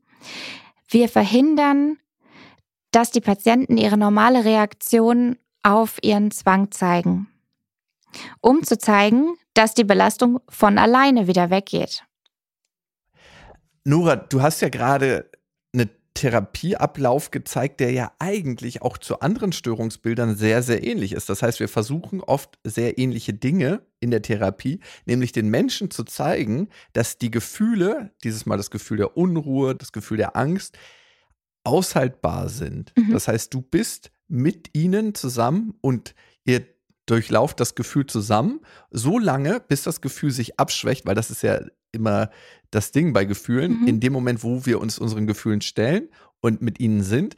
Wir 0.88 1.08
verhindern, 1.08 1.98
dass 2.90 3.10
die 3.10 3.20
Patienten 3.20 3.76
ihre 3.76 3.96
normale 3.96 4.44
Reaktion 4.44 5.36
auf 5.62 5.98
ihren 6.02 6.30
Zwang 6.30 6.70
zeigen, 6.70 7.28
um 8.40 8.62
zu 8.62 8.76
zeigen, 8.76 9.34
dass 9.54 9.74
die 9.74 9.84
Belastung 9.84 10.40
von 10.48 10.78
alleine 10.78 11.26
wieder 11.26 11.50
weggeht. 11.50 12.04
Nora, 13.84 14.16
du 14.16 14.40
hast 14.40 14.62
ja 14.62 14.70
gerade 14.70 15.30
einen 15.74 15.90
Therapieablauf 16.14 17.30
gezeigt, 17.30 17.80
der 17.80 17.92
ja 17.92 18.12
eigentlich 18.18 18.82
auch 18.82 18.96
zu 18.96 19.20
anderen 19.20 19.52
Störungsbildern 19.52 20.36
sehr, 20.36 20.62
sehr 20.62 20.82
ähnlich 20.82 21.12
ist. 21.12 21.28
Das 21.28 21.42
heißt, 21.42 21.60
wir 21.60 21.68
versuchen 21.68 22.20
oft 22.22 22.58
sehr 22.64 22.98
ähnliche 22.98 23.34
Dinge 23.34 23.82
in 24.00 24.10
der 24.10 24.22
Therapie, 24.22 24.80
nämlich 25.04 25.32
den 25.32 25.48
Menschen 25.48 25.90
zu 25.90 26.04
zeigen, 26.04 26.68
dass 26.92 27.18
die 27.18 27.30
Gefühle, 27.30 28.12
dieses 28.22 28.46
Mal 28.46 28.56
das 28.56 28.70
Gefühl 28.70 28.98
der 28.98 29.16
Unruhe, 29.16 29.74
das 29.74 29.92
Gefühl 29.92 30.16
der 30.16 30.36
Angst, 30.36 30.78
aushaltbar 31.64 32.48
sind. 32.48 32.92
Mhm. 32.96 33.12
Das 33.12 33.28
heißt, 33.28 33.52
du 33.52 33.60
bist 33.60 34.10
mit 34.28 34.70
ihnen 34.74 35.14
zusammen 35.14 35.74
und 35.80 36.14
ihr 36.44 36.64
durchlauft 37.06 37.60
das 37.60 37.74
Gefühl 37.74 38.06
zusammen, 38.06 38.60
so 38.90 39.18
lange, 39.18 39.60
bis 39.60 39.82
das 39.82 40.00
Gefühl 40.00 40.30
sich 40.30 40.58
abschwächt, 40.58 41.04
weil 41.06 41.14
das 41.14 41.30
ist 41.30 41.42
ja 41.42 41.60
immer 41.94 42.30
das 42.70 42.92
Ding 42.92 43.12
bei 43.12 43.24
Gefühlen. 43.24 43.82
Mhm. 43.82 43.88
In 43.88 44.00
dem 44.00 44.12
Moment, 44.12 44.42
wo 44.42 44.66
wir 44.66 44.80
uns 44.80 44.98
unseren 44.98 45.26
Gefühlen 45.26 45.60
stellen 45.60 46.08
und 46.40 46.60
mit 46.60 46.80
ihnen 46.80 47.02
sind, 47.02 47.36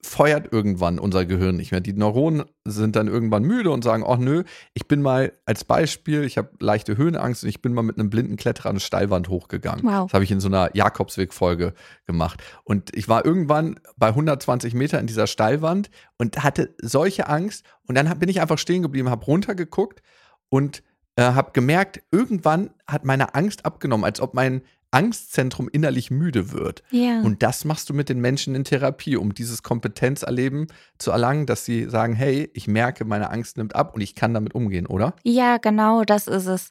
feuert 0.00 0.52
irgendwann 0.52 0.98
unser 0.98 1.26
Gehirn 1.26 1.56
nicht 1.56 1.72
mehr. 1.72 1.80
Die 1.80 1.92
Neuronen 1.92 2.44
sind 2.64 2.94
dann 2.94 3.08
irgendwann 3.08 3.42
müde 3.42 3.70
und 3.70 3.82
sagen, 3.82 4.04
ach 4.06 4.18
nö, 4.18 4.44
ich 4.72 4.86
bin 4.86 5.02
mal 5.02 5.32
als 5.44 5.64
Beispiel, 5.64 6.22
ich 6.22 6.38
habe 6.38 6.50
leichte 6.60 6.96
Höhenangst 6.96 7.42
und 7.42 7.48
ich 7.48 7.62
bin 7.62 7.74
mal 7.74 7.82
mit 7.82 7.98
einem 7.98 8.08
blinden 8.08 8.36
Kletterer 8.36 8.70
eine 8.70 8.80
Steilwand 8.80 9.28
hochgegangen. 9.28 9.84
Wow. 9.84 10.06
Das 10.06 10.14
habe 10.14 10.24
ich 10.24 10.30
in 10.30 10.40
so 10.40 10.48
einer 10.48 10.70
Jakobsweg-Folge 10.74 11.74
gemacht. 12.06 12.42
Und 12.62 12.96
ich 12.96 13.08
war 13.08 13.24
irgendwann 13.24 13.80
bei 13.96 14.08
120 14.08 14.72
Meter 14.74 15.00
in 15.00 15.08
dieser 15.08 15.26
Steilwand 15.26 15.90
und 16.16 16.44
hatte 16.44 16.74
solche 16.80 17.28
Angst. 17.28 17.64
Und 17.86 17.96
dann 17.96 18.18
bin 18.20 18.28
ich 18.28 18.40
einfach 18.40 18.58
stehen 18.58 18.82
geblieben, 18.82 19.10
habe 19.10 19.24
runtergeguckt 19.24 20.00
und 20.48 20.82
äh, 21.18 21.34
habe 21.34 21.50
gemerkt, 21.52 22.00
irgendwann 22.12 22.70
hat 22.86 23.04
meine 23.04 23.34
Angst 23.34 23.66
abgenommen, 23.66 24.04
als 24.04 24.20
ob 24.20 24.34
mein 24.34 24.62
Angstzentrum 24.92 25.68
innerlich 25.68 26.12
müde 26.12 26.52
wird. 26.52 26.84
Ja. 26.90 27.20
Und 27.20 27.42
das 27.42 27.64
machst 27.64 27.90
du 27.90 27.94
mit 27.94 28.08
den 28.08 28.20
Menschen 28.20 28.54
in 28.54 28.62
Therapie, 28.62 29.16
um 29.16 29.34
dieses 29.34 29.62
Kompetenzerleben 29.64 30.68
zu 30.96 31.10
erlangen, 31.10 31.44
dass 31.44 31.64
sie 31.64 31.90
sagen, 31.90 32.14
hey, 32.14 32.48
ich 32.54 32.68
merke, 32.68 33.04
meine 33.04 33.30
Angst 33.30 33.58
nimmt 33.58 33.74
ab 33.74 33.94
und 33.96 34.00
ich 34.00 34.14
kann 34.14 34.32
damit 34.32 34.54
umgehen, 34.54 34.86
oder? 34.86 35.14
Ja, 35.24 35.58
genau, 35.58 36.04
das 36.04 36.28
ist 36.28 36.46
es. 36.46 36.70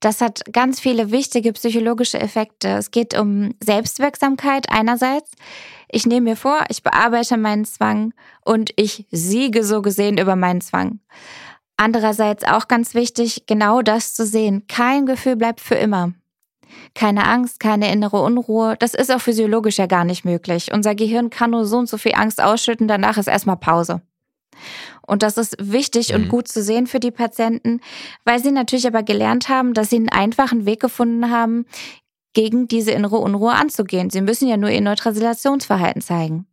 Das 0.00 0.20
hat 0.20 0.42
ganz 0.52 0.78
viele 0.78 1.10
wichtige 1.10 1.52
psychologische 1.54 2.20
Effekte. 2.20 2.68
Es 2.68 2.90
geht 2.90 3.18
um 3.18 3.54
Selbstwirksamkeit 3.64 4.66
einerseits. 4.70 5.32
Ich 5.90 6.06
nehme 6.06 6.30
mir 6.30 6.36
vor, 6.36 6.60
ich 6.68 6.82
bearbeite 6.82 7.38
meinen 7.38 7.64
Zwang 7.64 8.12
und 8.44 8.70
ich 8.76 9.06
siege 9.10 9.64
so 9.64 9.80
gesehen 9.80 10.18
über 10.18 10.36
meinen 10.36 10.60
Zwang. 10.60 11.00
Andererseits 11.80 12.42
auch 12.42 12.66
ganz 12.66 12.94
wichtig, 12.94 13.44
genau 13.46 13.82
das 13.82 14.12
zu 14.12 14.26
sehen. 14.26 14.66
Kein 14.66 15.06
Gefühl 15.06 15.36
bleibt 15.36 15.60
für 15.60 15.76
immer. 15.76 16.12
Keine 16.94 17.24
Angst, 17.24 17.60
keine 17.60 17.92
innere 17.92 18.20
Unruhe. 18.20 18.74
Das 18.78 18.94
ist 18.94 19.14
auch 19.14 19.20
physiologisch 19.20 19.78
ja 19.78 19.86
gar 19.86 20.04
nicht 20.04 20.24
möglich. 20.24 20.72
Unser 20.72 20.96
Gehirn 20.96 21.30
kann 21.30 21.52
nur 21.52 21.66
so 21.66 21.78
und 21.78 21.88
so 21.88 21.96
viel 21.96 22.14
Angst 22.16 22.42
ausschütten, 22.42 22.88
danach 22.88 23.16
ist 23.16 23.28
erstmal 23.28 23.56
Pause. 23.56 24.02
Und 25.06 25.22
das 25.22 25.38
ist 25.38 25.56
wichtig 25.60 26.10
mhm. 26.10 26.16
und 26.16 26.28
gut 26.28 26.48
zu 26.48 26.64
sehen 26.64 26.88
für 26.88 26.98
die 26.98 27.12
Patienten, 27.12 27.80
weil 28.24 28.42
sie 28.42 28.50
natürlich 28.50 28.88
aber 28.88 29.04
gelernt 29.04 29.48
haben, 29.48 29.72
dass 29.72 29.90
sie 29.90 29.96
einen 29.96 30.08
einfachen 30.08 30.66
Weg 30.66 30.80
gefunden 30.80 31.30
haben, 31.30 31.64
gegen 32.34 32.66
diese 32.66 32.90
innere 32.90 33.18
Unruhe 33.18 33.52
anzugehen. 33.52 34.10
Sie 34.10 34.20
müssen 34.20 34.48
ja 34.48 34.56
nur 34.56 34.70
ihr 34.70 34.80
Neutralisationsverhalten 34.80 36.02
zeigen. 36.02 36.46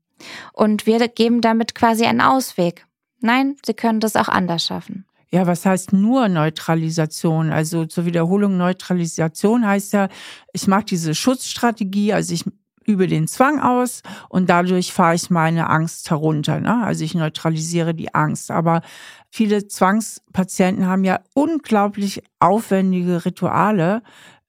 Und 0.53 0.85
wir 0.85 1.07
geben 1.07 1.41
damit 1.41 1.75
quasi 1.75 2.05
einen 2.05 2.21
Ausweg. 2.21 2.85
Nein, 3.21 3.57
sie 3.65 3.73
können 3.73 3.99
das 3.99 4.15
auch 4.15 4.29
anders 4.29 4.65
schaffen. 4.65 5.05
Ja, 5.31 5.47
was 5.47 5.65
heißt 5.65 5.93
nur 5.93 6.27
Neutralisation? 6.29 7.51
Also 7.51 7.85
zur 7.85 8.05
Wiederholung 8.05 8.57
Neutralisation 8.57 9.65
heißt 9.65 9.93
ja, 9.93 10.07
ich 10.53 10.67
mache 10.67 10.85
diese 10.85 11.15
Schutzstrategie, 11.15 12.13
also 12.13 12.33
ich 12.33 12.45
übe 12.85 13.07
den 13.07 13.27
Zwang 13.27 13.59
aus 13.59 14.01
und 14.29 14.49
dadurch 14.49 14.93
fahre 14.93 15.15
ich 15.15 15.29
meine 15.29 15.69
Angst 15.69 16.09
herunter. 16.09 16.59
Ne? 16.59 16.83
Also 16.83 17.03
ich 17.03 17.15
neutralisiere 17.15 17.93
die 17.93 18.13
Angst. 18.13 18.51
Aber 18.51 18.81
viele 19.29 19.67
Zwangspatienten 19.67 20.85
haben 20.85 21.03
ja 21.03 21.19
unglaublich 21.33 22.23
aufwendige 22.39 23.25
Rituale, 23.25 24.03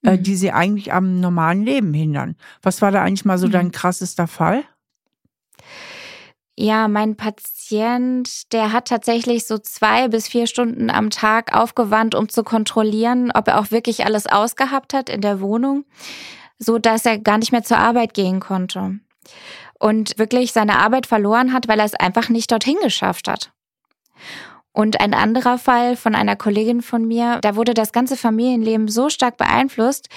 äh, 0.05 0.17
mhm. 0.17 0.23
die 0.23 0.37
sie 0.37 0.53
eigentlich 0.53 0.93
am 0.93 1.21
normalen 1.21 1.65
Leben 1.65 1.95
hindern. 1.95 2.37
Was 2.63 2.83
war 2.83 2.91
da 2.91 3.03
eigentlich 3.03 3.25
mal 3.25 3.39
so 3.39 3.47
mhm. 3.47 3.53
dein 3.53 3.73
krassester 3.73 4.27
Fall? 4.27 4.65
Ja, 6.59 6.89
mein 6.89 7.17
Patient, 7.17 8.51
der 8.53 8.73
hat 8.73 8.89
tatsächlich 8.89 9.47
so 9.47 9.59
zwei 9.59 10.09
bis 10.09 10.27
vier 10.27 10.47
Stunden 10.47 10.89
am 10.89 11.11
Tag 11.11 11.55
aufgewandt, 11.55 12.15
um 12.15 12.31
zu 12.31 12.45
kontrollieren, 12.45 13.31
ob 13.31 13.49
er 13.49 13.61
auch 13.61 13.71
wirklich 13.71 14.07
alles 14.07 14.27
ausgehabt 14.27 14.95
hat 14.95 15.11
in 15.11 15.21
der 15.21 15.41
Wohnung, 15.41 15.85
so 16.59 16.79
dass 16.79 17.05
er 17.05 17.19
gar 17.19 17.37
nicht 17.37 17.53
mehr 17.53 17.63
zur 17.63 17.77
Arbeit 17.77 18.15
gehen 18.15 18.41
konnte 18.41 18.99
und 19.79 20.19
wirklich 20.19 20.53
seine 20.53 20.79
Arbeit 20.79 21.07
verloren 21.07 21.53
hat, 21.53 21.69
weil 21.69 21.79
er 21.79 21.85
es 21.85 21.95
einfach 21.95 22.31
nicht 22.31 22.51
dorthin 22.51 22.79
geschafft 22.83 23.29
hat. 23.29 23.53
Und 24.73 25.01
ein 25.01 25.13
anderer 25.13 25.59
Fall 25.59 25.95
von 25.97 26.15
einer 26.15 26.37
Kollegin 26.37 26.81
von 26.81 27.07
mir, 27.07 27.39
da 27.43 27.57
wurde 27.57 27.75
das 27.75 27.93
ganze 27.93 28.17
Familienleben 28.17 28.89
so 28.89 29.11
stark 29.11 29.37
beeinflusst, 29.37 30.09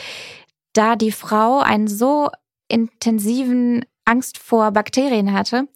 da 0.71 0.95
die 0.95 1.11
Frau 1.11 1.59
einen 1.59 1.87
so 1.87 2.29
intensiven 2.69 3.83
Angst 4.05 4.37
vor 4.37 4.71
Bakterien 4.71 5.33
hatte, 5.33 5.67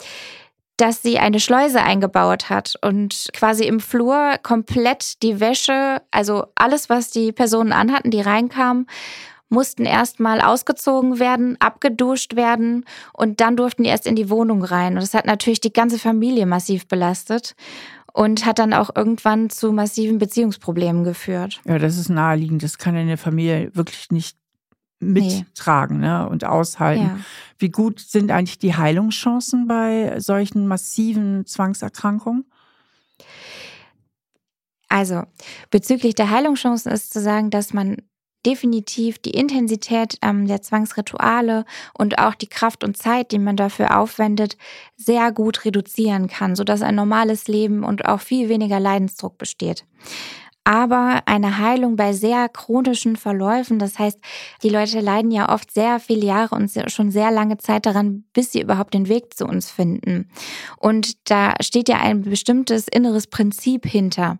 dass 0.78 1.02
sie 1.02 1.20
eine 1.20 1.40
Schleuse 1.40 1.82
eingebaut 1.82 2.50
hat 2.50 2.76
und 2.82 3.30
quasi 3.34 3.66
im 3.66 3.80
Flur 3.80 4.36
komplett 4.42 5.22
die 5.22 5.40
Wäsche, 5.40 6.02
also 6.12 6.46
alles, 6.56 6.90
was 6.90 7.12
die 7.12 7.32
Personen 7.32 7.72
anhatten, 7.72 8.12
die 8.12 8.22
reinkamen, 8.22 8.88
mussten 9.50 9.86
erstmal 9.86 10.42
ausgezogen 10.42 11.20
werden, 11.20 11.58
abgeduscht 11.62 12.36
werden 12.36 12.86
und 13.14 13.40
dann 13.40 13.56
durften 13.56 13.84
die 13.84 13.90
erst 13.90 14.08
in 14.08 14.16
die 14.16 14.30
Wohnung 14.30 14.64
rein. 14.64 14.94
Und 14.94 15.04
das 15.04 15.14
hat 15.14 15.26
natürlich 15.26 15.62
die 15.62 15.74
ganze 15.74 16.00
Familie 16.00 16.48
massiv 16.48 16.88
belastet 16.88 17.56
und 18.14 18.46
hat 18.46 18.60
dann 18.60 18.74
auch 18.74 18.90
irgendwann 18.96 19.50
zu 19.50 19.72
massiven 19.72 20.18
Beziehungsproblemen 20.18 21.04
geführt. 21.04 21.62
Ja, 21.66 21.78
das 21.78 21.98
ist 21.98 22.10
naheliegend. 22.10 22.64
Das 22.64 22.78
kann 22.78 22.96
eine 22.96 23.18
Familie 23.18 23.72
wirklich 23.74 24.12
nicht 24.12 24.38
mittragen 25.04 26.00
nee. 26.00 26.08
ne, 26.08 26.30
und 26.30 26.46
aushalten. 26.46 27.04
Ja. 27.04 27.20
Wie 27.58 27.70
gut 27.70 28.00
sind 28.00 28.32
eigentlich 28.32 28.60
die 28.60 28.76
Heilungschancen 28.76 29.68
bei 29.68 30.20
solchen 30.20 30.68
massiven 30.68 31.46
Zwangserkrankungen? 31.46 32.46
Also 34.90 35.24
bezüglich 35.72 36.16
der 36.16 36.30
Heilungschancen 36.30 36.92
ist 36.92 37.14
zu 37.14 37.22
sagen, 37.22 37.50
dass 37.50 37.74
man 37.74 37.98
definitiv 38.46 39.20
die 39.20 39.32
Intensität 39.32 40.18
ähm, 40.22 40.48
der 40.48 40.62
Zwangsrituale 40.62 41.66
und 41.98 42.20
auch 42.20 42.36
die 42.36 42.48
Kraft 42.48 42.84
und 42.84 42.98
Zeit, 42.98 43.32
die 43.32 43.40
man 43.40 43.56
dafür 43.56 43.98
aufwendet, 43.98 44.58
sehr 44.98 45.32
gut 45.32 45.66
reduzieren 45.66 46.28
kann, 46.28 46.56
sodass 46.56 46.82
ein 46.82 46.96
normales 46.96 47.48
Leben 47.48 47.84
und 47.84 48.06
auch 48.06 48.20
viel 48.20 48.50
weniger 48.50 48.80
Leidensdruck 48.80 49.38
besteht 49.38 49.86
aber 50.64 51.24
eine 51.26 51.58
Heilung 51.58 51.96
bei 51.96 52.14
sehr 52.14 52.48
chronischen 52.50 53.16
Verläufen. 53.16 53.80
Das 53.80 54.00
heißt, 54.00 54.20
die 54.62 54.70
Leute 54.70 55.02
leiden 55.02 55.32
ja 55.32 55.54
oft 55.54 55.72
sehr 55.72 56.00
viele 56.00 56.26
Jahre 56.26 56.56
und 56.56 56.72
schon 56.88 57.12
sehr 57.12 57.32
lange 57.32 57.58
Zeit 57.58 57.86
daran, 57.86 58.24
bis 58.34 58.52
sie 58.52 58.62
überhaupt 58.62 58.94
den 58.94 59.08
Weg 59.08 59.36
zu 59.36 59.46
uns 59.46 59.70
finden. 59.70 60.30
Und 60.78 61.30
da 61.30 61.54
steht 61.62 61.90
ja 61.90 62.00
ein 62.00 62.22
bestimmtes 62.22 62.88
inneres 62.88 63.28
Prinzip 63.28 63.86
hinter. 63.86 64.40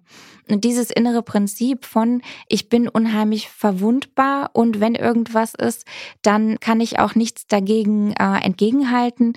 Und 0.50 0.64
dieses 0.64 0.92
innere 0.92 1.24
Prinzip 1.24 1.86
von, 1.86 2.22
ich 2.50 2.68
bin 2.68 2.90
unheimlich 2.90 3.50
verwundbar 3.50 4.52
und 4.54 4.80
wenn 4.80 4.96
irgendwas 4.96 5.54
ist, 5.54 5.86
dann 6.22 6.60
kann 6.60 6.82
ich 6.82 7.00
auch 7.00 7.16
nichts 7.16 7.48
dagegen 7.48 8.14
äh, 8.14 8.44
entgegenhalten. 8.44 9.34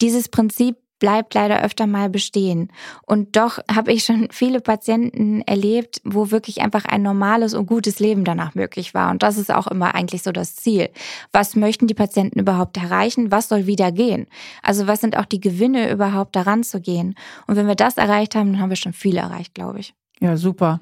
Dieses 0.00 0.28
Prinzip 0.28 0.76
bleibt 0.98 1.34
leider 1.34 1.62
öfter 1.62 1.86
mal 1.86 2.10
bestehen. 2.10 2.70
Und 3.02 3.36
doch 3.36 3.58
habe 3.70 3.92
ich 3.92 4.04
schon 4.04 4.28
viele 4.30 4.60
Patienten 4.60 5.42
erlebt, 5.42 6.00
wo 6.04 6.30
wirklich 6.30 6.60
einfach 6.60 6.84
ein 6.84 7.02
normales 7.02 7.54
und 7.54 7.66
gutes 7.66 8.00
Leben 8.00 8.24
danach 8.24 8.54
möglich 8.54 8.94
war. 8.94 9.10
Und 9.10 9.22
das 9.22 9.38
ist 9.38 9.52
auch 9.52 9.66
immer 9.66 9.94
eigentlich 9.94 10.22
so 10.22 10.32
das 10.32 10.56
Ziel. 10.56 10.90
Was 11.32 11.56
möchten 11.56 11.86
die 11.86 11.94
Patienten 11.94 12.40
überhaupt 12.40 12.76
erreichen? 12.76 13.30
Was 13.30 13.48
soll 13.48 13.66
wieder 13.66 13.92
gehen? 13.92 14.26
Also 14.62 14.86
was 14.86 15.00
sind 15.00 15.16
auch 15.16 15.26
die 15.26 15.40
Gewinne 15.40 15.90
überhaupt 15.90 16.36
daran 16.36 16.62
zu 16.62 16.80
gehen? 16.80 17.14
Und 17.46 17.56
wenn 17.56 17.66
wir 17.66 17.74
das 17.74 17.96
erreicht 17.96 18.34
haben, 18.34 18.52
dann 18.52 18.60
haben 18.60 18.70
wir 18.70 18.76
schon 18.76 18.92
viel 18.92 19.16
erreicht, 19.16 19.54
glaube 19.54 19.80
ich. 19.80 19.94
Ja, 20.20 20.36
super. 20.36 20.80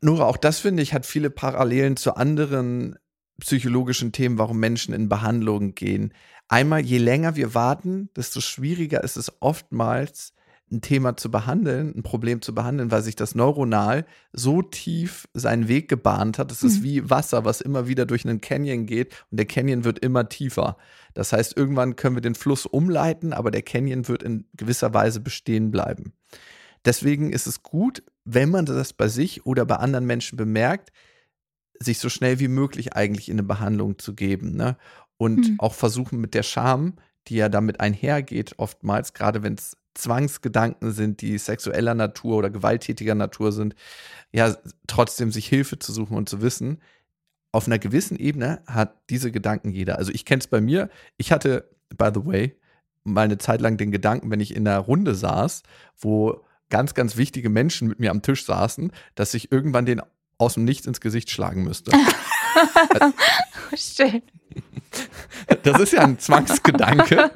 Nora, 0.00 0.26
auch 0.26 0.36
das 0.36 0.58
finde 0.58 0.82
ich 0.82 0.92
hat 0.94 1.06
viele 1.06 1.30
Parallelen 1.30 1.96
zu 1.96 2.16
anderen 2.16 2.96
psychologischen 3.40 4.12
Themen, 4.12 4.38
warum 4.38 4.58
Menschen 4.58 4.94
in 4.94 5.08
Behandlungen 5.08 5.74
gehen. 5.74 6.12
Einmal, 6.52 6.84
je 6.84 6.98
länger 6.98 7.34
wir 7.34 7.54
warten, 7.54 8.10
desto 8.14 8.42
schwieriger 8.42 9.02
ist 9.02 9.16
es 9.16 9.32
oftmals, 9.40 10.34
ein 10.70 10.82
Thema 10.82 11.16
zu 11.16 11.30
behandeln, 11.30 11.94
ein 11.96 12.02
Problem 12.02 12.42
zu 12.42 12.54
behandeln, 12.54 12.90
weil 12.90 13.00
sich 13.00 13.16
das 13.16 13.34
neuronal 13.34 14.04
so 14.34 14.60
tief 14.60 15.26
seinen 15.32 15.66
Weg 15.66 15.88
gebahnt 15.88 16.36
hat. 16.36 16.52
Es 16.52 16.62
ist 16.62 16.80
mhm. 16.80 16.84
wie 16.84 17.08
Wasser, 17.08 17.46
was 17.46 17.62
immer 17.62 17.88
wieder 17.88 18.04
durch 18.04 18.26
einen 18.26 18.42
Canyon 18.42 18.84
geht 18.84 19.14
und 19.30 19.38
der 19.38 19.46
Canyon 19.46 19.84
wird 19.84 20.00
immer 20.00 20.28
tiefer. 20.28 20.76
Das 21.14 21.32
heißt, 21.32 21.56
irgendwann 21.56 21.96
können 21.96 22.16
wir 22.16 22.22
den 22.22 22.34
Fluss 22.34 22.66
umleiten, 22.66 23.32
aber 23.32 23.50
der 23.50 23.62
Canyon 23.62 24.06
wird 24.06 24.22
in 24.22 24.44
gewisser 24.52 24.92
Weise 24.92 25.20
bestehen 25.20 25.70
bleiben. 25.70 26.12
Deswegen 26.84 27.32
ist 27.32 27.46
es 27.46 27.62
gut, 27.62 28.02
wenn 28.26 28.50
man 28.50 28.66
das 28.66 28.92
bei 28.92 29.08
sich 29.08 29.46
oder 29.46 29.64
bei 29.64 29.76
anderen 29.76 30.04
Menschen 30.04 30.36
bemerkt, 30.36 30.92
sich 31.78 31.98
so 31.98 32.10
schnell 32.10 32.40
wie 32.40 32.48
möglich 32.48 32.92
eigentlich 32.92 33.30
in 33.30 33.36
eine 33.38 33.42
Behandlung 33.42 33.98
zu 33.98 34.14
geben. 34.14 34.54
Ne? 34.54 34.76
Und 35.22 35.50
mhm. 35.50 35.60
auch 35.60 35.74
versuchen 35.74 36.20
mit 36.20 36.34
der 36.34 36.42
Scham, 36.42 36.94
die 37.28 37.36
ja 37.36 37.48
damit 37.48 37.78
einhergeht, 37.78 38.54
oftmals, 38.56 39.14
gerade 39.14 39.44
wenn 39.44 39.54
es 39.54 39.76
Zwangsgedanken 39.94 40.90
sind, 40.90 41.20
die 41.20 41.38
sexueller 41.38 41.94
Natur 41.94 42.38
oder 42.38 42.50
gewalttätiger 42.50 43.14
Natur 43.14 43.52
sind, 43.52 43.76
ja, 44.32 44.56
trotzdem 44.88 45.30
sich 45.30 45.46
Hilfe 45.46 45.78
zu 45.78 45.92
suchen 45.92 46.16
und 46.16 46.28
zu 46.28 46.42
wissen, 46.42 46.80
auf 47.52 47.68
einer 47.68 47.78
gewissen 47.78 48.16
Ebene 48.16 48.62
hat 48.66 48.96
diese 49.10 49.30
Gedanken 49.30 49.70
jeder. 49.70 49.96
Also 49.96 50.10
ich 50.10 50.24
kenne 50.24 50.40
es 50.40 50.48
bei 50.48 50.60
mir. 50.60 50.90
Ich 51.18 51.30
hatte, 51.30 51.70
by 51.96 52.10
the 52.12 52.26
way, 52.26 52.56
mal 53.04 53.22
eine 53.22 53.38
Zeit 53.38 53.60
lang 53.60 53.76
den 53.76 53.92
Gedanken, 53.92 54.28
wenn 54.28 54.40
ich 54.40 54.56
in 54.56 54.66
einer 54.66 54.80
Runde 54.80 55.14
saß, 55.14 55.62
wo 55.96 56.44
ganz, 56.68 56.94
ganz 56.94 57.16
wichtige 57.16 57.48
Menschen 57.48 57.86
mit 57.86 58.00
mir 58.00 58.10
am 58.10 58.22
Tisch 58.22 58.44
saßen, 58.44 58.90
dass 59.14 59.34
ich 59.34 59.52
irgendwann 59.52 59.86
den 59.86 60.02
aus 60.36 60.54
dem 60.54 60.64
Nichts 60.64 60.88
ins 60.88 61.00
Gesicht 61.00 61.30
schlagen 61.30 61.62
müsste. 61.62 61.92
Schön. 63.76 64.22
Das 65.62 65.80
ist 65.80 65.92
ja 65.92 66.02
ein 66.02 66.18
Zwangsgedanke. 66.18 67.30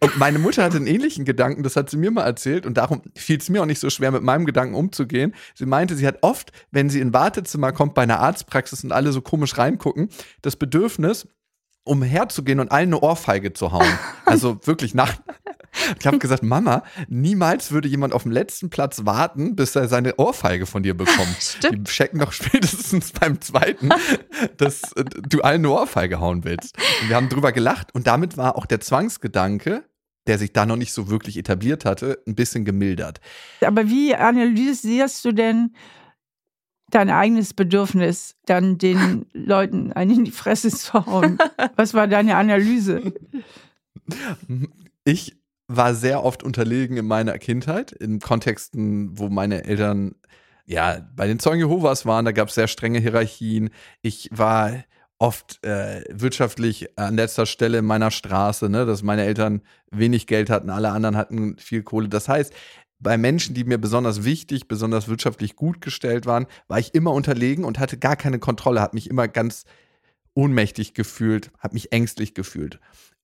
Und 0.00 0.18
meine 0.18 0.38
Mutter 0.38 0.64
hatte 0.64 0.76
einen 0.76 0.86
ähnlichen 0.86 1.24
Gedanken, 1.24 1.62
das 1.62 1.76
hat 1.76 1.90
sie 1.90 1.96
mir 1.96 2.10
mal 2.10 2.24
erzählt 2.24 2.66
und 2.66 2.76
darum 2.76 3.02
fiel 3.14 3.38
es 3.38 3.48
mir 3.48 3.62
auch 3.62 3.66
nicht 3.66 3.80
so 3.80 3.90
schwer, 3.90 4.10
mit 4.10 4.22
meinem 4.22 4.46
Gedanken 4.46 4.74
umzugehen. 4.74 5.34
Sie 5.54 5.66
meinte, 5.66 5.94
sie 5.94 6.06
hat 6.06 6.18
oft, 6.22 6.52
wenn 6.70 6.90
sie 6.90 7.00
in 7.00 7.12
Wartezimmer 7.12 7.72
kommt 7.72 7.94
bei 7.94 8.02
einer 8.02 8.20
Arztpraxis 8.20 8.84
und 8.84 8.92
alle 8.92 9.12
so 9.12 9.20
komisch 9.20 9.58
reingucken, 9.58 10.08
das 10.40 10.56
Bedürfnis, 10.56 11.28
umherzugehen 11.84 12.60
und 12.60 12.70
allen 12.70 12.88
eine 12.88 13.00
Ohrfeige 13.00 13.52
zu 13.52 13.72
hauen. 13.72 13.98
Also 14.24 14.60
wirklich 14.64 14.94
nach, 14.94 15.14
Ich 15.98 16.06
habe 16.06 16.18
gesagt, 16.18 16.42
Mama, 16.42 16.82
niemals 17.08 17.72
würde 17.72 17.88
jemand 17.88 18.12
auf 18.12 18.22
dem 18.22 18.32
letzten 18.32 18.70
Platz 18.70 19.04
warten, 19.04 19.56
bis 19.56 19.76
er 19.76 19.88
seine 19.88 20.16
Ohrfeige 20.16 20.66
von 20.66 20.82
dir 20.82 20.96
bekommt. 20.96 21.36
Stimmt. 21.40 21.88
Die 21.88 21.92
checken 21.92 22.20
doch 22.20 22.32
spätestens 22.32 23.12
beim 23.12 23.40
zweiten, 23.40 23.90
dass 24.56 24.92
äh, 24.94 25.04
du 25.04 25.42
allen 25.42 25.62
eine 25.62 25.70
Ohrfeige 25.70 26.20
hauen 26.20 26.44
willst. 26.44 26.76
Und 27.02 27.08
wir 27.08 27.16
haben 27.16 27.28
drüber 27.28 27.52
gelacht 27.52 27.94
und 27.94 28.06
damit 28.06 28.36
war 28.36 28.56
auch 28.56 28.66
der 28.66 28.80
Zwangsgedanke, 28.80 29.84
der 30.26 30.38
sich 30.38 30.52
da 30.52 30.66
noch 30.66 30.76
nicht 30.76 30.92
so 30.92 31.10
wirklich 31.10 31.36
etabliert 31.36 31.84
hatte, 31.84 32.22
ein 32.26 32.34
bisschen 32.34 32.64
gemildert. 32.64 33.20
Aber 33.60 33.88
wie 33.88 34.14
analysierst 34.14 35.24
du 35.24 35.32
denn 35.32 35.74
dein 36.90 37.10
eigenes 37.10 37.54
Bedürfnis, 37.54 38.36
dann 38.46 38.78
den 38.78 39.26
Leuten 39.32 39.92
einen 39.92 40.18
in 40.18 40.24
die 40.24 40.30
Fresse 40.30 40.70
zu 40.70 40.92
hauen? 41.06 41.38
Was 41.76 41.94
war 41.94 42.06
deine 42.06 42.36
Analyse? 42.36 43.14
Ich 45.04 45.36
war 45.76 45.94
sehr 45.94 46.24
oft 46.24 46.42
unterlegen 46.42 46.96
in 46.96 47.06
meiner 47.06 47.38
Kindheit, 47.38 47.92
in 47.92 48.20
Kontexten, 48.20 49.18
wo 49.18 49.28
meine 49.28 49.64
Eltern 49.64 50.14
ja 50.66 51.06
bei 51.14 51.26
den 51.26 51.38
Zeugen 51.38 51.60
Jehovas 51.60 52.06
waren, 52.06 52.24
da 52.24 52.32
gab 52.32 52.48
es 52.48 52.54
sehr 52.54 52.68
strenge 52.68 53.00
Hierarchien. 53.00 53.70
Ich 54.00 54.28
war 54.32 54.84
oft 55.18 55.64
äh, 55.64 56.04
wirtschaftlich 56.10 56.98
an 56.98 57.16
letzter 57.16 57.46
Stelle 57.46 57.78
in 57.78 57.84
meiner 57.84 58.10
Straße, 58.10 58.68
ne, 58.68 58.86
dass 58.86 59.02
meine 59.02 59.24
Eltern 59.24 59.62
wenig 59.90 60.26
Geld 60.26 60.50
hatten, 60.50 60.68
alle 60.70 60.90
anderen 60.90 61.16
hatten 61.16 61.56
viel 61.58 61.82
Kohle. 61.82 62.08
Das 62.08 62.28
heißt, 62.28 62.52
bei 62.98 63.16
Menschen, 63.18 63.54
die 63.54 63.64
mir 63.64 63.78
besonders 63.78 64.24
wichtig, 64.24 64.68
besonders 64.68 65.08
wirtschaftlich 65.08 65.56
gut 65.56 65.80
gestellt 65.80 66.26
waren, 66.26 66.46
war 66.68 66.78
ich 66.78 66.94
immer 66.94 67.12
unterlegen 67.12 67.64
und 67.64 67.78
hatte 67.78 67.98
gar 67.98 68.16
keine 68.16 68.38
Kontrolle, 68.38 68.80
habe 68.80 68.96
mich 68.96 69.10
immer 69.10 69.28
ganz 69.28 69.64
ohnmächtig 70.34 70.94
gefühlt, 70.94 71.50
habe 71.58 71.74
mich 71.74 71.92
ängstlich 71.92 72.34
gefühlt. 72.34 72.80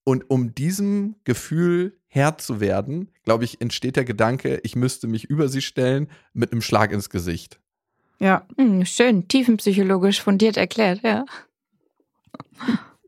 Und 0.09 0.31
um 0.31 0.55
diesem 0.55 1.17
Gefühl 1.25 1.99
Herr 2.07 2.39
zu 2.39 2.61
werden, 2.61 3.11
glaube 3.25 3.45
ich, 3.45 3.61
entsteht 3.61 3.97
der 3.97 4.05
Gedanke, 4.05 4.59
ich 4.63 4.75
müsste 4.75 5.07
mich 5.07 5.25
über 5.25 5.49
sie 5.49 5.61
stellen 5.61 6.09
mit 6.33 6.53
einem 6.53 6.63
Schlag 6.63 6.93
ins 6.93 7.11
Gesicht. 7.11 7.61
Ja. 8.19 8.47
Hm, 8.57 8.87
schön, 8.87 9.29
tiefenpsychologisch 9.29 10.23
fundiert 10.23 10.57
erklärt, 10.57 11.03
ja. 11.03 11.27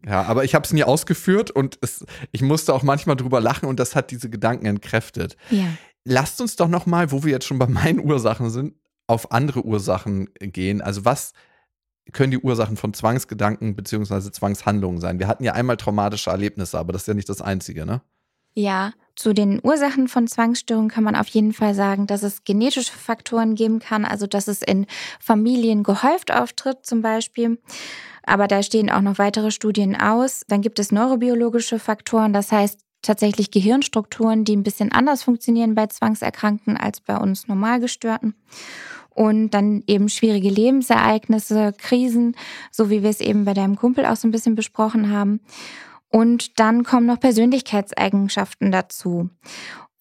Ja, 0.07 0.23
aber 0.23 0.45
ich 0.45 0.55
habe 0.55 0.65
es 0.65 0.73
nie 0.73 0.85
ausgeführt 0.85 1.51
und 1.51 1.79
es, 1.81 2.05
ich 2.33 2.43
musste 2.43 2.75
auch 2.75 2.83
manchmal 2.83 3.17
drüber 3.17 3.41
lachen 3.41 3.67
und 3.67 3.81
das 3.81 3.95
hat 3.95 4.11
diese 4.11 4.31
Gedanken 4.31 4.67
entkräftet. 4.67 5.37
Ja 5.51 5.69
lasst 6.05 6.41
uns 6.41 6.57
doch 6.57 6.69
noch 6.69 6.87
mal, 6.87 7.13
wo 7.13 7.25
wir 7.25 7.33
jetzt 7.33 7.47
schon 7.47 7.59
bei 7.59 7.67
meinen 7.67 8.01
Ursachen 8.01 8.51
sind, 8.51 8.75
auf 9.07 9.33
andere 9.33 9.65
Ursachen 9.65 10.29
gehen. 10.39 10.81
Also 10.81 11.05
was 11.05 11.33
können 12.13 12.31
die 12.31 12.39
Ursachen 12.39 12.77
von 12.77 12.95
Zwangsgedanken 12.95 13.75
bzw. 13.75 14.31
Zwangshandlungen 14.31 15.01
sein? 15.01 15.19
Wir 15.19 15.29
hatten 15.29 15.45
ja 15.45 15.53
einmal 15.53 15.77
traumatische 15.77 16.31
Erlebnisse, 16.31 16.79
aber 16.79 16.93
das 16.93 17.03
ist 17.03 17.09
ja 17.09 17.15
nicht 17.15 17.29
das 17.29 17.43
Einzige, 17.43 17.87
ne? 17.87 18.01
Ja, 18.55 18.93
zu 19.15 19.33
den 19.33 19.61
Ursachen 19.63 20.09
von 20.09 20.27
Zwangsstörungen 20.27 20.91
kann 20.91 21.05
man 21.05 21.15
auf 21.15 21.29
jeden 21.29 21.53
Fall 21.53 21.75
sagen, 21.75 22.07
dass 22.07 22.23
es 22.23 22.43
genetische 22.45 22.93
Faktoren 22.93 23.55
geben 23.55 23.79
kann, 23.79 24.05
also 24.05 24.27
dass 24.27 24.49
es 24.49 24.63
in 24.63 24.87
Familien 25.21 25.83
gehäuft 25.83 26.33
auftritt 26.33 26.85
zum 26.85 27.03
Beispiel. 27.03 27.59
Aber 28.23 28.49
da 28.49 28.63
stehen 28.63 28.91
auch 28.91 29.03
noch 29.03 29.19
weitere 29.19 29.51
Studien 29.51 29.95
aus. 29.95 30.43
Dann 30.49 30.63
gibt 30.63 30.79
es 30.79 30.91
neurobiologische 30.91 31.79
Faktoren, 31.79 32.33
das 32.33 32.51
heißt 32.51 32.81
tatsächlich 33.03 33.51
Gehirnstrukturen, 33.51 34.45
die 34.45 34.57
ein 34.57 34.63
bisschen 34.63 34.93
anders 34.93 35.23
funktionieren 35.23 35.75
bei 35.75 35.87
Zwangserkrankten 35.87 36.77
als 36.77 37.01
bei 37.01 37.17
uns 37.17 37.49
Normalgestörten. 37.49 38.35
Und 39.15 39.51
dann 39.51 39.83
eben 39.87 40.09
schwierige 40.09 40.49
Lebensereignisse, 40.49 41.75
Krisen, 41.77 42.37
so 42.71 42.91
wie 42.91 43.03
wir 43.03 43.11
es 43.11 43.21
eben 43.21 43.45
bei 43.45 43.55
deinem 43.55 43.77
Kumpel 43.77 44.07
auch 44.07 44.17
so 44.17 44.29
ein 44.29 44.31
bisschen 44.31 44.55
besprochen 44.55 45.11
haben. 45.11 45.41
Und 46.09 46.59
dann 46.59 46.85
kommen 46.85 47.07
noch 47.07 47.21
Persönlichkeitseigenschaften 47.21 48.73
dazu. 48.73 49.31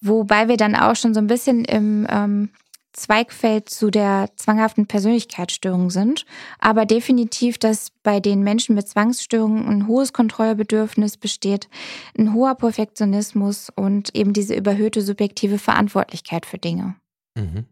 Wobei 0.02 0.48
wir 0.48 0.58
dann 0.58 0.76
auch 0.76 0.96
schon 0.96 1.14
so 1.14 1.20
ein 1.20 1.28
bisschen 1.28 1.66
im 1.66 2.08
ähm, 2.10 2.50
Zweigfeld 2.94 3.70
zu 3.70 3.92
der 3.92 4.30
zwanghaften 4.36 4.88
Persönlichkeitsstörung 4.88 5.90
sind, 5.90 6.26
aber 6.60 6.86
definitiv, 6.86 7.58
dass 7.58 7.92
bei 8.04 8.20
den 8.20 8.44
Menschen 8.44 8.76
mit 8.76 8.88
Zwangsstörungen 8.88 9.68
ein 9.68 9.88
hohes 9.88 10.12
Kontrollbedürfnis 10.12 11.18
besteht, 11.18 11.70
ein 12.18 12.34
hoher 12.34 12.56
Perfektionismus 12.56 13.70
und 13.76 14.16
eben 14.16 14.34
diese 14.34 14.56
überhöhte 14.56 15.02
subjektive 15.02 15.60
Verantwortlichkeit 15.60 16.46
für 16.46 16.58
Dinge. 16.58 16.96
Mhm. 17.38 17.66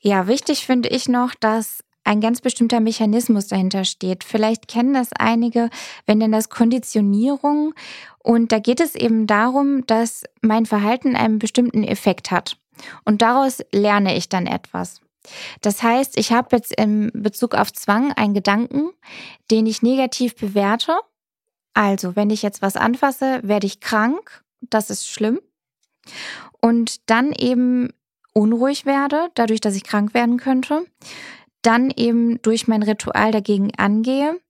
Ja, 0.00 0.26
wichtig 0.26 0.66
finde 0.66 0.88
ich 0.88 1.08
noch, 1.08 1.34
dass 1.34 1.84
ein 2.04 2.20
ganz 2.20 2.40
bestimmter 2.40 2.80
Mechanismus 2.80 3.48
dahinter 3.48 3.84
steht. 3.84 4.24
Vielleicht 4.24 4.66
kennen 4.66 4.94
das 4.94 5.10
einige, 5.12 5.68
wenn 6.06 6.18
denn 6.18 6.32
das 6.32 6.48
Konditionierung 6.48 7.74
und 8.22 8.52
da 8.52 8.58
geht 8.58 8.80
es 8.80 8.94
eben 8.94 9.26
darum, 9.26 9.86
dass 9.86 10.24
mein 10.40 10.66
Verhalten 10.66 11.16
einen 11.16 11.38
bestimmten 11.38 11.84
Effekt 11.84 12.30
hat. 12.30 12.56
Und 13.04 13.22
daraus 13.22 13.60
lerne 13.72 14.16
ich 14.16 14.28
dann 14.28 14.46
etwas. 14.46 15.00
Das 15.60 15.82
heißt, 15.82 16.18
ich 16.18 16.32
habe 16.32 16.56
jetzt 16.56 16.72
in 16.78 17.10
Bezug 17.14 17.54
auf 17.54 17.72
Zwang 17.72 18.12
einen 18.12 18.34
Gedanken, 18.34 18.90
den 19.50 19.66
ich 19.66 19.82
negativ 19.82 20.34
bewerte. 20.34 20.98
Also, 21.74 22.16
wenn 22.16 22.30
ich 22.30 22.42
jetzt 22.42 22.62
was 22.62 22.76
anfasse, 22.76 23.40
werde 23.42 23.66
ich 23.66 23.80
krank. 23.80 24.42
Das 24.62 24.90
ist 24.90 25.08
schlimm. 25.08 25.40
Und 26.60 27.10
dann 27.10 27.32
eben 27.32 27.90
unruhig 28.32 28.86
werde, 28.86 29.30
dadurch, 29.34 29.60
dass 29.60 29.76
ich 29.76 29.84
krank 29.84 30.14
werden 30.14 30.38
könnte. 30.38 30.86
Dann 31.62 31.90
eben 31.90 32.40
durch 32.42 32.68
mein 32.68 32.82
Ritual 32.82 33.32
dagegen 33.32 33.70
angehe. 33.76 34.40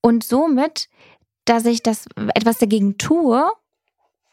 Und 0.00 0.24
somit, 0.24 0.88
dass 1.44 1.64
ich 1.64 1.82
das 1.82 2.06
etwas 2.34 2.58
dagegen 2.58 2.98
tue, 2.98 3.44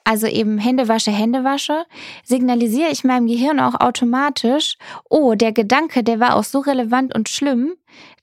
also 0.04 0.28
eben 0.28 0.58
Hände 0.58 0.88
wasche, 0.88 1.12
Hände 1.12 1.43
wasche, 1.43 1.86
signalisiere 2.23 2.89
ich 2.89 3.04
meinem 3.04 3.28
Gehirn 3.28 3.60
auch 3.60 3.80
automatisch, 3.80 4.78
oh, 5.10 5.36
der 5.36 5.52
Gedanke, 5.52 6.04
der 6.04 6.19
war 6.19 6.36
auch 6.36 6.43
so 6.43 6.60
relevant 6.60 7.15
und 7.15 7.30
schlimm, 7.30 7.75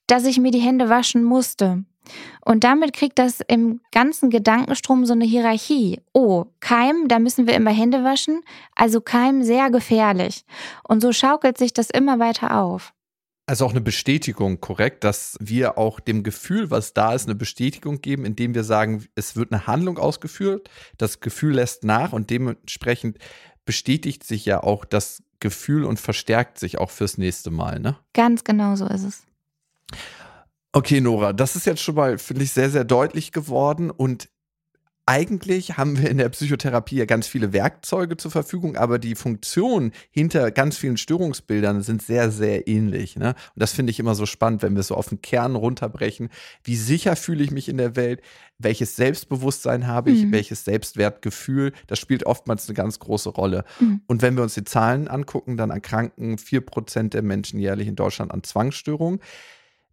dass 0.06 0.24
ich 0.24 0.38
mir 0.38 0.50
die 0.50 0.58
Hände 0.58 0.88
waschen 0.88 1.22
musste. 1.22 1.84
Und 2.44 2.64
damit 2.64 2.92
kriegt 2.92 3.18
das 3.18 3.40
im 3.46 3.80
ganzen 3.92 4.30
Gedankenstrom 4.30 5.06
so 5.06 5.12
eine 5.12 5.24
Hierarchie. 5.24 6.00
Oh, 6.12 6.46
Keim, 6.60 7.08
da 7.08 7.18
müssen 7.18 7.46
wir 7.46 7.54
immer 7.54 7.72
Hände 7.72 8.04
waschen. 8.04 8.42
Also 8.74 9.00
Keim 9.00 9.42
sehr 9.42 9.70
gefährlich. 9.70 10.44
Und 10.84 11.00
so 11.00 11.12
schaukelt 11.12 11.58
sich 11.58 11.72
das 11.72 11.90
immer 11.90 12.18
weiter 12.18 12.60
auf. 12.60 12.92
Also 13.48 13.64
auch 13.64 13.70
eine 13.70 13.80
Bestätigung, 13.80 14.60
korrekt, 14.60 15.04
dass 15.04 15.36
wir 15.40 15.78
auch 15.78 16.00
dem 16.00 16.24
Gefühl, 16.24 16.72
was 16.72 16.94
da 16.94 17.14
ist, 17.14 17.26
eine 17.26 17.36
Bestätigung 17.36 18.00
geben, 18.00 18.24
indem 18.24 18.56
wir 18.56 18.64
sagen, 18.64 19.06
es 19.14 19.36
wird 19.36 19.52
eine 19.52 19.68
Handlung 19.68 19.98
ausgeführt, 19.98 20.68
das 20.98 21.20
Gefühl 21.20 21.54
lässt 21.54 21.84
nach 21.84 22.12
und 22.12 22.30
dementsprechend 22.30 23.18
bestätigt 23.64 24.24
sich 24.24 24.46
ja 24.46 24.64
auch 24.64 24.84
das 24.84 25.22
Gefühl 25.38 25.84
und 25.84 26.00
verstärkt 26.00 26.58
sich 26.58 26.78
auch 26.78 26.90
fürs 26.90 27.18
nächste 27.18 27.52
Mal, 27.52 27.78
ne? 27.78 27.96
Ganz 28.14 28.42
genau 28.42 28.74
so 28.74 28.86
ist 28.86 29.04
es. 29.04 29.22
Okay, 30.76 31.00
Nora, 31.00 31.32
das 31.32 31.56
ist 31.56 31.64
jetzt 31.64 31.80
schon 31.80 31.94
mal, 31.94 32.18
finde 32.18 32.42
ich, 32.42 32.52
sehr, 32.52 32.68
sehr 32.68 32.84
deutlich 32.84 33.32
geworden 33.32 33.90
und 33.90 34.28
eigentlich 35.06 35.78
haben 35.78 35.96
wir 35.96 36.10
in 36.10 36.18
der 36.18 36.28
Psychotherapie 36.28 36.96
ja 36.96 37.06
ganz 37.06 37.26
viele 37.26 37.54
Werkzeuge 37.54 38.18
zur 38.18 38.30
Verfügung, 38.30 38.76
aber 38.76 38.98
die 38.98 39.14
Funktionen 39.14 39.92
hinter 40.10 40.50
ganz 40.50 40.76
vielen 40.76 40.98
Störungsbildern 40.98 41.80
sind 41.80 42.02
sehr, 42.02 42.30
sehr 42.30 42.68
ähnlich. 42.68 43.16
Ne? 43.16 43.28
Und 43.28 43.62
das 43.62 43.72
finde 43.72 43.90
ich 43.90 44.00
immer 44.00 44.14
so 44.14 44.26
spannend, 44.26 44.62
wenn 44.62 44.76
wir 44.76 44.82
so 44.82 44.96
auf 44.96 45.08
den 45.08 45.22
Kern 45.22 45.54
runterbrechen. 45.54 46.28
Wie 46.62 46.76
sicher 46.76 47.16
fühle 47.16 47.42
ich 47.42 47.52
mich 47.52 47.70
in 47.70 47.78
der 47.78 47.96
Welt? 47.96 48.20
Welches 48.58 48.96
Selbstbewusstsein 48.96 49.86
habe 49.86 50.10
ich? 50.10 50.24
Mhm. 50.24 50.32
Welches 50.32 50.66
Selbstwertgefühl? 50.66 51.72
Das 51.86 51.98
spielt 51.98 52.26
oftmals 52.26 52.68
eine 52.68 52.74
ganz 52.74 52.98
große 52.98 53.30
Rolle. 53.30 53.64
Mhm. 53.80 54.02
Und 54.08 54.20
wenn 54.20 54.36
wir 54.36 54.42
uns 54.42 54.52
die 54.52 54.64
Zahlen 54.64 55.08
angucken, 55.08 55.56
dann 55.56 55.70
erkranken 55.70 56.36
vier 56.36 56.60
Prozent 56.60 57.14
der 57.14 57.22
Menschen 57.22 57.60
jährlich 57.60 57.88
in 57.88 57.96
Deutschland 57.96 58.30
an 58.30 58.42
Zwangsstörungen 58.42 59.20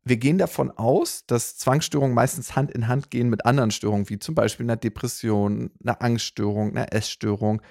wir 0.05 0.17
gehen 0.17 0.37
davon 0.37 0.71
aus, 0.71 1.25
dass 1.25 1.57
Zwangsstörungen 1.57 2.13
meistens 2.13 2.55
Hand 2.55 2.71
in 2.71 2.87
Hand 2.87 3.09
gehen 3.09 3.29
mit 3.29 3.45
anderen 3.45 3.71
Störungen, 3.71 4.09
wie 4.09 4.19
zum 4.19 4.35
Beispiel 4.35 4.65
einer 4.65 4.75
Depression, 4.75 5.71
einer 5.81 6.01
Angststörung, 6.01 6.71
einer 6.71 6.93
Essstörung, 6.93 7.61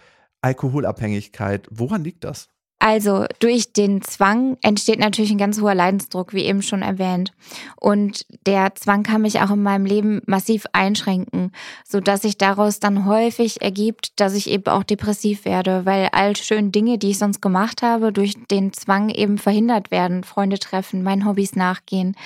Alkoholabhängigkeit. 0.41 1.69
Woran 1.71 2.05
liegt 2.05 2.25
das? 2.25 2.49
Also 2.85 3.27
durch 3.39 3.73
den 3.73 4.03
Zwang 4.03 4.57
entsteht 4.61 4.99
natürlich 4.99 5.31
ein 5.31 5.39
ganz 5.39 5.61
hoher 5.61 5.77
Leidensdruck, 5.77 6.35
wie 6.35 6.43
eben 6.43 6.63
schon 6.63 6.83
erwähnt. 6.83 7.33
Und 7.77 8.27
der 8.45 8.75
Zwang 8.75 9.05
kann 9.05 9.23
mich 9.23 9.41
auch 9.41 9.53
in 9.53 9.63
meinem 9.63 9.87
Leben 9.87 10.21
massiv 10.27 10.65
einschränken, 10.73 11.53
so 11.89 12.01
dass 12.01 12.23
sich 12.23 12.39
daraus 12.39 12.81
dann 12.81 13.07
häufig 13.07 13.63
ergibt, 13.63 14.19
dass 14.19 14.35
ich 14.35 14.51
eben 14.51 14.67
auch 14.67 14.83
depressiv 14.83 15.45
werde, 15.45 15.87
weil 15.87 16.09
all 16.11 16.35
schöne 16.35 16.71
Dinge, 16.71 16.99
die 16.99 17.11
ich 17.11 17.19
sonst 17.19 17.41
gemacht 17.41 17.83
habe, 17.83 18.13
durch 18.13 18.35
den 18.51 18.73
Zwang 18.73 19.11
eben 19.11 19.39
verhindert 19.39 19.93
werden. 19.93 20.25
Freunde 20.25 20.59
treffen, 20.59 21.05
meinen 21.05 21.25
Hobbys 21.25 21.55
nachgehen 21.55 22.17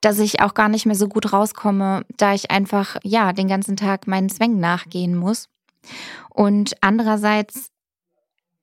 dass 0.00 0.20
ich 0.20 0.40
auch 0.40 0.54
gar 0.54 0.68
nicht 0.68 0.86
mehr 0.86 0.94
so 0.94 1.08
gut 1.08 1.32
rauskomme, 1.32 2.04
da 2.16 2.32
ich 2.32 2.52
einfach, 2.52 2.98
ja, 3.02 3.32
den 3.32 3.48
ganzen 3.48 3.76
Tag 3.76 4.06
meinen 4.06 4.28
Zwängen 4.28 4.60
nachgehen 4.60 5.16
muss. 5.16 5.48
Und 6.30 6.76
andererseits 6.82 7.72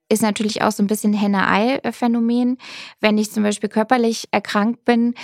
ist 0.09 0.21
natürlich 0.21 0.61
auch 0.61 0.71
so 0.71 0.83
ein 0.83 0.87
bisschen 0.87 1.13
Henne-Ei-Phänomen. 1.13 2.57
Wenn 2.99 3.17
ich 3.17 3.31
zum 3.31 3.43
Beispiel 3.43 3.69
körperlich 3.69 4.27
erkrankt 4.31 4.85
bin, 4.85 5.15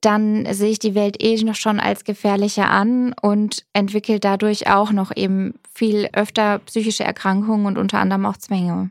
dann 0.00 0.46
sehe 0.52 0.70
ich 0.70 0.78
die 0.78 0.94
Welt 0.94 1.22
eh 1.22 1.42
noch 1.44 1.54
schon 1.54 1.80
als 1.80 2.04
gefährlicher 2.04 2.70
an 2.70 3.14
und 3.20 3.64
entwickle 3.72 4.20
dadurch 4.20 4.68
auch 4.68 4.92
noch 4.92 5.16
eben 5.16 5.54
viel 5.72 6.08
öfter 6.12 6.58
psychische 6.60 7.04
Erkrankungen 7.04 7.66
und 7.66 7.78
unter 7.78 7.98
anderem 7.98 8.26
auch 8.26 8.36
Zwänge. 8.36 8.90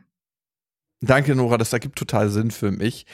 Danke, 1.00 1.34
Nora, 1.34 1.58
das 1.58 1.72
ergibt 1.72 1.96
total 1.96 2.30
Sinn 2.30 2.50
für 2.50 2.70
mich. 2.70 3.06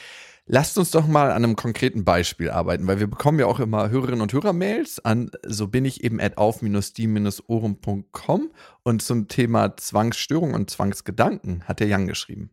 Lasst 0.53 0.77
uns 0.79 0.91
doch 0.91 1.07
mal 1.07 1.31
an 1.31 1.45
einem 1.45 1.55
konkreten 1.55 2.05
Beispiel 2.05 2.51
arbeiten, 2.51 2.89
weil 2.89 2.99
wir 2.99 3.07
bekommen 3.07 3.39
ja 3.39 3.47
auch 3.47 3.61
immer 3.61 3.89
Hörerinnen 3.89 4.21
und 4.21 4.33
Hörer-Mails 4.33 5.05
an, 5.05 5.31
so 5.47 5.69
bin 5.69 5.85
ich 5.85 6.03
eben 6.03 6.21
at 6.21 6.39
auf-die-ohren.com 6.39 8.51
und 8.83 9.01
zum 9.01 9.29
Thema 9.29 9.77
Zwangsstörung 9.77 10.55
und 10.55 10.69
Zwangsgedanken 10.69 11.63
hat 11.69 11.79
der 11.79 11.87
Jan 11.87 12.09
geschrieben. 12.09 12.51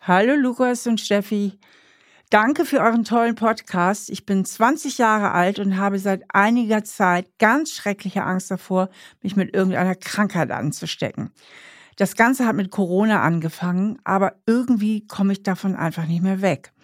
Hallo 0.00 0.34
Lukas 0.34 0.86
und 0.86 1.00
Steffi. 1.00 1.58
Danke 2.28 2.66
für 2.66 2.80
euren 2.80 3.04
tollen 3.04 3.36
Podcast. 3.36 4.10
Ich 4.10 4.26
bin 4.26 4.44
20 4.44 4.98
Jahre 4.98 5.30
alt 5.30 5.58
und 5.60 5.78
habe 5.78 5.98
seit 5.98 6.24
einiger 6.28 6.84
Zeit 6.84 7.38
ganz 7.38 7.72
schreckliche 7.72 8.22
Angst 8.22 8.50
davor, 8.50 8.90
mich 9.22 9.34
mit 9.34 9.56
irgendeiner 9.56 9.94
Krankheit 9.94 10.50
anzustecken. 10.50 11.30
Das 11.96 12.16
Ganze 12.16 12.44
hat 12.44 12.56
mit 12.56 12.70
Corona 12.70 13.22
angefangen, 13.22 13.98
aber 14.04 14.34
irgendwie 14.44 15.06
komme 15.06 15.32
ich 15.32 15.42
davon 15.42 15.74
einfach 15.74 16.06
nicht 16.06 16.22
mehr 16.22 16.42
weg. 16.42 16.74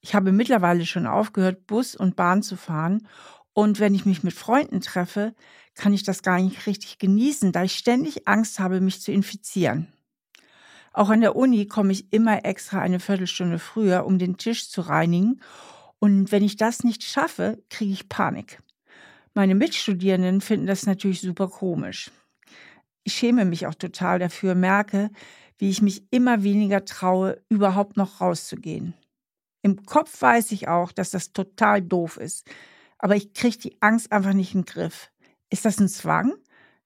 Ich 0.00 0.14
habe 0.14 0.32
mittlerweile 0.32 0.86
schon 0.86 1.06
aufgehört, 1.06 1.66
Bus 1.66 1.94
und 1.94 2.16
Bahn 2.16 2.42
zu 2.42 2.56
fahren. 2.56 3.06
Und 3.52 3.80
wenn 3.80 3.94
ich 3.94 4.06
mich 4.06 4.22
mit 4.22 4.32
Freunden 4.32 4.80
treffe, 4.80 5.34
kann 5.74 5.92
ich 5.92 6.02
das 6.02 6.22
gar 6.22 6.40
nicht 6.40 6.66
richtig 6.66 6.98
genießen, 6.98 7.52
da 7.52 7.64
ich 7.64 7.74
ständig 7.74 8.26
Angst 8.26 8.58
habe, 8.60 8.80
mich 8.80 9.02
zu 9.02 9.12
infizieren. 9.12 9.92
Auch 10.92 11.10
an 11.10 11.20
der 11.20 11.36
Uni 11.36 11.66
komme 11.66 11.92
ich 11.92 12.12
immer 12.12 12.44
extra 12.44 12.80
eine 12.80 13.00
Viertelstunde 13.00 13.58
früher, 13.58 14.06
um 14.06 14.18
den 14.18 14.36
Tisch 14.36 14.68
zu 14.68 14.80
reinigen. 14.80 15.40
Und 15.98 16.32
wenn 16.32 16.42
ich 16.42 16.56
das 16.56 16.82
nicht 16.82 17.04
schaffe, 17.04 17.62
kriege 17.68 17.92
ich 17.92 18.08
Panik. 18.08 18.60
Meine 19.34 19.54
Mitstudierenden 19.54 20.40
finden 20.40 20.66
das 20.66 20.86
natürlich 20.86 21.20
super 21.20 21.48
komisch. 21.48 22.10
Ich 23.04 23.14
schäme 23.14 23.44
mich 23.44 23.66
auch 23.66 23.74
total 23.74 24.18
dafür, 24.18 24.54
merke, 24.54 25.10
wie 25.58 25.70
ich 25.70 25.82
mich 25.82 26.04
immer 26.10 26.42
weniger 26.42 26.84
traue, 26.84 27.40
überhaupt 27.48 27.96
noch 27.96 28.20
rauszugehen. 28.20 28.94
Im 29.62 29.84
Kopf 29.84 30.20
weiß 30.20 30.52
ich 30.52 30.68
auch, 30.68 30.92
dass 30.92 31.10
das 31.10 31.32
total 31.32 31.82
doof 31.82 32.16
ist, 32.16 32.46
aber 32.98 33.16
ich 33.16 33.34
kriege 33.34 33.58
die 33.58 33.76
Angst 33.80 34.12
einfach 34.12 34.32
nicht 34.32 34.54
in 34.54 34.62
den 34.62 34.66
Griff. 34.66 35.10
Ist 35.50 35.64
das 35.64 35.78
ein 35.78 35.88
Zwang? 35.88 36.34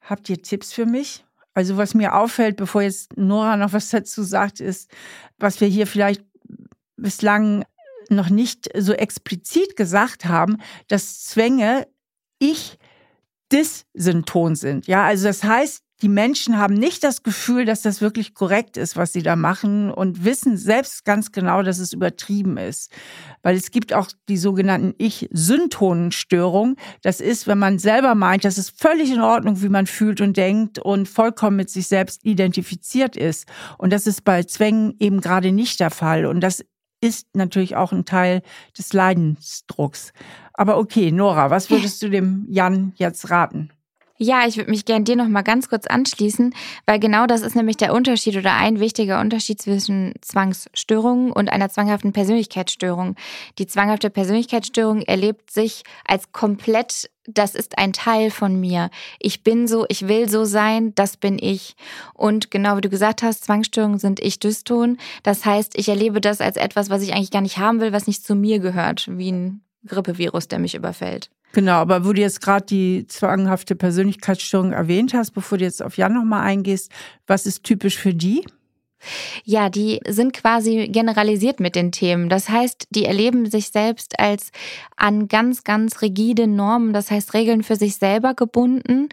Habt 0.01 0.29
ihr 0.29 0.43
Tipps 0.43 0.73
für 0.73 0.87
mich? 0.87 1.25
Also 1.55 1.77
was 1.77 1.95
mir 1.95 2.15
auffällt, 2.15 2.57
bevor 2.57 2.83
jetzt 2.83 3.17
Nora 3.17 3.57
noch 3.57 3.73
was 3.73 3.91
dazu 3.91 4.23
sagt, 4.23 4.61
ist, 4.61 4.91
was 5.39 5.61
wir 5.61 5.69
hier 5.69 5.87
vielleicht 5.87 6.25
bislang 6.97 7.65
noch 8.11 8.29
nicht 8.29 8.69
so 8.77 8.93
explizit 8.93 9.77
gesagt 9.77 10.25
haben, 10.25 10.59
dass 10.89 11.25
Zwänge 11.25 11.87
ich 12.39 12.79
dissynton 13.53 14.57
sind. 14.57 14.87
Ja, 14.87 15.05
also 15.05 15.29
das 15.29 15.45
heißt, 15.45 15.84
die 16.05 16.11
Menschen 16.11 16.59
haben 16.59 16.75
nicht 16.75 17.03
das 17.03 17.23
Gefühl, 17.23 17.65
dass 17.65 17.81
das 17.81 18.03
wirklich 18.03 18.35
korrekt 18.35 18.77
ist, 18.77 18.95
was 18.95 19.15
sie 19.15 19.23
da 19.23 19.37
machen 19.37 19.91
und 19.91 20.23
wissen 20.23 20.59
selbst 20.59 21.07
ganz 21.07 21.33
genau, 21.33 21.63
dass 21.63 21.79
es 21.79 21.95
übertrieben 21.95 22.59
ist. 22.59 22.93
Weil 23.43 23.57
es 23.57 23.71
gibt 23.71 23.95
auch 23.95 24.09
die 24.29 24.37
sogenannten 24.37 24.93
Ich-Syntonenstörungen. 24.99 26.77
Das 27.01 27.23
ist, 27.23 27.47
wenn 27.47 27.57
man 27.57 27.79
selber 27.79 28.15
meint, 28.15 28.45
das 28.45 28.59
ist 28.59 28.79
völlig 28.79 29.13
in 29.13 29.23
Ordnung, 29.23 29.63
wie 29.63 29.71
man 29.71 29.87
fühlt 29.87 30.21
und 30.21 30.37
denkt 30.37 30.79
und 30.79 31.09
vollkommen 31.09 31.57
mit 31.57 31.71
sich 31.71 31.87
selbst 31.87 32.23
identifiziert 32.23 33.17
ist. 33.17 33.47
Und 33.79 33.91
das 33.91 34.07
ist 34.07 34.25
bei 34.25 34.43
Zwängen 34.43 34.97
eben 34.99 35.23
gerade 35.23 35.53
nicht 35.53 35.81
der 35.81 35.91
Fall. 35.91 36.27
Und 36.27 36.41
das 36.41 36.63
ist 37.01 37.29
natürlich 37.35 37.77
auch 37.77 37.93
ein 37.93 38.05
Teil 38.05 38.43
des 38.77 38.93
Leidensdrucks. 38.93 40.13
Aber 40.53 40.77
okay, 40.77 41.11
Nora, 41.11 41.49
was 41.49 41.71
würdest 41.71 42.03
du 42.03 42.11
dem 42.11 42.45
Jan 42.51 42.93
jetzt 42.97 43.31
raten? 43.31 43.71
Ja, 44.25 44.47
ich 44.47 44.57
würde 44.57 44.71
mich 44.71 44.87
gerne 44.87 45.05
dir 45.05 45.17
noch 45.17 45.29
mal 45.29 45.43
ganz 45.43 45.69
kurz 45.69 45.87
anschließen, 45.87 46.55
weil 46.87 46.99
genau 46.99 47.27
das 47.27 47.43
ist 47.43 47.55
nämlich 47.55 47.77
der 47.77 47.93
Unterschied 47.93 48.39
oder 48.39 48.55
ein 48.55 48.81
wichtiger 48.81 49.21
Unterschied 49.21 49.61
zwischen 49.61 50.15
Zwangsstörungen 50.23 51.31
und 51.31 51.51
einer 51.51 51.69
zwanghaften 51.69 52.15
Persönlichkeitsstörung. 52.15 53.17
Die 53.59 53.67
zwanghafte 53.67 54.09
Persönlichkeitsstörung 54.09 55.03
erlebt 55.03 55.51
sich 55.51 55.83
als 56.07 56.33
komplett 56.33 57.11
das 57.27 57.55
ist 57.55 57.77
ein 57.77 57.93
Teil 57.93 58.31
von 58.31 58.59
mir. 58.59 58.91
Ich 59.19 59.43
bin 59.43 59.67
so, 59.67 59.85
ich 59.89 60.09
will 60.09 60.29
so 60.29 60.45
sein, 60.45 60.95
das 60.95 61.19
bin 61.19 61.39
ich. 61.39 61.75
Und 62.15 62.51
genau 62.51 62.79
wie 62.79 62.83
du 62.83 62.91
gesagt 62.91 63.23
hast, 63.23 63.45
Zwangsstörungen 63.45 63.99
sind 63.99 64.21
ich 64.21 64.41
dyston. 64.41 64.97
Das 65.23 65.45
heißt, 65.45 65.79
ich 65.79 65.89
erlebe 65.89 66.21
das 66.23 66.41
als 66.41 66.57
etwas, 66.57 66.89
was 66.89 67.03
ich 67.03 67.13
eigentlich 67.13 67.31
gar 67.31 67.41
nicht 67.43 67.59
haben 67.59 67.81
will, 67.81 67.93
was 67.93 68.07
nicht 68.07 68.25
zu 68.25 68.35
mir 68.35 68.59
gehört, 68.59 69.07
wie 69.11 69.33
ein 69.33 69.65
Grippevirus, 69.87 70.49
der 70.49 70.59
mich 70.59 70.75
überfällt. 70.75 71.31
Genau, 71.53 71.75
aber 71.75 72.05
wo 72.05 72.13
du 72.13 72.21
jetzt 72.21 72.41
gerade 72.41 72.67
die 72.67 73.07
zwanghafte 73.07 73.77
Persönlichkeitsstörung 73.77 74.73
erwähnt 74.73 75.15
hast, 75.15 75.31
bevor 75.31 75.59
du 75.59 75.65
jetzt 75.65 75.83
auf 75.83 75.97
Jan 75.97 76.15
nochmal 76.15 76.43
eingehst, 76.43 76.91
was 77.27 77.47
ist 77.47 77.63
typisch 77.63 77.97
für 77.97 78.13
die? 78.13 78.45
Ja, 79.45 79.69
die 79.69 80.01
sind 80.07 80.33
quasi 80.33 80.89
generalisiert 80.89 81.61
mit 81.61 81.77
den 81.77 81.93
Themen. 81.93 82.29
Das 82.29 82.49
heißt, 82.49 82.89
die 82.91 83.05
erleben 83.05 83.51
sich 83.51 83.69
selbst 83.69 84.19
als 84.19 84.51
an 84.97 85.29
ganz, 85.29 85.65
ganz 85.65 86.01
rigide 86.03 86.47
Normen, 86.47 86.93
das 86.93 87.11
heißt 87.11 87.35
Regeln 87.35 87.63
für 87.63 87.77
sich 87.77 87.97
selber 87.97 88.35
gebunden, 88.35 89.09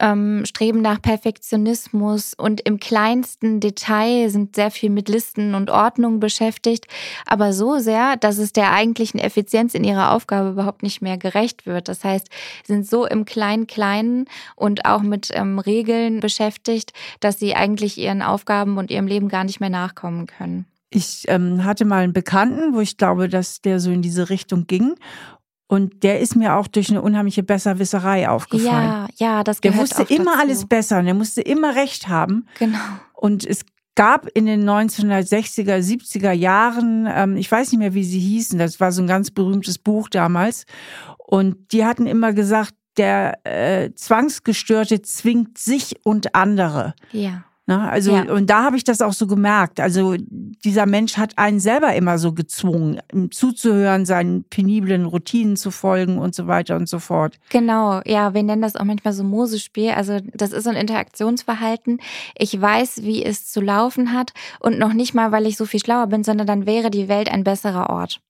ähm, 0.00 0.44
streben 0.44 0.82
nach 0.82 1.00
Perfektionismus 1.00 2.34
und 2.34 2.60
im 2.62 2.78
kleinsten 2.78 3.60
Detail 3.60 4.28
sind 4.28 4.56
sehr 4.56 4.70
viel 4.70 4.90
mit 4.90 5.08
Listen 5.08 5.54
und 5.54 5.70
Ordnung 5.70 6.20
beschäftigt, 6.20 6.86
aber 7.26 7.52
so 7.52 7.78
sehr, 7.78 8.16
dass 8.16 8.38
es 8.38 8.52
der 8.52 8.72
eigentlichen 8.72 9.18
Effizienz 9.20 9.74
in 9.74 9.84
ihrer 9.84 10.12
Aufgabe 10.12 10.50
überhaupt 10.50 10.82
nicht 10.82 11.02
mehr 11.02 11.18
gerecht 11.18 11.66
wird. 11.66 11.88
Das 11.88 12.04
heißt, 12.04 12.28
sind 12.64 12.86
so 12.86 13.06
im 13.06 13.24
Klein-Kleinen 13.24 14.26
und 14.54 14.84
auch 14.84 15.02
mit 15.02 15.30
ähm, 15.32 15.58
Regeln 15.58 16.20
beschäftigt, 16.20 16.92
dass 17.20 17.38
sie 17.38 17.54
eigentlich 17.54 17.98
ihren 17.98 18.22
Aufgaben 18.22 18.78
und 18.78 18.90
ihrem 18.90 19.06
Leben 19.06 19.28
gar 19.28 19.44
nicht 19.44 19.60
mehr 19.60 19.70
nachkommen 19.70 20.26
können. 20.26 20.66
Ich 20.90 21.24
ähm, 21.26 21.64
hatte 21.64 21.84
mal 21.84 22.04
einen 22.04 22.12
Bekannten, 22.12 22.74
wo 22.74 22.80
ich 22.80 22.96
glaube, 22.96 23.28
dass 23.28 23.60
der 23.60 23.80
so 23.80 23.90
in 23.90 24.02
diese 24.02 24.30
Richtung 24.30 24.66
ging. 24.66 24.94
Und 25.68 26.04
der 26.04 26.20
ist 26.20 26.36
mir 26.36 26.54
auch 26.54 26.68
durch 26.68 26.90
eine 26.90 27.02
unheimliche 27.02 27.42
Besserwisserei 27.42 28.28
aufgefallen. 28.28 28.88
Ja, 28.88 29.08
ja, 29.16 29.44
das 29.44 29.60
gehört 29.60 29.90
Der 29.90 29.98
wusste 29.98 30.14
immer 30.14 30.32
dazu. 30.32 30.40
alles 30.40 30.66
besser 30.66 30.98
und 31.00 31.06
der 31.06 31.14
musste 31.14 31.40
immer 31.40 31.74
recht 31.74 32.08
haben. 32.08 32.46
Genau. 32.58 32.78
Und 33.14 33.44
es 33.44 33.64
gab 33.96 34.28
in 34.34 34.46
den 34.46 34.68
1960er, 34.68 35.78
70er 35.78 36.30
Jahren, 36.32 37.08
ähm, 37.10 37.36
ich 37.36 37.50
weiß 37.50 37.72
nicht 37.72 37.80
mehr, 37.80 37.94
wie 37.94 38.04
sie 38.04 38.20
hießen, 38.20 38.58
das 38.58 38.78
war 38.78 38.92
so 38.92 39.02
ein 39.02 39.08
ganz 39.08 39.30
berühmtes 39.32 39.78
Buch 39.78 40.08
damals. 40.08 40.66
Und 41.18 41.72
die 41.72 41.84
hatten 41.84 42.06
immer 42.06 42.32
gesagt, 42.32 42.74
der 42.96 43.44
äh, 43.44 43.92
Zwangsgestörte 43.94 45.02
zwingt 45.02 45.58
sich 45.58 45.96
und 46.04 46.34
andere. 46.34 46.94
Ja. 47.12 47.44
Ne? 47.66 47.88
Also, 47.88 48.12
ja. 48.12 48.32
und 48.32 48.48
da 48.48 48.62
habe 48.62 48.76
ich 48.76 48.84
das 48.84 49.02
auch 49.02 49.12
so 49.12 49.26
gemerkt. 49.26 49.80
Also, 49.80 50.14
dieser 50.18 50.86
Mensch 50.86 51.16
hat 51.16 51.36
einen 51.36 51.58
selber 51.58 51.94
immer 51.94 52.18
so 52.18 52.32
gezwungen, 52.32 53.00
zuzuhören, 53.30 54.06
seinen 54.06 54.44
peniblen 54.44 55.04
Routinen 55.04 55.56
zu 55.56 55.72
folgen 55.72 56.18
und 56.18 56.34
so 56.34 56.46
weiter 56.46 56.76
und 56.76 56.88
so 56.88 57.00
fort. 57.00 57.38
Genau, 57.50 58.00
ja, 58.04 58.34
wir 58.34 58.42
nennen 58.44 58.62
das 58.62 58.76
auch 58.76 58.84
manchmal 58.84 59.12
so 59.12 59.24
Mosespiel. 59.24 59.90
Also, 59.90 60.20
das 60.32 60.52
ist 60.52 60.64
so 60.64 60.70
ein 60.70 60.76
Interaktionsverhalten. 60.76 62.00
Ich 62.38 62.60
weiß, 62.60 63.02
wie 63.02 63.24
es 63.24 63.50
zu 63.50 63.60
laufen 63.60 64.12
hat 64.12 64.32
und 64.60 64.78
noch 64.78 64.92
nicht 64.92 65.14
mal, 65.14 65.32
weil 65.32 65.46
ich 65.46 65.56
so 65.56 65.66
viel 65.66 65.80
schlauer 65.80 66.06
bin, 66.06 66.22
sondern 66.22 66.46
dann 66.46 66.66
wäre 66.66 66.90
die 66.90 67.08
Welt 67.08 67.30
ein 67.32 67.42
besserer 67.42 67.90
Ort. 67.90 68.20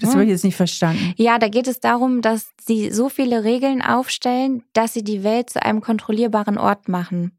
Das 0.00 0.12
habe 0.12 0.24
ich 0.24 0.30
jetzt 0.30 0.44
nicht 0.44 0.56
verstanden. 0.56 1.14
Ja, 1.16 1.38
da 1.38 1.48
geht 1.48 1.68
es 1.68 1.80
darum, 1.80 2.20
dass 2.20 2.50
sie 2.60 2.90
so 2.90 3.08
viele 3.08 3.44
Regeln 3.44 3.82
aufstellen, 3.82 4.62
dass 4.72 4.92
sie 4.92 5.02
die 5.02 5.24
Welt 5.24 5.50
zu 5.50 5.62
einem 5.62 5.80
kontrollierbaren 5.80 6.58
Ort 6.58 6.88
machen. 6.88 7.32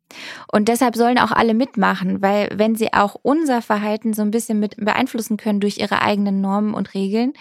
Und 0.52 0.70
deshalb 0.70 0.96
sollen 0.96 1.20
auch 1.20 1.32
alle 1.32 1.54
mitmachen, 1.54 2.22
weil 2.22 2.50
wenn 2.54 2.76
sie 2.76 2.94
auch 2.94 3.16
unser 3.22 3.62
Verhalten 3.62 4.14
so 4.14 4.22
ein 4.22 4.32
bisschen 4.32 4.60
mit 4.60 4.78
beeinflussen 4.78 5.38
können 5.38 5.60
durch 5.60 5.78
ihre 5.78 6.02
eigenen 6.02 6.42
Normen 6.42 6.74
und 6.74 6.94
Regeln, 6.94 7.34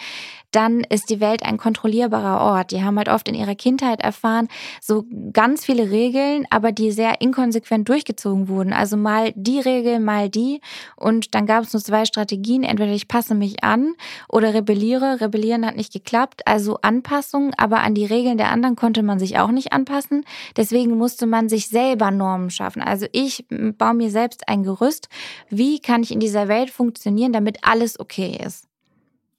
dann 0.53 0.81
ist 0.81 1.11
die 1.11 1.21
Welt 1.21 1.43
ein 1.43 1.59
kontrollierbarer 1.59 2.41
Ort. 2.41 2.71
Die 2.71 2.83
haben 2.83 2.99
halt 2.99 3.09
oft 3.09 3.29
in 3.29 3.35
ihrer 3.35 3.55
Kindheit 3.55 4.01
erfahren, 4.01 4.49
so 4.81 5.05
ganz 5.33 5.65
viele 5.65 5.91
Regeln, 5.91 6.47
aber 6.51 6.73
die 6.73 6.93
sehr 6.93 7.21
inkonsequent 7.21 7.89
durchgezogen 7.89 8.49
wurden. 8.49 8.73
Also 8.73 8.97
mal 8.97 9.33
die 9.35 9.61
Regel, 9.61 10.01
mal 10.01 10.29
die. 10.29 10.61
Und 10.97 11.35
dann 11.35 11.47
gab 11.47 11.65
es 11.65 11.73
nur 11.73 11.83
zwei 11.83 12.05
Strategien. 12.05 12.63
Entweder 12.63 12.93
ich 12.93 13.09
passe 13.09 13.35
mich 13.35 13.63
an 13.65 13.95
oder 14.29 14.55
rebelliere. 14.55 15.21
Rebellieren 15.21 15.67
hat 15.67 15.77
nicht 15.77 15.93
geklappt. 15.93 16.47
Also 16.47 16.79
Anpassung, 16.83 17.53
aber 17.57 17.81
an 17.81 17.95
die 17.95 18.07
Regeln 18.07 18.39
der 18.39 18.51
anderen 18.51 18.77
konnte 18.77 19.03
man 19.03 19.19
sich 19.19 19.39
auch 19.39 19.51
nicht 19.51 19.73
anpassen. 19.73 20.25
Deswegen 20.57 20.97
musste 20.97 21.27
man 21.27 21.49
sich 21.49 21.69
selber 21.69 22.11
Normen 22.11 22.51
schaffen. 22.51 22.83
Also 22.83 23.07
ich 23.13 23.47
baue 23.49 23.95
mir 23.95 24.11
selbst 24.11 24.49
ein 24.49 24.63
Gerüst. 24.63 25.09
Wie 25.51 25.81
kann 25.81 26.03
ich 26.03 26.13
in 26.13 26.21
dieser 26.21 26.49
Welt 26.49 26.71
funktionieren, 26.71 27.33
damit 27.33 27.59
alles 27.63 27.99
okay 28.01 28.39
ist? 28.45 28.66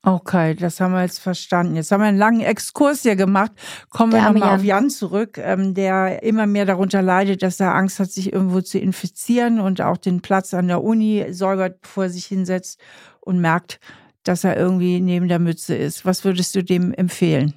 Okay, 0.03 0.55
das 0.55 0.79
haben 0.79 0.93
wir 0.93 1.01
jetzt 1.01 1.19
verstanden. 1.19 1.75
Jetzt 1.75 1.91
haben 1.91 2.01
wir 2.01 2.07
einen 2.07 2.17
langen 2.17 2.41
Exkurs 2.41 3.01
hier 3.01 3.15
gemacht. 3.15 3.51
Kommen 3.89 4.13
wir 4.13 4.21
nochmal 4.21 4.55
auf 4.55 4.63
Jan 4.63 4.89
zurück, 4.89 5.37
ähm, 5.37 5.73
der 5.73 6.23
immer 6.23 6.45
mehr 6.45 6.65
darunter 6.65 7.01
leidet, 7.01 7.43
dass 7.43 7.59
er 7.59 7.75
Angst 7.75 7.99
hat, 7.99 8.11
sich 8.11 8.31
irgendwo 8.31 8.61
zu 8.61 8.79
infizieren 8.79 9.59
und 9.59 9.81
auch 9.81 9.97
den 9.97 10.21
Platz 10.21 10.53
an 10.53 10.67
der 10.67 10.83
Uni 10.83 11.25
säubert, 11.31 11.81
bevor 11.81 12.05
er 12.05 12.09
sich 12.09 12.25
hinsetzt 12.25 12.79
und 13.19 13.41
merkt, 13.41 13.79
dass 14.23 14.43
er 14.43 14.55
irgendwie 14.55 15.01
neben 15.01 15.27
der 15.27 15.39
Mütze 15.39 15.75
ist. 15.75 16.05
Was 16.05 16.23
würdest 16.23 16.55
du 16.55 16.63
dem 16.63 16.93
empfehlen? 16.93 17.53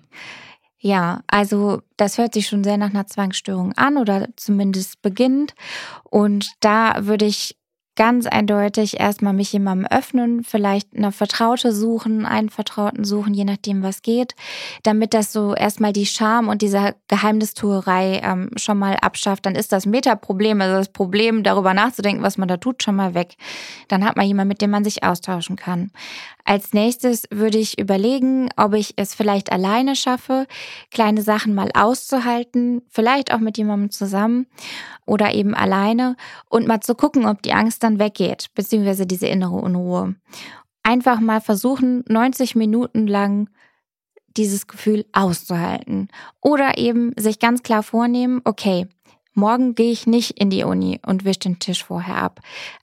Ja, 0.83 1.21
also 1.27 1.83
das 1.99 2.17
hört 2.17 2.33
sich 2.33 2.47
schon 2.47 2.65
sehr 2.65 2.79
nach 2.79 2.91
einer 2.91 3.07
Zwangsstörung 3.07 3.75
an 3.75 3.99
oder 3.99 4.29
zumindest 4.37 5.03
beginnt. 5.03 5.55
Und 6.05 6.51
da 6.61 7.07
würde 7.07 7.27
ich 7.27 7.60
ganz 7.97 8.27
eindeutig 8.27 8.99
erstmal 8.99 9.33
mich 9.33 9.53
jemandem 9.53 9.87
öffnen, 9.91 10.45
vielleicht 10.45 10.97
eine 10.97 11.13
Vertraute 11.13 11.73
suchen, 11.73 12.25
einen 12.25 12.49
Vertrauten 12.49 13.05
suchen, 13.05 13.35
je 13.35 13.45
nachdem, 13.45 13.83
was 13.83 14.03
geht, 14.03 14.35
damit 14.83 15.13
das 15.13 15.33
so 15.33 15.55
erstmal 15.55 15.93
die 15.93 16.07
Scham 16.07 16.49
und 16.49 16.63
diese 16.63 16.95
Geheimnistuerei 17.09 18.21
ähm, 18.23 18.51
schon 18.57 18.79
mal 18.79 18.97
abschafft. 18.97 19.45
Dann 19.47 19.55
ist 19.55 19.73
das 19.73 19.87
Metaproblem, 19.87 20.61
also 20.61 20.77
das 20.77 20.89
Problem, 20.89 21.43
darüber 21.43 21.75
nachzudenken, 21.75 22.23
was 22.23 22.39
man 22.39 22.49
da 22.49 22.57
tut, 22.57 22.83
schon 22.83 22.97
mal 22.97 23.15
weg. 23.15 23.35
Dann 23.89 24.05
hat 24.05 24.17
man 24.17 24.27
jemanden, 24.27 24.49
mit 24.49 24.63
dem 24.63 24.71
man 24.71 24.85
sich 24.85 25.03
austauschen 25.03 25.57
kann. 25.57 25.91
Als 26.45 26.73
nächstes 26.73 27.25
würde 27.31 27.59
ich 27.59 27.79
überlegen, 27.79 28.49
ob 28.57 28.75
ich 28.75 28.95
es 28.97 29.15
vielleicht 29.15 29.53
alleine 29.53 29.95
schaffe, 29.95 30.47
kleine 30.91 31.23
Sachen 31.23 31.55
mal 31.55 31.71
auszuhalten, 31.75 32.83
vielleicht 32.89 33.33
auch 33.33 33.39
mit 33.39 33.59
jemandem 33.59 33.91
zusammen 33.91 34.47
oder 35.07 35.35
eben 35.35 35.55
alleine 35.55 36.17
und 36.49 36.67
mal 36.67 36.81
zu 36.81 36.95
gucken, 36.95 37.27
ob 37.27 37.43
die 37.43 37.53
Angst 37.53 37.80
dann 37.81 37.99
weggeht, 37.99 38.47
beziehungsweise 38.55 39.07
diese 39.07 39.27
innere 39.27 39.57
Unruhe. 39.57 40.15
Einfach 40.83 41.21
mal 41.21 41.41
versuchen, 41.41 42.05
90 42.09 42.55
Minuten 42.55 43.07
lang 43.07 43.51
dieses 44.37 44.67
Gefühl 44.67 45.07
auszuhalten. 45.13 46.09
Oder 46.41 46.79
eben 46.79 47.13
sich 47.17 47.39
ganz 47.39 47.63
klar 47.63 47.83
vornehmen, 47.83 48.41
okay, 48.45 48.87
morgen 49.41 49.75
gehe 49.75 49.91
ich 49.91 50.07
nicht 50.07 50.39
in 50.39 50.51
die 50.51 50.63
Uni 50.63 51.01
und 51.05 51.25
wische 51.25 51.41
den 51.41 51.59
Tisch 51.59 51.85
vorher 51.85 52.17
ab. 52.17 52.41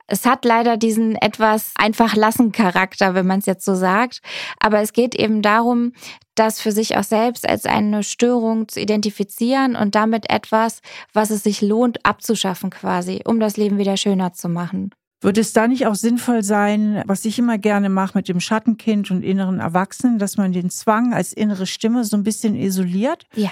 Es 0.07 0.25
hat 0.25 0.43
leider 0.43 0.77
diesen 0.77 1.15
etwas 1.15 1.71
einfach 1.75 2.15
lassen 2.15 2.51
Charakter, 2.51 3.13
wenn 3.13 3.27
man 3.27 3.39
es 3.39 3.45
jetzt 3.45 3.65
so 3.65 3.75
sagt. 3.75 4.21
Aber 4.59 4.81
es 4.81 4.93
geht 4.93 5.15
eben 5.15 5.41
darum, 5.41 5.93
das 6.35 6.61
für 6.61 6.71
sich 6.71 6.97
auch 6.97 7.03
selbst 7.03 7.47
als 7.47 7.65
eine 7.65 8.03
Störung 8.03 8.67
zu 8.67 8.79
identifizieren 8.79 9.75
und 9.75 9.95
damit 9.95 10.29
etwas, 10.29 10.81
was 11.13 11.29
es 11.29 11.43
sich 11.43 11.61
lohnt 11.61 12.05
abzuschaffen 12.05 12.69
quasi, 12.69 13.21
um 13.25 13.39
das 13.39 13.57
Leben 13.57 13.77
wieder 13.77 13.97
schöner 13.97 14.33
zu 14.33 14.49
machen. 14.49 14.91
Würde 15.19 15.41
es 15.41 15.51
da 15.51 15.67
nicht 15.67 15.87
auch 15.87 15.95
sinnvoll 15.95 16.43
sein, 16.43 17.03
was 17.07 17.25
ich 17.25 17.39
immer 17.39 17.57
gerne 17.57 17.89
mache 17.89 18.17
mit 18.17 18.29
dem 18.29 18.39
Schattenkind 18.39 19.09
und 19.09 19.23
inneren 19.23 19.59
Erwachsenen, 19.59 20.19
dass 20.19 20.37
man 20.37 20.51
den 20.51 20.69
Zwang 20.69 21.11
als 21.11 21.33
innere 21.33 21.65
Stimme 21.65 22.03
so 22.03 22.15
ein 22.17 22.23
bisschen 22.23 22.55
isoliert? 22.55 23.25
Ja. 23.33 23.49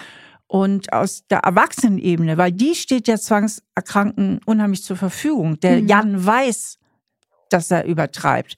Und 0.48 0.94
aus 0.94 1.26
der 1.28 1.40
Erwachsenenebene, 1.40 2.38
weil 2.38 2.52
die 2.52 2.76
steht 2.76 3.08
der 3.08 3.20
Zwangserkrankten 3.20 4.42
unheimlich 4.46 4.84
zur 4.84 4.96
Verfügung. 4.96 5.60
Der 5.60 5.82
mhm. 5.82 5.88
Jan 5.88 6.26
weiß, 6.26 6.78
dass 7.50 7.72
er 7.72 7.86
übertreibt. 7.86 8.58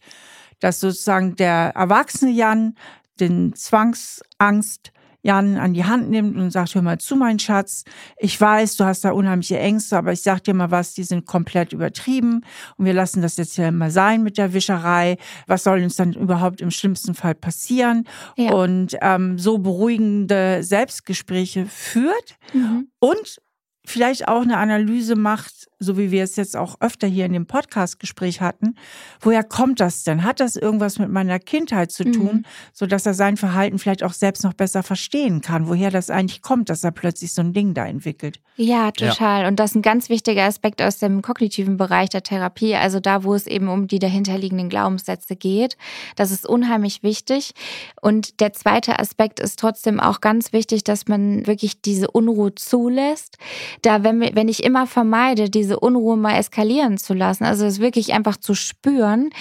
Dass 0.59 0.79
sozusagen 0.79 1.35
der 1.35 1.71
erwachsene 1.75 2.31
Jan 2.31 2.75
den 3.19 3.53
Zwangsangst 3.55 4.91
Jan 5.27 5.57
an 5.57 5.73
die 5.73 5.83
Hand 5.83 6.09
nimmt 6.09 6.37
und 6.37 6.51
sagt, 6.51 6.73
hör 6.73 6.81
mal 6.81 6.99
zu, 6.99 7.17
mein 7.17 7.37
Schatz, 7.37 7.83
ich 8.17 8.39
weiß, 8.39 8.77
du 8.77 8.85
hast 8.85 9.03
da 9.03 9.11
unheimliche 9.11 9.59
Ängste, 9.59 9.97
aber 9.97 10.13
ich 10.13 10.21
sag 10.21 10.41
dir 10.45 10.53
mal 10.53 10.71
was, 10.71 10.93
die 10.93 11.03
sind 11.03 11.25
komplett 11.25 11.73
übertrieben 11.73 12.45
und 12.77 12.85
wir 12.85 12.93
lassen 12.93 13.21
das 13.21 13.35
jetzt 13.35 13.55
hier 13.55 13.73
mal 13.73 13.91
sein 13.91 14.23
mit 14.23 14.37
der 14.37 14.53
Wischerei. 14.53 15.17
Was 15.45 15.65
soll 15.65 15.83
uns 15.83 15.97
dann 15.97 16.13
überhaupt 16.13 16.61
im 16.61 16.71
schlimmsten 16.71 17.13
Fall 17.13 17.35
passieren? 17.35 18.07
Ja. 18.37 18.53
Und 18.53 18.95
ähm, 19.01 19.37
so 19.37 19.57
beruhigende 19.57 20.63
Selbstgespräche 20.63 21.65
führt 21.65 22.37
mhm. 22.53 22.87
und 22.99 23.41
vielleicht 23.85 24.27
auch 24.29 24.41
eine 24.41 24.57
Analyse 24.57 25.15
macht, 25.15 25.67
so 25.79 25.97
wie 25.97 26.11
wir 26.11 26.23
es 26.23 26.35
jetzt 26.35 26.57
auch 26.57 26.77
öfter 26.79 27.07
hier 27.07 27.25
in 27.25 27.33
dem 27.33 27.45
Podcast-Gespräch 27.45 28.41
hatten. 28.41 28.75
Woher 29.19 29.43
kommt 29.43 29.79
das 29.79 30.03
denn? 30.03 30.23
Hat 30.23 30.39
das 30.39 30.55
irgendwas 30.55 30.99
mit 30.99 31.09
meiner 31.09 31.39
Kindheit 31.39 31.91
zu 31.91 32.03
tun, 32.03 32.37
mhm. 32.37 32.45
so 32.73 32.85
dass 32.85 33.05
er 33.05 33.13
sein 33.13 33.37
Verhalten 33.37 33.77
vielleicht 33.77 34.03
auch 34.03 34.13
selbst 34.13 34.43
noch 34.43 34.53
besser 34.53 34.83
verstehen 34.83 35.41
kann, 35.41 35.67
woher 35.67 35.91
das 35.91 36.09
eigentlich 36.09 36.41
kommt, 36.41 36.69
dass 36.69 36.83
er 36.83 36.91
plötzlich 36.91 37.33
so 37.33 37.41
ein 37.41 37.53
Ding 37.53 37.73
da 37.73 37.85
entwickelt? 37.85 38.39
Ja, 38.55 38.91
total. 38.91 39.43
Ja. 39.43 39.47
Und 39.47 39.59
das 39.59 39.71
ist 39.71 39.75
ein 39.75 39.81
ganz 39.83 40.09
wichtiger 40.09 40.43
Aspekt 40.43 40.81
aus 40.81 40.97
dem 40.97 41.21
kognitiven 41.21 41.77
Bereich 41.77 42.09
der 42.09 42.23
Therapie, 42.23 42.75
also 42.75 42.99
da, 42.99 43.23
wo 43.23 43.35
es 43.35 43.45
eben 43.45 43.67
um 43.67 43.87
die 43.87 43.99
dahinterliegenden 43.99 44.69
Glaubenssätze 44.69 45.35
geht. 45.35 45.77
Das 46.15 46.31
ist 46.31 46.47
unheimlich 46.47 47.03
wichtig. 47.03 47.53
Und 48.01 48.39
der 48.39 48.53
zweite 48.53 48.99
Aspekt 48.99 49.39
ist 49.39 49.59
trotzdem 49.59 49.99
auch 49.99 50.21
ganz 50.21 50.53
wichtig, 50.53 50.83
dass 50.83 51.07
man 51.07 51.45
wirklich 51.45 51.81
diese 51.81 52.09
Unruhe 52.09 52.55
zulässt. 52.55 53.37
Da, 53.83 54.03
wenn, 54.03 54.21
wenn 54.21 54.47
ich 54.47 54.63
immer 54.63 54.87
vermeide, 54.87 55.49
diese 55.49 55.66
diese 55.67 55.79
Unruhe 55.81 56.15
mal 56.15 56.37
eskalieren 56.37 56.97
zu 56.97 57.13
lassen, 57.13 57.43
also 57.43 57.65
es 57.65 57.81
wirklich 57.81 58.13
einfach 58.13 58.37
zu 58.37 58.53
spüren, 58.53 59.31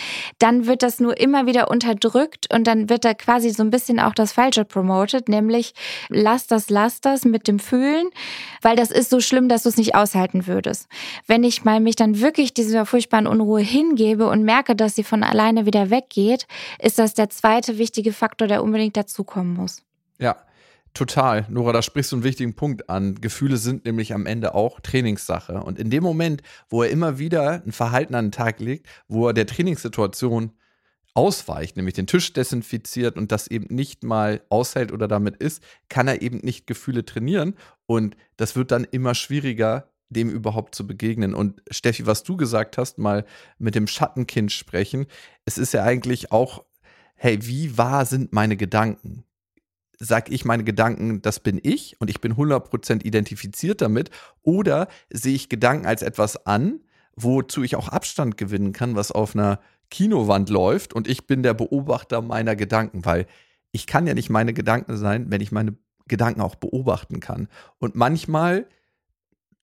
dann 0.41 0.66
wird 0.66 0.83
das 0.83 0.99
nur 0.99 1.20
immer 1.20 1.47
wieder 1.47 1.70
unterdrückt 1.70 2.53
und 2.53 2.66
dann 2.66 2.89
wird 2.89 3.05
da 3.05 3.14
quasi 3.14 3.51
so 3.51 3.62
ein 3.62 3.70
bisschen 3.70 4.01
auch 4.01 4.12
das 4.12 4.33
Falsche 4.33 4.64
promoted, 4.64 5.29
nämlich 5.29 5.72
lass 6.09 6.49
das, 6.49 6.68
lass 6.68 7.01
das 7.01 7.24
mit 7.24 7.47
dem 7.47 7.61
Fühlen, 7.61 8.09
weil 8.61 8.74
das 8.74 8.91
ist 8.91 9.11
so 9.11 9.20
schlimm, 9.20 9.49
dass 9.49 9.62
du 9.62 9.68
es 9.68 9.77
nicht 9.77 9.95
aushalten 9.95 10.49
würdest. 10.49 10.89
Wenn 11.29 11.45
ich 11.45 11.64
mal 11.64 11.79
mich 11.79 11.95
dann 11.95 12.20
wirklich 12.20 12.53
dieser 12.53 12.87
furchtbaren 12.87 13.29
Unruhe 13.29 13.61
hingebe 13.61 14.29
und 14.29 14.43
merke, 14.43 14.74
dass 14.74 14.97
sie 14.97 15.05
von 15.05 15.22
alleine 15.22 15.64
wieder 15.64 15.91
weggeht, 15.91 16.49
ist 16.81 16.99
das 16.99 17.14
der 17.14 17.31
zweite 17.31 17.79
wichtige 17.79 18.12
Faktor, 18.12 18.49
der 18.49 18.64
unbedingt 18.64 18.97
dazukommen 18.97 19.55
muss. 19.55 19.83
Ja, 20.18 20.35
Total. 20.97 21.44
Nora, 21.51 21.72
da 21.72 21.82
sprichst 21.82 22.11
du 22.12 22.16
einen 22.16 22.24
wichtigen 22.24 22.55
Punkt 22.55 22.88
an. 22.88 23.16
Gefühle 23.16 23.59
sind 23.59 23.84
nämlich 23.84 24.14
am 24.14 24.24
Ende 24.24 24.55
auch 24.55 24.80
Trainingssache. 24.80 25.62
Und 25.62 25.78
in 25.78 25.90
dem 25.90 26.03
Moment, 26.03 26.42
wo 26.70 26.82
er 26.82 26.88
immer 26.88 27.18
wieder 27.18 27.62
ein 27.66 27.72
Verhalten 27.72 28.14
an 28.14 28.26
den 28.26 28.32
Tag 28.32 28.61
legt, 28.61 28.86
wo 29.07 29.28
er 29.28 29.34
der 29.34 29.47
Trainingssituation 29.47 30.53
ausweicht, 31.12 31.76
nämlich 31.76 31.97
den 31.97 32.07
Tisch 32.07 32.32
desinfiziert 32.32 33.18
und 33.18 33.30
das 33.30 33.47
eben 33.47 33.74
nicht 33.74 34.05
mal 34.05 34.40
aushält 34.49 34.90
oder 34.90 35.07
damit 35.07 35.36
ist, 35.36 35.62
kann 35.90 36.09
er 36.09 36.22
eben 36.22 36.38
nicht 36.38 36.66
Gefühle 36.66 37.05
trainieren. 37.05 37.57
Und 37.84 38.16
das 38.38 38.57
wird 38.57 38.70
dann 38.70 38.84
immer 38.84 39.14
schwieriger, 39.14 39.90
dem 40.09 40.30
überhaupt 40.30 40.74
zu 40.74 40.86
begegnen. 40.86 41.34
Und 41.34 41.61
Steffi, 41.70 42.07
was 42.07 42.22
du 42.22 42.38
gesagt 42.38 42.78
hast, 42.78 42.97
mal 42.97 43.26
mit 43.59 43.74
dem 43.74 43.86
Schattenkind 43.86 44.51
sprechen, 44.51 45.05
es 45.44 45.59
ist 45.59 45.74
ja 45.74 45.84
eigentlich 45.84 46.32
auch, 46.32 46.64
hey, 47.16 47.36
wie 47.42 47.76
wahr 47.76 48.07
sind 48.07 48.32
meine 48.32 48.57
Gedanken? 48.57 49.26
Sag 49.99 50.30
ich 50.30 50.44
meine 50.44 50.64
Gedanken, 50.64 51.22
das 51.22 51.40
bin 51.40 51.61
ich 51.62 51.97
und 52.01 52.11
ich 52.11 52.20
bin 52.20 52.34
100% 52.34 53.05
identifiziert 53.05 53.80
damit? 53.80 54.11
Oder 54.42 54.88
sehe 55.11 55.34
ich 55.34 55.49
Gedanken 55.49 55.86
als 55.86 56.03
etwas 56.03 56.47
an, 56.47 56.80
wozu 57.16 57.62
ich 57.62 57.76
auch 57.76 57.88
Abstand 57.88 58.36
gewinnen 58.36 58.72
kann, 58.72 58.97
was 58.97 59.11
auf 59.11 59.34
einer 59.34 59.61
Kinowand 59.90 60.51
läuft 60.51 60.94
und 60.94 61.09
ich 61.09 61.26
bin 61.26 61.42
der 61.42 61.55
Beobachter 61.55 62.20
meiner 62.20 62.57
Gedanken, 62.57 63.05
weil 63.05 63.26
ich 63.72 63.86
kann 63.86 64.07
ja 64.07 64.14
nicht 64.14 64.30
meine 64.30 64.53
Gedanken 64.53 64.97
sein, 64.97 65.30
wenn 65.30 65.40
ich 65.40 65.53
meine 65.53 65.76
Gedanken 66.09 66.40
auch 66.40 66.55
beobachten 66.55 67.20
kann. 67.20 67.49
Und 67.78 67.94
manchmal 67.94 68.66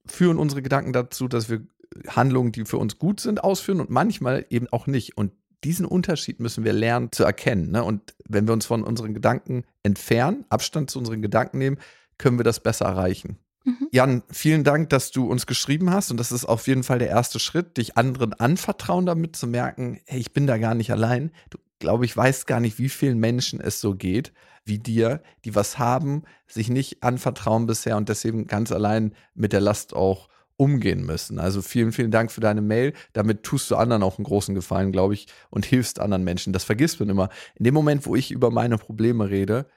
führen 0.05 0.38
unsere 0.38 0.61
Gedanken 0.61 0.93
dazu, 0.93 1.27
dass 1.27 1.49
wir 1.49 1.65
Handlungen, 2.07 2.51
die 2.51 2.65
für 2.65 2.77
uns 2.77 2.97
gut 2.97 3.19
sind, 3.19 3.43
ausführen 3.43 3.79
und 3.79 3.89
manchmal 3.89 4.45
eben 4.49 4.67
auch 4.69 4.88
nicht. 4.88 5.17
Und 5.17 5.31
diesen 5.64 5.86
Unterschied 5.86 6.39
müssen 6.39 6.64
wir 6.64 6.74
lernen 6.74 7.11
zu 7.11 7.24
erkennen. 7.24 7.72
Ne? 7.72 7.84
Und 7.84 8.16
wenn 8.28 8.47
wir 8.47 8.53
uns 8.53 8.66
von 8.66 8.84
unseren 8.84 9.14
Gedanken 9.14 9.64
entfernen, 9.84 10.45
Abstand 10.49 10.89
zu 10.89 10.99
unseren 10.99 11.22
Gedanken 11.22 11.57
nehmen, 11.57 11.78
können 12.18 12.38
wir 12.38 12.43
das 12.43 12.61
besser 12.61 12.86
erreichen. 12.86 13.38
Mhm. 13.66 13.88
Jan, 13.91 14.24
vielen 14.30 14.64
Dank, 14.64 14.89
dass 14.89 15.11
du 15.11 15.30
uns 15.30 15.45
geschrieben 15.45 15.91
hast. 15.91 16.11
Und 16.11 16.18
das 16.18 16.32
ist 16.32 16.45
auf 16.45 16.68
jeden 16.68 16.84
Fall 16.84 16.99
der 16.99 17.09
erste 17.09 17.39
Schritt, 17.39 17.78
dich 17.78 17.97
anderen 17.97 18.34
anvertrauen, 18.34 19.05
damit 19.05 19.36
zu 19.36 19.47
merken, 19.47 19.99
hey, 20.05 20.20
ich 20.20 20.34
bin 20.34 20.47
da 20.47 20.57
gar 20.57 20.76
nicht 20.76 20.91
allein. 20.91 21.32
Du, 21.49 21.57
glaube 21.80 22.05
ich, 22.05 22.16
weißt 22.16 22.47
gar 22.47 22.59
nicht, 22.59 22.78
wie 22.78 22.89
vielen 22.89 23.20
Menschen 23.20 23.61
es 23.61 23.80
so 23.80 23.95
geht 23.95 24.34
wie 24.66 24.80
dir, 24.80 25.22
die 25.45 25.55
was 25.55 25.78
haben, 25.78 26.24
sich 26.47 26.70
nicht 26.70 27.03
anvertrauen 27.03 27.66
bisher 27.66 27.97
und 27.97 28.09
deswegen 28.09 28.47
ganz 28.47 28.72
allein 28.72 29.14
mit 29.36 29.53
der 29.53 29.61
Last 29.61 29.93
auch 29.93 30.30
umgehen 30.64 31.05
müssen. 31.05 31.39
Also 31.39 31.61
vielen, 31.61 31.91
vielen 31.91 32.09
Dank 32.09 32.32
für 32.32 32.39
deine 32.39 32.61
Mail. 32.61 32.93
Damit 33.11 33.43
tust 33.43 33.70
du 33.70 33.76
anderen 33.76 34.01
auch 34.01 34.18
einen 34.18 34.24
großen 34.24 34.55
Gefallen, 34.55 34.93
glaube 34.93 35.14
ich, 35.14 35.28
und 35.49 35.66
hilfst 35.66 35.99
anderen 35.99 36.24
Menschen. 36.24 36.53
Das 36.53 36.64
vergisst 36.64 37.01
man 37.01 37.09
immer. 37.09 37.28
In 37.55 37.66
dem 37.66 37.74
Moment, 37.74 38.05
wo 38.05 38.16
ich 38.16 38.32
über 38.32 38.49
meine 38.49 38.78
Probleme 38.78 39.30
rede, 39.30 39.68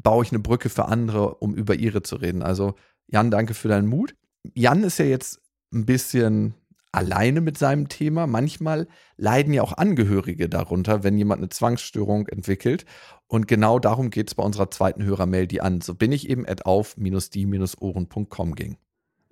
baue 0.00 0.24
ich 0.24 0.30
eine 0.30 0.38
Brücke 0.38 0.68
für 0.68 0.84
andere, 0.84 1.34
um 1.36 1.54
über 1.56 1.74
ihre 1.74 2.02
zu 2.02 2.14
reden. 2.16 2.42
Also 2.42 2.76
Jan, 3.08 3.32
danke 3.32 3.54
für 3.54 3.66
deinen 3.66 3.88
Mut. 3.88 4.14
Jan 4.54 4.84
ist 4.84 4.98
ja 4.98 5.06
jetzt 5.06 5.40
ein 5.74 5.86
bisschen 5.86 6.54
alleine 6.92 7.40
mit 7.40 7.58
seinem 7.58 7.88
Thema. 7.88 8.28
Manchmal 8.28 8.86
leiden 9.16 9.52
ja 9.54 9.62
auch 9.62 9.72
Angehörige 9.72 10.48
darunter, 10.48 11.02
wenn 11.02 11.18
jemand 11.18 11.40
eine 11.40 11.48
Zwangsstörung 11.48 12.28
entwickelt. 12.28 12.84
Und 13.26 13.48
genau 13.48 13.80
darum 13.80 14.10
geht 14.10 14.28
es 14.28 14.36
bei 14.36 14.44
unserer 14.44 14.70
zweiten 14.70 15.02
Hörermail, 15.02 15.48
die 15.48 15.60
an 15.62 15.80
so 15.80 15.94
bin 15.94 16.12
ich 16.12 16.28
eben 16.28 16.46
at 16.46 16.64
auf-die-ohren.com 16.66 18.54
ging. 18.54 18.76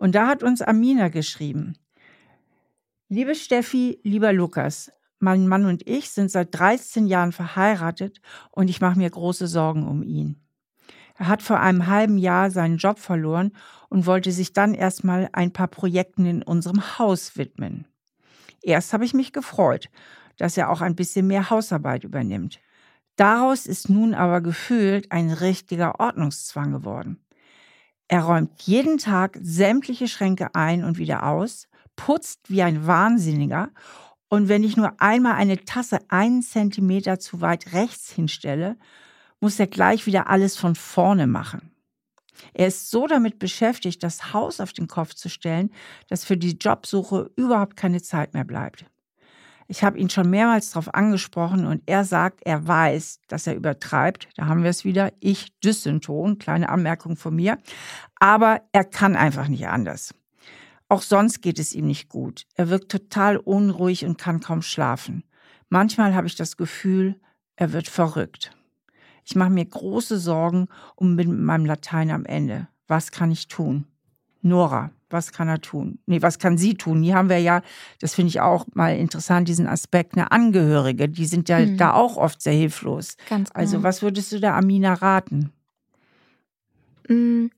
Und 0.00 0.14
da 0.14 0.28
hat 0.28 0.42
uns 0.42 0.62
Amina 0.62 1.08
geschrieben. 1.08 1.76
Liebe 3.10 3.34
Steffi, 3.34 4.00
lieber 4.02 4.32
Lukas, 4.32 4.90
mein 5.18 5.46
Mann 5.46 5.66
und 5.66 5.86
ich 5.86 6.08
sind 6.08 6.30
seit 6.30 6.58
13 6.58 7.06
Jahren 7.06 7.32
verheiratet 7.32 8.22
und 8.50 8.70
ich 8.70 8.80
mache 8.80 8.96
mir 8.96 9.10
große 9.10 9.46
Sorgen 9.46 9.86
um 9.86 10.02
ihn. 10.02 10.40
Er 11.16 11.28
hat 11.28 11.42
vor 11.42 11.60
einem 11.60 11.86
halben 11.86 12.16
Jahr 12.16 12.50
seinen 12.50 12.78
Job 12.78 12.98
verloren 12.98 13.52
und 13.90 14.06
wollte 14.06 14.32
sich 14.32 14.54
dann 14.54 14.72
erstmal 14.72 15.28
ein 15.34 15.52
paar 15.52 15.68
Projekten 15.68 16.24
in 16.24 16.42
unserem 16.42 16.98
Haus 16.98 17.36
widmen. 17.36 17.86
Erst 18.62 18.94
habe 18.94 19.04
ich 19.04 19.12
mich 19.12 19.34
gefreut, 19.34 19.90
dass 20.38 20.56
er 20.56 20.70
auch 20.70 20.80
ein 20.80 20.96
bisschen 20.96 21.26
mehr 21.26 21.50
Hausarbeit 21.50 22.04
übernimmt. 22.04 22.58
Daraus 23.16 23.66
ist 23.66 23.90
nun 23.90 24.14
aber 24.14 24.40
gefühlt 24.40 25.12
ein 25.12 25.30
richtiger 25.30 26.00
Ordnungszwang 26.00 26.72
geworden. 26.72 27.20
Er 28.12 28.24
räumt 28.24 28.60
jeden 28.62 28.98
Tag 28.98 29.38
sämtliche 29.40 30.08
Schränke 30.08 30.56
ein 30.56 30.82
und 30.82 30.98
wieder 30.98 31.28
aus, 31.28 31.68
putzt 31.94 32.50
wie 32.50 32.60
ein 32.60 32.84
Wahnsinniger 32.84 33.70
und 34.28 34.48
wenn 34.48 34.64
ich 34.64 34.76
nur 34.76 35.00
einmal 35.00 35.34
eine 35.34 35.64
Tasse 35.64 36.00
einen 36.08 36.42
Zentimeter 36.42 37.20
zu 37.20 37.40
weit 37.40 37.72
rechts 37.72 38.10
hinstelle, 38.10 38.76
muss 39.38 39.60
er 39.60 39.68
gleich 39.68 40.06
wieder 40.06 40.28
alles 40.28 40.56
von 40.56 40.74
vorne 40.74 41.28
machen. 41.28 41.70
Er 42.52 42.66
ist 42.66 42.90
so 42.90 43.06
damit 43.06 43.38
beschäftigt, 43.38 44.02
das 44.02 44.32
Haus 44.32 44.58
auf 44.58 44.72
den 44.72 44.88
Kopf 44.88 45.14
zu 45.14 45.28
stellen, 45.28 45.70
dass 46.08 46.24
für 46.24 46.36
die 46.36 46.58
Jobsuche 46.60 47.30
überhaupt 47.36 47.76
keine 47.76 48.02
Zeit 48.02 48.34
mehr 48.34 48.44
bleibt. 48.44 48.86
Ich 49.70 49.84
habe 49.84 49.98
ihn 50.00 50.10
schon 50.10 50.28
mehrmals 50.28 50.72
darauf 50.72 50.92
angesprochen 50.96 51.64
und 51.64 51.84
er 51.86 52.04
sagt, 52.04 52.40
er 52.44 52.66
weiß, 52.66 53.20
dass 53.28 53.46
er 53.46 53.54
übertreibt. 53.54 54.28
Da 54.34 54.46
haben 54.46 54.64
wir 54.64 54.70
es 54.70 54.84
wieder. 54.84 55.12
Ich 55.20 55.56
Dyssymptom, 55.60 56.38
kleine 56.38 56.68
Anmerkung 56.68 57.14
von 57.14 57.36
mir. 57.36 57.56
Aber 58.16 58.62
er 58.72 58.82
kann 58.82 59.14
einfach 59.14 59.46
nicht 59.46 59.68
anders. 59.68 60.12
Auch 60.88 61.02
sonst 61.02 61.40
geht 61.40 61.60
es 61.60 61.72
ihm 61.72 61.86
nicht 61.86 62.08
gut. 62.08 62.46
Er 62.56 62.68
wirkt 62.68 62.90
total 62.90 63.36
unruhig 63.36 64.04
und 64.04 64.18
kann 64.18 64.40
kaum 64.40 64.60
schlafen. 64.60 65.22
Manchmal 65.68 66.16
habe 66.16 66.26
ich 66.26 66.34
das 66.34 66.56
Gefühl, 66.56 67.20
er 67.54 67.72
wird 67.72 67.86
verrückt. 67.86 68.50
Ich 69.24 69.36
mache 69.36 69.50
mir 69.50 69.64
große 69.64 70.18
Sorgen 70.18 70.66
um 70.96 71.14
mit 71.14 71.28
meinem 71.28 71.64
Latein 71.64 72.10
am 72.10 72.24
Ende. 72.24 72.66
Was 72.88 73.12
kann 73.12 73.30
ich 73.30 73.46
tun? 73.46 73.86
Nora, 74.42 74.90
was 75.12 75.32
kann 75.32 75.48
er 75.48 75.60
tun? 75.60 75.98
Nee, 76.06 76.22
was 76.22 76.38
kann 76.38 76.58
sie 76.58 76.74
tun? 76.74 77.02
Hier 77.02 77.14
haben 77.14 77.28
wir 77.28 77.38
ja, 77.38 77.62
das 78.00 78.14
finde 78.14 78.28
ich 78.28 78.40
auch 78.40 78.66
mal 78.74 78.96
interessant, 78.96 79.48
diesen 79.48 79.66
Aspekt, 79.66 80.14
eine 80.14 80.30
Angehörige, 80.32 81.08
die 81.08 81.26
sind 81.26 81.48
ja 81.48 81.58
mhm. 81.58 81.76
da 81.76 81.94
auch 81.94 82.16
oft 82.16 82.42
sehr 82.42 82.52
hilflos. 82.52 83.16
Ganz 83.28 83.50
also, 83.52 83.76
genau. 83.76 83.78
Also, 83.78 83.82
was 83.82 84.02
würdest 84.02 84.32
du 84.32 84.40
der 84.40 84.54
Amina 84.54 84.94
raten? 84.94 85.52
Mhm. 87.08 87.50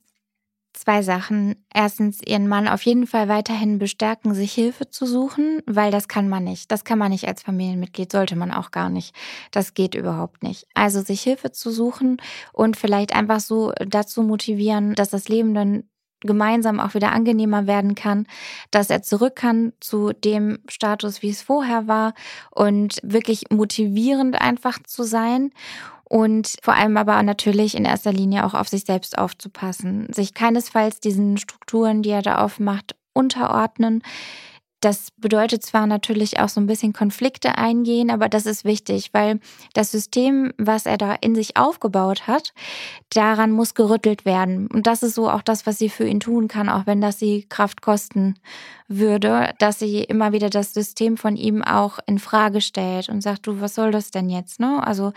Zwei 0.74 1.02
Sachen. 1.02 1.56
Erstens, 1.72 2.22
ihren 2.26 2.48
Mann 2.48 2.66
auf 2.66 2.82
jeden 2.82 3.06
Fall 3.06 3.28
weiterhin 3.28 3.78
bestärken, 3.78 4.34
sich 4.34 4.54
Hilfe 4.54 4.88
zu 4.88 5.04
suchen, 5.04 5.60
weil 5.66 5.90
das 5.92 6.08
kann 6.08 6.30
man 6.30 6.44
nicht. 6.44 6.72
Das 6.72 6.84
kann 6.84 6.98
man 6.98 7.10
nicht 7.10 7.28
als 7.28 7.42
Familienmitglied, 7.42 8.10
sollte 8.10 8.36
man 8.36 8.50
auch 8.50 8.70
gar 8.70 8.88
nicht. 8.88 9.14
Das 9.50 9.74
geht 9.74 9.94
überhaupt 9.94 10.42
nicht. 10.42 10.66
Also 10.72 11.02
sich 11.02 11.20
Hilfe 11.20 11.52
zu 11.52 11.70
suchen 11.70 12.16
und 12.54 12.78
vielleicht 12.78 13.14
einfach 13.14 13.40
so 13.40 13.72
dazu 13.86 14.22
motivieren, 14.22 14.94
dass 14.94 15.10
das 15.10 15.28
Leben 15.28 15.52
dann 15.52 15.84
gemeinsam 16.22 16.80
auch 16.80 16.94
wieder 16.94 17.12
angenehmer 17.12 17.66
werden 17.66 17.94
kann, 17.94 18.26
dass 18.70 18.90
er 18.90 19.02
zurück 19.02 19.36
kann 19.36 19.72
zu 19.80 20.12
dem 20.12 20.58
Status, 20.68 21.22
wie 21.22 21.30
es 21.30 21.42
vorher 21.42 21.86
war 21.86 22.14
und 22.50 22.98
wirklich 23.02 23.50
motivierend 23.50 24.40
einfach 24.40 24.78
zu 24.82 25.02
sein 25.02 25.50
und 26.04 26.56
vor 26.62 26.74
allem 26.74 26.98
aber 26.98 27.22
natürlich 27.22 27.74
in 27.74 27.86
erster 27.86 28.12
Linie 28.12 28.44
auch 28.44 28.52
auf 28.52 28.68
sich 28.68 28.84
selbst 28.84 29.16
aufzupassen, 29.16 30.12
sich 30.12 30.34
keinesfalls 30.34 31.00
diesen 31.00 31.38
Strukturen, 31.38 32.02
die 32.02 32.10
er 32.10 32.20
da 32.20 32.44
aufmacht, 32.44 32.94
unterordnen. 33.14 34.02
Das 34.82 35.12
bedeutet 35.12 35.64
zwar 35.64 35.86
natürlich 35.86 36.40
auch 36.40 36.48
so 36.48 36.60
ein 36.60 36.66
bisschen 36.66 36.92
Konflikte 36.92 37.56
eingehen, 37.56 38.10
aber 38.10 38.28
das 38.28 38.46
ist 38.46 38.64
wichtig, 38.64 39.10
weil 39.12 39.38
das 39.74 39.92
System, 39.92 40.52
was 40.58 40.86
er 40.86 40.98
da 40.98 41.14
in 41.14 41.36
sich 41.36 41.56
aufgebaut 41.56 42.26
hat, 42.26 42.52
daran 43.10 43.52
muss 43.52 43.74
gerüttelt 43.74 44.24
werden. 44.24 44.66
Und 44.66 44.88
das 44.88 45.04
ist 45.04 45.14
so 45.14 45.30
auch 45.30 45.42
das, 45.42 45.66
was 45.66 45.78
sie 45.78 45.88
für 45.88 46.06
ihn 46.06 46.18
tun 46.18 46.48
kann, 46.48 46.68
auch 46.68 46.84
wenn 46.84 47.00
das 47.00 47.20
sie 47.20 47.46
Kraft 47.48 47.80
kosten 47.80 48.34
würde, 48.88 49.54
dass 49.58 49.78
sie 49.78 50.02
immer 50.02 50.32
wieder 50.32 50.50
das 50.50 50.74
System 50.74 51.16
von 51.16 51.36
ihm 51.36 51.62
auch 51.62 51.98
in 52.06 52.18
Frage 52.18 52.60
stellt 52.60 53.08
und 53.08 53.22
sagt, 53.22 53.46
du, 53.46 53.60
was 53.60 53.76
soll 53.76 53.92
das 53.92 54.10
denn 54.10 54.28
jetzt? 54.28 54.60
Ne? 54.60 54.84
Also 54.84 55.12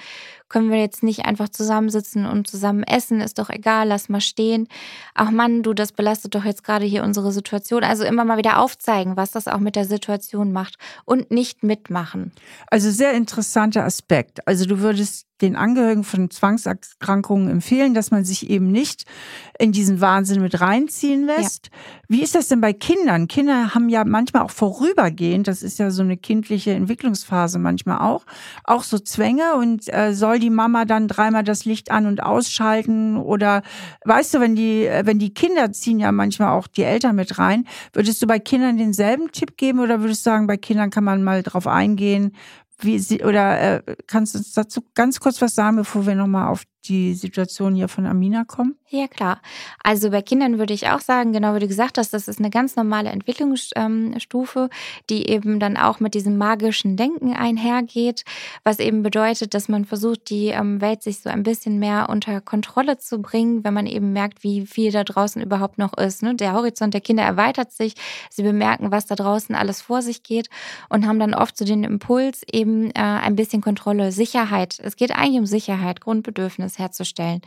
können 0.47 0.69
wir 0.69 0.79
jetzt 0.79 1.03
nicht 1.03 1.25
einfach 1.25 1.49
zusammensitzen 1.49 2.25
und 2.25 2.47
zusammen 2.47 2.83
essen, 2.83 3.19
ist 3.19 3.39
doch 3.39 3.49
egal, 3.49 3.87
lass 3.87 4.09
mal 4.09 4.21
stehen. 4.21 4.67
Ach 5.13 5.31
Mann, 5.31 5.63
du, 5.63 5.73
das 5.73 5.91
belastet 5.91 6.35
doch 6.35 6.45
jetzt 6.45 6.63
gerade 6.63 6.85
hier 6.85 7.03
unsere 7.03 7.31
Situation. 7.31 7.83
Also 7.83 8.03
immer 8.03 8.25
mal 8.25 8.37
wieder 8.37 8.59
aufzeigen, 8.59 9.17
was 9.17 9.31
das 9.31 9.47
auch 9.47 9.54
mit 9.59 9.75
der 9.75 9.85
Situation 9.85 10.51
macht 10.51 10.75
und 11.05 11.31
nicht 11.31 11.63
mitmachen. 11.63 12.31
Also 12.67 12.91
sehr 12.91 13.13
interessanter 13.13 13.83
Aspekt. 13.83 14.47
Also 14.47 14.65
du 14.65 14.79
würdest 14.79 15.27
den 15.41 15.55
Angehörigen 15.55 16.03
von 16.03 16.29
Zwangserkrankungen 16.29 17.49
empfehlen, 17.49 17.93
dass 17.93 18.11
man 18.11 18.23
sich 18.23 18.49
eben 18.49 18.71
nicht 18.71 19.05
in 19.59 19.71
diesen 19.71 19.99
Wahnsinn 19.99 20.41
mit 20.41 20.61
reinziehen 20.61 21.25
lässt. 21.25 21.67
Ja. 21.67 21.71
Wie 22.07 22.21
ist 22.21 22.35
das 22.35 22.47
denn 22.47 22.61
bei 22.61 22.71
Kindern? 22.71 23.27
Kinder 23.27 23.73
haben 23.73 23.89
ja 23.89 24.05
manchmal 24.05 24.43
auch 24.43 24.51
vorübergehend, 24.51 25.47
das 25.47 25.63
ist 25.63 25.79
ja 25.79 25.91
so 25.91 26.03
eine 26.03 26.17
kindliche 26.17 26.71
Entwicklungsphase 26.71 27.59
manchmal 27.59 27.99
auch, 27.99 28.25
auch 28.63 28.83
so 28.83 28.99
Zwänge 28.99 29.55
und 29.55 29.91
äh, 29.93 30.13
soll 30.13 30.39
die 30.39 30.49
Mama 30.49 30.85
dann 30.85 31.07
dreimal 31.07 31.43
das 31.43 31.65
Licht 31.65 31.91
an 31.91 32.05
und 32.05 32.23
ausschalten 32.23 33.17
oder 33.17 33.61
weißt 34.05 34.35
du, 34.35 34.39
wenn 34.39 34.55
die, 34.55 34.89
wenn 35.03 35.19
die 35.19 35.33
Kinder 35.33 35.71
ziehen 35.71 35.99
ja 35.99 36.11
manchmal 36.11 36.49
auch 36.49 36.67
die 36.67 36.83
Eltern 36.83 37.15
mit 37.15 37.37
rein, 37.37 37.65
würdest 37.93 38.21
du 38.21 38.27
bei 38.27 38.39
Kindern 38.39 38.77
denselben 38.77 39.31
Tipp 39.31 39.57
geben 39.57 39.79
oder 39.79 40.01
würdest 40.01 40.25
du 40.25 40.29
sagen, 40.29 40.47
bei 40.47 40.57
Kindern 40.57 40.91
kann 40.91 41.03
man 41.03 41.23
mal 41.23 41.43
drauf 41.43 41.67
eingehen, 41.67 42.31
wie 42.79 42.99
sie, 42.99 43.23
oder 43.23 43.87
äh, 43.87 43.95
kannst 44.07 44.33
du 44.33 44.39
uns 44.39 44.53
dazu 44.53 44.81
ganz 44.93 45.19
kurz 45.19 45.41
was 45.41 45.55
sagen, 45.55 45.77
bevor 45.77 46.05
wir 46.05 46.15
nochmal 46.15 46.47
auf 46.47 46.63
die 46.87 47.13
Situation 47.13 47.75
hier 47.75 47.87
von 47.87 48.05
Amina 48.05 48.43
kommen? 48.43 48.75
Ja, 48.89 49.07
klar. 49.07 49.41
Also 49.83 50.11
bei 50.11 50.21
Kindern 50.21 50.57
würde 50.59 50.73
ich 50.73 50.87
auch 50.87 50.99
sagen, 50.99 51.33
genau 51.33 51.55
wie 51.55 51.59
du 51.59 51.67
gesagt 51.67 51.97
hast, 51.97 52.13
das 52.13 52.27
ist 52.27 52.39
eine 52.39 52.49
ganz 52.49 52.75
normale 52.75 53.09
Entwicklungsstufe, 53.09 54.69
die 55.09 55.27
eben 55.27 55.59
dann 55.59 55.75
auch 55.75 55.99
mit 55.99 56.13
diesem 56.13 56.37
magischen 56.37 56.95
Denken 56.95 57.33
einhergeht, 57.33 58.23
was 58.63 58.79
eben 58.79 59.03
bedeutet, 59.03 59.53
dass 59.53 59.67
man 59.67 59.85
versucht, 59.85 60.29
die 60.29 60.47
ähm, 60.47 60.81
Welt 60.81 61.03
sich 61.03 61.19
so 61.19 61.29
ein 61.29 61.43
bisschen 61.43 61.79
mehr 61.79 62.07
unter 62.09 62.41
Kontrolle 62.41 62.97
zu 62.97 63.21
bringen, 63.21 63.63
wenn 63.63 63.73
man 63.73 63.87
eben 63.87 64.13
merkt, 64.13 64.43
wie 64.43 64.65
viel 64.65 64.91
da 64.91 65.03
draußen 65.03 65.41
überhaupt 65.41 65.77
noch 65.77 65.97
ist. 65.97 66.21
Ne? 66.21 66.35
Der 66.35 66.53
Horizont 66.53 66.93
der 66.93 67.01
Kinder 67.01 67.23
erweitert 67.23 67.71
sich, 67.71 67.95
sie 68.29 68.43
bemerken, 68.43 68.91
was 68.91 69.07
da 69.07 69.15
draußen 69.15 69.55
alles 69.55 69.81
vor 69.81 70.03
sich 70.03 70.23
geht 70.23 70.49
und 70.89 71.07
haben 71.07 71.19
dann 71.19 71.33
oft 71.33 71.57
so 71.57 71.65
den 71.65 71.83
Impuls, 71.83 72.43
eben 72.51 72.91
äh, 72.91 72.99
ein 72.99 73.35
bisschen 73.35 73.61
Kontrolle, 73.61 74.11
Sicherheit. 74.11 74.79
Es 74.81 74.95
geht 74.95 75.11
eigentlich 75.11 75.39
um 75.39 75.45
Sicherheit, 75.45 76.01
Grundbedürfnis 76.01 76.74
herzustellen. 76.77 77.41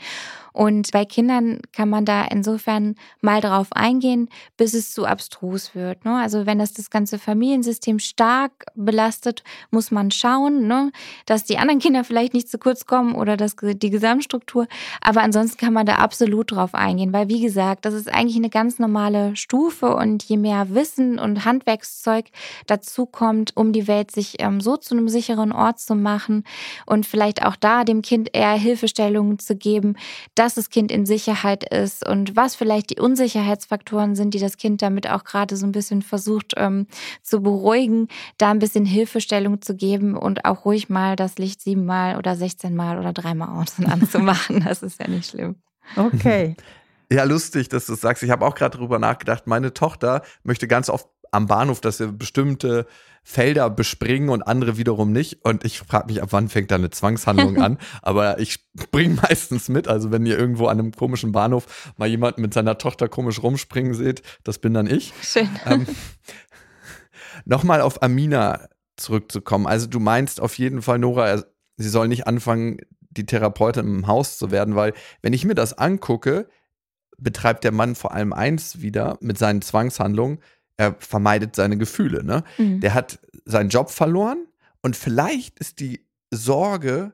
Und 0.52 0.90
bei 0.92 1.04
Kindern 1.04 1.60
kann 1.72 1.88
man 1.88 2.04
da 2.04 2.24
insofern 2.24 2.94
mal 3.20 3.40
drauf 3.40 3.68
eingehen, 3.72 4.28
bis 4.56 4.74
es 4.74 4.92
zu 4.92 5.06
abstrus 5.06 5.74
wird. 5.74 6.04
Ne? 6.04 6.16
Also 6.16 6.46
wenn 6.46 6.58
das 6.58 6.72
das 6.72 6.90
ganze 6.90 7.18
Familiensystem 7.18 7.98
stark 7.98 8.52
belastet, 8.74 9.44
muss 9.70 9.90
man 9.90 10.10
schauen, 10.10 10.66
ne? 10.66 10.92
dass 11.26 11.44
die 11.44 11.58
anderen 11.58 11.80
Kinder 11.88 12.04
vielleicht 12.04 12.34
nicht 12.34 12.48
zu 12.48 12.58
kurz 12.58 12.86
kommen 12.86 13.14
oder 13.14 13.36
das, 13.36 13.56
die 13.60 13.90
Gesamtstruktur. 13.90 14.66
Aber 15.00 15.22
ansonsten 15.22 15.58
kann 15.58 15.72
man 15.72 15.86
da 15.86 15.96
absolut 15.96 16.52
drauf 16.52 16.74
eingehen, 16.74 17.12
weil 17.12 17.28
wie 17.28 17.40
gesagt, 17.40 17.84
das 17.84 17.94
ist 17.94 18.08
eigentlich 18.12 18.36
eine 18.36 18.50
ganz 18.50 18.78
normale 18.78 19.36
Stufe 19.36 19.94
und 19.94 20.22
je 20.24 20.36
mehr 20.36 20.74
Wissen 20.74 21.18
und 21.18 21.44
Handwerkszeug 21.44 22.26
dazu 22.66 23.06
kommt, 23.06 23.56
um 23.56 23.72
die 23.72 23.88
Welt 23.88 24.10
sich 24.10 24.36
ähm, 24.40 24.60
so 24.60 24.76
zu 24.76 24.94
einem 24.94 25.08
sicheren 25.08 25.52
Ort 25.52 25.80
zu 25.80 25.94
machen 25.94 26.44
und 26.86 27.06
vielleicht 27.06 27.44
auch 27.44 27.56
da 27.56 27.84
dem 27.84 28.02
Kind 28.02 28.30
eher 28.32 28.52
Hilfestellungen 28.52 29.38
zu 29.38 29.56
geben, 29.56 29.96
dass 30.38 30.54
das 30.54 30.70
Kind 30.70 30.92
in 30.92 31.04
Sicherheit 31.04 31.64
ist 31.64 32.06
und 32.06 32.36
was 32.36 32.54
vielleicht 32.54 32.90
die 32.90 33.00
Unsicherheitsfaktoren 33.00 34.14
sind, 34.14 34.34
die 34.34 34.38
das 34.38 34.56
Kind 34.56 34.82
damit 34.82 35.10
auch 35.10 35.24
gerade 35.24 35.56
so 35.56 35.66
ein 35.66 35.72
bisschen 35.72 36.02
versucht 36.02 36.54
ähm, 36.56 36.86
zu 37.22 37.42
beruhigen, 37.42 38.06
da 38.36 38.50
ein 38.50 38.60
bisschen 38.60 38.84
Hilfestellung 38.84 39.62
zu 39.62 39.74
geben 39.74 40.16
und 40.16 40.44
auch 40.44 40.64
ruhig 40.64 40.88
mal 40.88 41.16
das 41.16 41.38
Licht 41.38 41.60
siebenmal 41.60 42.16
oder 42.16 42.36
sechzehnmal 42.36 42.98
oder 42.98 43.12
dreimal 43.12 43.60
aus 43.60 43.78
und 43.78 43.86
anzumachen. 43.86 44.64
Das 44.68 44.82
ist 44.82 45.00
ja 45.00 45.08
nicht 45.08 45.30
schlimm. 45.30 45.56
Okay. 45.96 46.54
Ja, 47.10 47.24
lustig, 47.24 47.70
dass 47.70 47.86
du 47.86 47.92
das 47.92 48.02
sagst. 48.02 48.22
Ich 48.22 48.28
habe 48.28 48.44
auch 48.44 48.54
gerade 48.54 48.76
darüber 48.76 48.98
nachgedacht. 48.98 49.46
Meine 49.46 49.72
Tochter 49.72 50.20
möchte 50.42 50.68
ganz 50.68 50.90
oft 50.90 51.08
am 51.32 51.46
Bahnhof, 51.46 51.80
dass 51.80 52.00
wir 52.00 52.08
bestimmte 52.08 52.86
Felder 53.22 53.68
bespringen 53.68 54.30
und 54.30 54.42
andere 54.42 54.78
wiederum 54.78 55.12
nicht. 55.12 55.44
Und 55.44 55.64
ich 55.64 55.80
frage 55.80 56.06
mich, 56.06 56.22
ab 56.22 56.28
wann 56.32 56.48
fängt 56.48 56.70
da 56.70 56.76
eine 56.76 56.90
Zwangshandlung 56.90 57.58
an? 57.62 57.78
Aber 58.02 58.38
ich 58.38 58.58
springe 58.80 59.14
meistens 59.22 59.68
mit. 59.68 59.88
Also 59.88 60.10
wenn 60.10 60.24
ihr 60.24 60.38
irgendwo 60.38 60.66
an 60.66 60.78
einem 60.78 60.92
komischen 60.92 61.32
Bahnhof 61.32 61.92
mal 61.96 62.08
jemanden 62.08 62.40
mit 62.40 62.54
seiner 62.54 62.78
Tochter 62.78 63.08
komisch 63.08 63.42
rumspringen 63.42 63.94
seht, 63.94 64.22
das 64.44 64.58
bin 64.58 64.74
dann 64.74 64.86
ich. 64.86 65.12
Schön. 65.22 65.48
Ähm, 65.66 65.86
Nochmal 67.44 67.80
auf 67.80 68.02
Amina 68.02 68.68
zurückzukommen. 68.96 69.66
Also 69.66 69.86
du 69.86 70.00
meinst 70.00 70.40
auf 70.40 70.58
jeden 70.58 70.82
Fall, 70.82 70.98
Nora, 70.98 71.42
sie 71.76 71.88
soll 71.88 72.08
nicht 72.08 72.26
anfangen, 72.26 72.78
die 73.10 73.26
Therapeutin 73.26 73.86
im 73.86 74.06
Haus 74.06 74.38
zu 74.38 74.50
werden, 74.50 74.74
weil 74.74 74.92
wenn 75.22 75.32
ich 75.32 75.44
mir 75.44 75.54
das 75.54 75.76
angucke, 75.76 76.48
betreibt 77.16 77.64
der 77.64 77.72
Mann 77.72 77.94
vor 77.94 78.12
allem 78.12 78.32
eins 78.32 78.80
wieder 78.80 79.18
mit 79.20 79.38
seinen 79.38 79.62
Zwangshandlungen, 79.62 80.40
er 80.78 80.94
vermeidet 80.98 81.54
seine 81.54 81.76
Gefühle. 81.76 82.24
Ne? 82.24 82.44
Mhm. 82.56 82.80
Der 82.80 82.94
hat 82.94 83.18
seinen 83.44 83.68
Job 83.68 83.90
verloren 83.90 84.46
und 84.80 84.96
vielleicht 84.96 85.58
ist 85.58 85.80
die 85.80 86.06
Sorge 86.30 87.12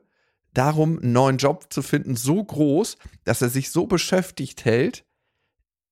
darum, 0.53 0.99
einen 0.99 1.11
neuen 1.11 1.37
Job 1.37 1.65
zu 1.69 1.81
finden, 1.81 2.15
so 2.15 2.41
groß, 2.41 2.97
dass 3.25 3.41
er 3.41 3.49
sich 3.49 3.71
so 3.71 3.87
beschäftigt 3.87 4.63
hält 4.63 5.03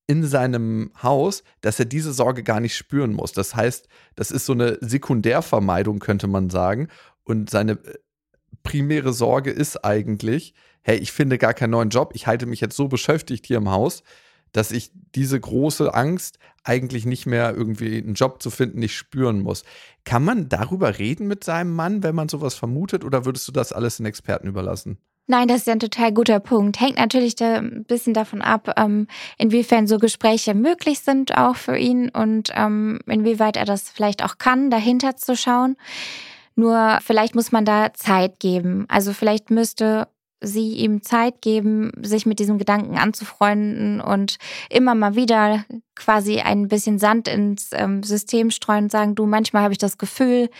in 0.06 0.24
seinem 0.24 0.92
Haus, 1.02 1.42
dass 1.60 1.78
er 1.78 1.86
diese 1.86 2.12
Sorge 2.12 2.42
gar 2.42 2.60
nicht 2.60 2.76
spüren 2.76 3.12
muss. 3.12 3.32
Das 3.32 3.54
heißt, 3.54 3.88
das 4.14 4.30
ist 4.30 4.46
so 4.46 4.52
eine 4.52 4.78
Sekundärvermeidung, 4.80 5.98
könnte 5.98 6.26
man 6.26 6.50
sagen. 6.50 6.88
Und 7.24 7.50
seine 7.50 7.78
primäre 8.62 9.12
Sorge 9.12 9.50
ist 9.50 9.84
eigentlich, 9.84 10.54
hey, 10.82 10.98
ich 10.98 11.12
finde 11.12 11.38
gar 11.38 11.54
keinen 11.54 11.70
neuen 11.70 11.88
Job, 11.88 12.12
ich 12.14 12.26
halte 12.26 12.46
mich 12.46 12.60
jetzt 12.60 12.76
so 12.76 12.88
beschäftigt 12.88 13.46
hier 13.46 13.56
im 13.56 13.70
Haus, 13.70 14.02
dass 14.54 14.70
ich 14.70 14.90
diese 15.14 15.38
große 15.38 15.92
Angst 15.92 16.38
eigentlich 16.62 17.04
nicht 17.04 17.26
mehr 17.26 17.54
irgendwie 17.54 17.98
einen 17.98 18.14
Job 18.14 18.42
zu 18.42 18.50
finden 18.50 18.78
nicht 18.78 18.96
spüren 18.96 19.40
muss. 19.40 19.64
Kann 20.04 20.24
man 20.24 20.48
darüber 20.48 20.98
reden 20.98 21.26
mit 21.26 21.44
seinem 21.44 21.74
Mann, 21.74 22.02
wenn 22.02 22.14
man 22.14 22.28
sowas 22.28 22.54
vermutet, 22.54 23.04
oder 23.04 23.26
würdest 23.26 23.46
du 23.46 23.52
das 23.52 23.72
alles 23.72 23.98
den 23.98 24.06
Experten 24.06 24.48
überlassen? 24.48 24.98
Nein, 25.26 25.48
das 25.48 25.58
ist 25.58 25.68
ein 25.68 25.80
total 25.80 26.12
guter 26.12 26.38
Punkt. 26.38 26.80
Hängt 26.80 26.98
natürlich 26.98 27.34
da 27.34 27.56
ein 27.56 27.84
bisschen 27.84 28.12
davon 28.12 28.42
ab, 28.42 28.74
ähm, 28.76 29.06
inwiefern 29.38 29.86
so 29.86 29.98
Gespräche 29.98 30.54
möglich 30.54 31.00
sind 31.00 31.36
auch 31.36 31.56
für 31.56 31.78
ihn 31.78 32.10
und 32.10 32.50
ähm, 32.54 33.00
inwieweit 33.06 33.56
er 33.56 33.64
das 33.64 33.88
vielleicht 33.88 34.22
auch 34.22 34.36
kann, 34.36 34.70
dahinter 34.70 35.16
zu 35.16 35.34
schauen. 35.34 35.76
Nur 36.56 36.98
vielleicht 37.02 37.34
muss 37.34 37.52
man 37.52 37.64
da 37.64 37.94
Zeit 37.94 38.38
geben. 38.38 38.84
Also 38.88 39.12
vielleicht 39.12 39.50
müsste 39.50 40.08
sie 40.46 40.74
ihm 40.74 41.02
Zeit 41.02 41.42
geben, 41.42 41.92
sich 42.02 42.26
mit 42.26 42.38
diesem 42.38 42.58
Gedanken 42.58 42.98
anzufreunden 42.98 44.00
und 44.00 44.38
immer 44.70 44.94
mal 44.94 45.16
wieder 45.16 45.64
quasi 45.94 46.40
ein 46.40 46.68
bisschen 46.68 46.98
Sand 46.98 47.28
ins 47.28 47.70
ähm, 47.72 48.02
System 48.02 48.50
streuen 48.50 48.84
und 48.84 48.92
sagen, 48.92 49.14
du, 49.14 49.26
manchmal 49.26 49.62
habe 49.62 49.72
ich 49.72 49.78
das 49.78 49.98
Gefühl, 49.98 50.50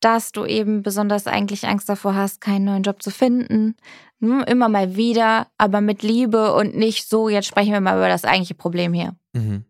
dass 0.00 0.32
du 0.32 0.44
eben 0.44 0.82
besonders 0.82 1.26
eigentlich 1.26 1.66
Angst 1.66 1.88
davor 1.88 2.14
hast, 2.14 2.40
keinen 2.40 2.64
neuen 2.64 2.82
Job 2.82 3.02
zu 3.02 3.10
finden. 3.10 3.76
Hm, 4.20 4.44
immer 4.46 4.68
mal 4.68 4.96
wieder, 4.96 5.48
aber 5.58 5.80
mit 5.80 6.02
Liebe 6.02 6.54
und 6.54 6.76
nicht 6.76 7.08
so, 7.08 7.28
jetzt 7.28 7.46
sprechen 7.46 7.72
wir 7.72 7.80
mal 7.80 7.96
über 7.96 8.08
das 8.08 8.24
eigentliche 8.24 8.54
Problem 8.54 8.92
hier. 8.92 9.14
Mhm. 9.32 9.64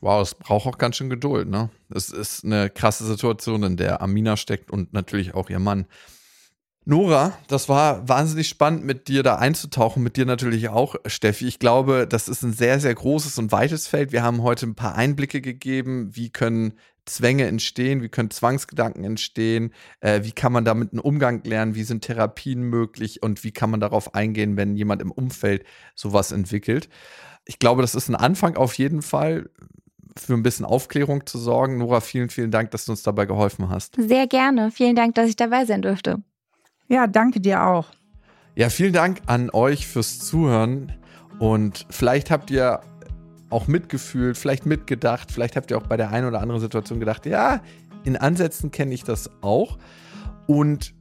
Wow, 0.00 0.22
es 0.22 0.34
braucht 0.34 0.66
auch 0.66 0.78
ganz 0.78 0.96
schön 0.96 1.10
Geduld, 1.10 1.48
ne? 1.48 1.68
Es 1.94 2.08
ist 2.08 2.44
eine 2.44 2.70
krasse 2.70 3.04
Situation, 3.04 3.62
in 3.62 3.76
der 3.76 4.00
Amina 4.00 4.38
steckt 4.38 4.70
und 4.70 4.94
natürlich 4.94 5.34
auch 5.34 5.50
ihr 5.50 5.58
Mann. 5.58 5.86
Nora, 6.90 7.38
das 7.46 7.68
war 7.68 8.08
wahnsinnig 8.08 8.48
spannend, 8.48 8.84
mit 8.84 9.06
dir 9.06 9.22
da 9.22 9.36
einzutauchen, 9.36 10.02
mit 10.02 10.16
dir 10.16 10.26
natürlich 10.26 10.70
auch, 10.70 10.96
Steffi. 11.06 11.46
Ich 11.46 11.60
glaube, 11.60 12.04
das 12.04 12.28
ist 12.28 12.42
ein 12.42 12.52
sehr, 12.52 12.80
sehr 12.80 12.92
großes 12.92 13.38
und 13.38 13.52
weites 13.52 13.86
Feld. 13.86 14.10
Wir 14.10 14.24
haben 14.24 14.42
heute 14.42 14.66
ein 14.66 14.74
paar 14.74 14.96
Einblicke 14.96 15.40
gegeben, 15.40 16.10
wie 16.16 16.30
können 16.30 16.72
Zwänge 17.04 17.46
entstehen, 17.46 18.02
wie 18.02 18.08
können 18.08 18.32
Zwangsgedanken 18.32 19.04
entstehen, 19.04 19.72
äh, 20.00 20.24
wie 20.24 20.32
kann 20.32 20.52
man 20.52 20.64
damit 20.64 20.92
einen 20.92 20.98
Umgang 20.98 21.44
lernen, 21.44 21.76
wie 21.76 21.84
sind 21.84 22.02
Therapien 22.02 22.62
möglich 22.62 23.22
und 23.22 23.44
wie 23.44 23.52
kann 23.52 23.70
man 23.70 23.78
darauf 23.78 24.16
eingehen, 24.16 24.56
wenn 24.56 24.74
jemand 24.74 25.00
im 25.00 25.12
Umfeld 25.12 25.62
sowas 25.94 26.32
entwickelt. 26.32 26.88
Ich 27.44 27.60
glaube, 27.60 27.82
das 27.82 27.94
ist 27.94 28.08
ein 28.08 28.16
Anfang 28.16 28.56
auf 28.56 28.74
jeden 28.74 29.02
Fall 29.02 29.48
für 30.16 30.34
ein 30.34 30.42
bisschen 30.42 30.66
Aufklärung 30.66 31.24
zu 31.24 31.38
sorgen. 31.38 31.78
Nora, 31.78 32.00
vielen, 32.00 32.30
vielen 32.30 32.50
Dank, 32.50 32.72
dass 32.72 32.86
du 32.86 32.90
uns 32.90 33.04
dabei 33.04 33.26
geholfen 33.26 33.68
hast. 33.68 33.94
Sehr 33.96 34.26
gerne. 34.26 34.72
Vielen 34.72 34.96
Dank, 34.96 35.14
dass 35.14 35.28
ich 35.28 35.36
dabei 35.36 35.66
sein 35.66 35.82
durfte. 35.82 36.20
Ja, 36.90 37.06
danke 37.06 37.40
dir 37.40 37.64
auch. 37.64 37.86
Ja, 38.56 38.68
vielen 38.68 38.92
Dank 38.92 39.20
an 39.26 39.48
euch 39.50 39.86
fürs 39.86 40.18
Zuhören. 40.18 40.92
Und 41.38 41.86
vielleicht 41.88 42.32
habt 42.32 42.50
ihr 42.50 42.80
auch 43.48 43.68
mitgefühlt, 43.68 44.36
vielleicht 44.36 44.66
mitgedacht, 44.66 45.30
vielleicht 45.30 45.54
habt 45.54 45.70
ihr 45.70 45.78
auch 45.78 45.86
bei 45.86 45.96
der 45.96 46.10
einen 46.10 46.26
oder 46.26 46.40
anderen 46.40 46.60
Situation 46.60 46.98
gedacht, 46.98 47.26
ja, 47.26 47.60
in 48.02 48.16
Ansätzen 48.16 48.72
kenne 48.72 48.92
ich 48.92 49.04
das 49.04 49.30
auch. 49.40 49.78
Und 50.48 50.92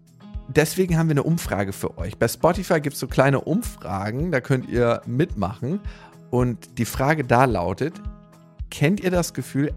deswegen 0.48 0.96
haben 0.96 1.10
wir 1.10 1.14
eine 1.14 1.24
Umfrage 1.24 1.74
für 1.74 1.98
euch. 1.98 2.18
Bei 2.18 2.28
Spotify 2.28 2.80
gibt 2.80 2.94
es 2.94 3.00
so 3.00 3.08
kleine 3.08 3.42
Umfragen, 3.42 4.32
da 4.32 4.42
könnt 4.42 4.70
ihr 4.70 5.02
mitmachen. 5.08 5.80
Und 6.30 6.78
die 6.78 6.86
Frage 6.86 7.24
da 7.24 7.46
lautet, 7.46 8.00
kennt 8.70 9.00
ihr 9.00 9.10
das 9.10 9.34
Gefühl, 9.34 9.74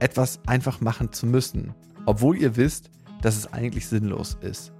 etwas 0.00 0.40
einfach 0.46 0.80
machen 0.80 1.12
zu 1.12 1.26
müssen, 1.26 1.74
obwohl 2.06 2.36
ihr 2.36 2.56
wisst, 2.56 2.90
dass 3.22 3.36
es 3.36 3.52
eigentlich 3.52 3.86
sinnlos 3.86 4.36
ist? 4.40 4.73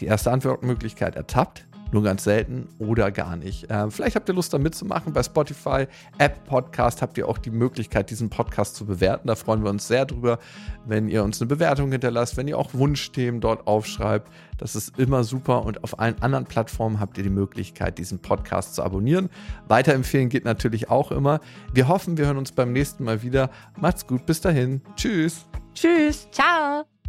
Die 0.00 0.06
erste 0.06 0.32
Antwortmöglichkeit 0.32 1.16
ertappt, 1.16 1.66
nur 1.92 2.02
ganz 2.02 2.24
selten 2.24 2.68
oder 2.78 3.10
gar 3.10 3.36
nicht. 3.36 3.70
Äh, 3.70 3.90
vielleicht 3.90 4.16
habt 4.16 4.28
ihr 4.28 4.34
Lust, 4.34 4.52
da 4.52 4.58
mitzumachen. 4.58 5.12
Bei 5.12 5.22
Spotify, 5.22 5.86
App 6.18 6.44
Podcast 6.44 7.02
habt 7.02 7.18
ihr 7.18 7.28
auch 7.28 7.38
die 7.38 7.50
Möglichkeit, 7.50 8.10
diesen 8.10 8.30
Podcast 8.30 8.76
zu 8.76 8.86
bewerten. 8.86 9.28
Da 9.28 9.34
freuen 9.34 9.62
wir 9.62 9.70
uns 9.70 9.88
sehr 9.88 10.06
drüber, 10.06 10.38
wenn 10.86 11.08
ihr 11.08 11.24
uns 11.24 11.40
eine 11.40 11.48
Bewertung 11.48 11.90
hinterlasst, 11.90 12.36
wenn 12.36 12.48
ihr 12.48 12.58
auch 12.58 12.74
Wunschthemen 12.74 13.40
dort 13.40 13.66
aufschreibt. 13.66 14.30
Das 14.58 14.76
ist 14.76 14.98
immer 14.98 15.24
super. 15.24 15.64
Und 15.64 15.82
auf 15.84 15.98
allen 15.98 16.20
anderen 16.22 16.44
Plattformen 16.44 17.00
habt 17.00 17.18
ihr 17.18 17.24
die 17.24 17.30
Möglichkeit, 17.30 17.98
diesen 17.98 18.20
Podcast 18.20 18.74
zu 18.74 18.82
abonnieren. 18.82 19.28
Weiterempfehlen 19.68 20.28
geht 20.28 20.44
natürlich 20.44 20.90
auch 20.90 21.10
immer. 21.10 21.40
Wir 21.72 21.88
hoffen, 21.88 22.16
wir 22.16 22.26
hören 22.26 22.38
uns 22.38 22.52
beim 22.52 22.72
nächsten 22.72 23.04
Mal 23.04 23.22
wieder. 23.22 23.50
Macht's 23.76 24.06
gut, 24.06 24.26
bis 24.26 24.40
dahin. 24.40 24.80
Tschüss. 24.96 25.46
Tschüss. 25.74 26.28
Ciao. 26.30 26.99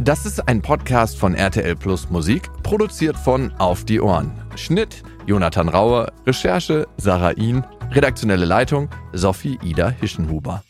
Das 0.00 0.26
ist 0.26 0.48
ein 0.48 0.60
Podcast 0.60 1.16
von 1.16 1.34
RTL 1.34 1.76
Plus 1.76 2.10
Musik, 2.10 2.50
produziert 2.64 3.16
von 3.16 3.52
Auf 3.58 3.84
die 3.84 4.00
Ohren. 4.00 4.32
Schnitt 4.56 5.04
Jonathan 5.26 5.68
Rauer, 5.68 6.12
Recherche 6.26 6.88
Sarah 6.96 7.30
Ihn, 7.32 7.64
redaktionelle 7.92 8.44
Leitung 8.44 8.88
Sophie 9.12 9.58
Ida 9.62 9.90
Hischenhuber. 9.90 10.62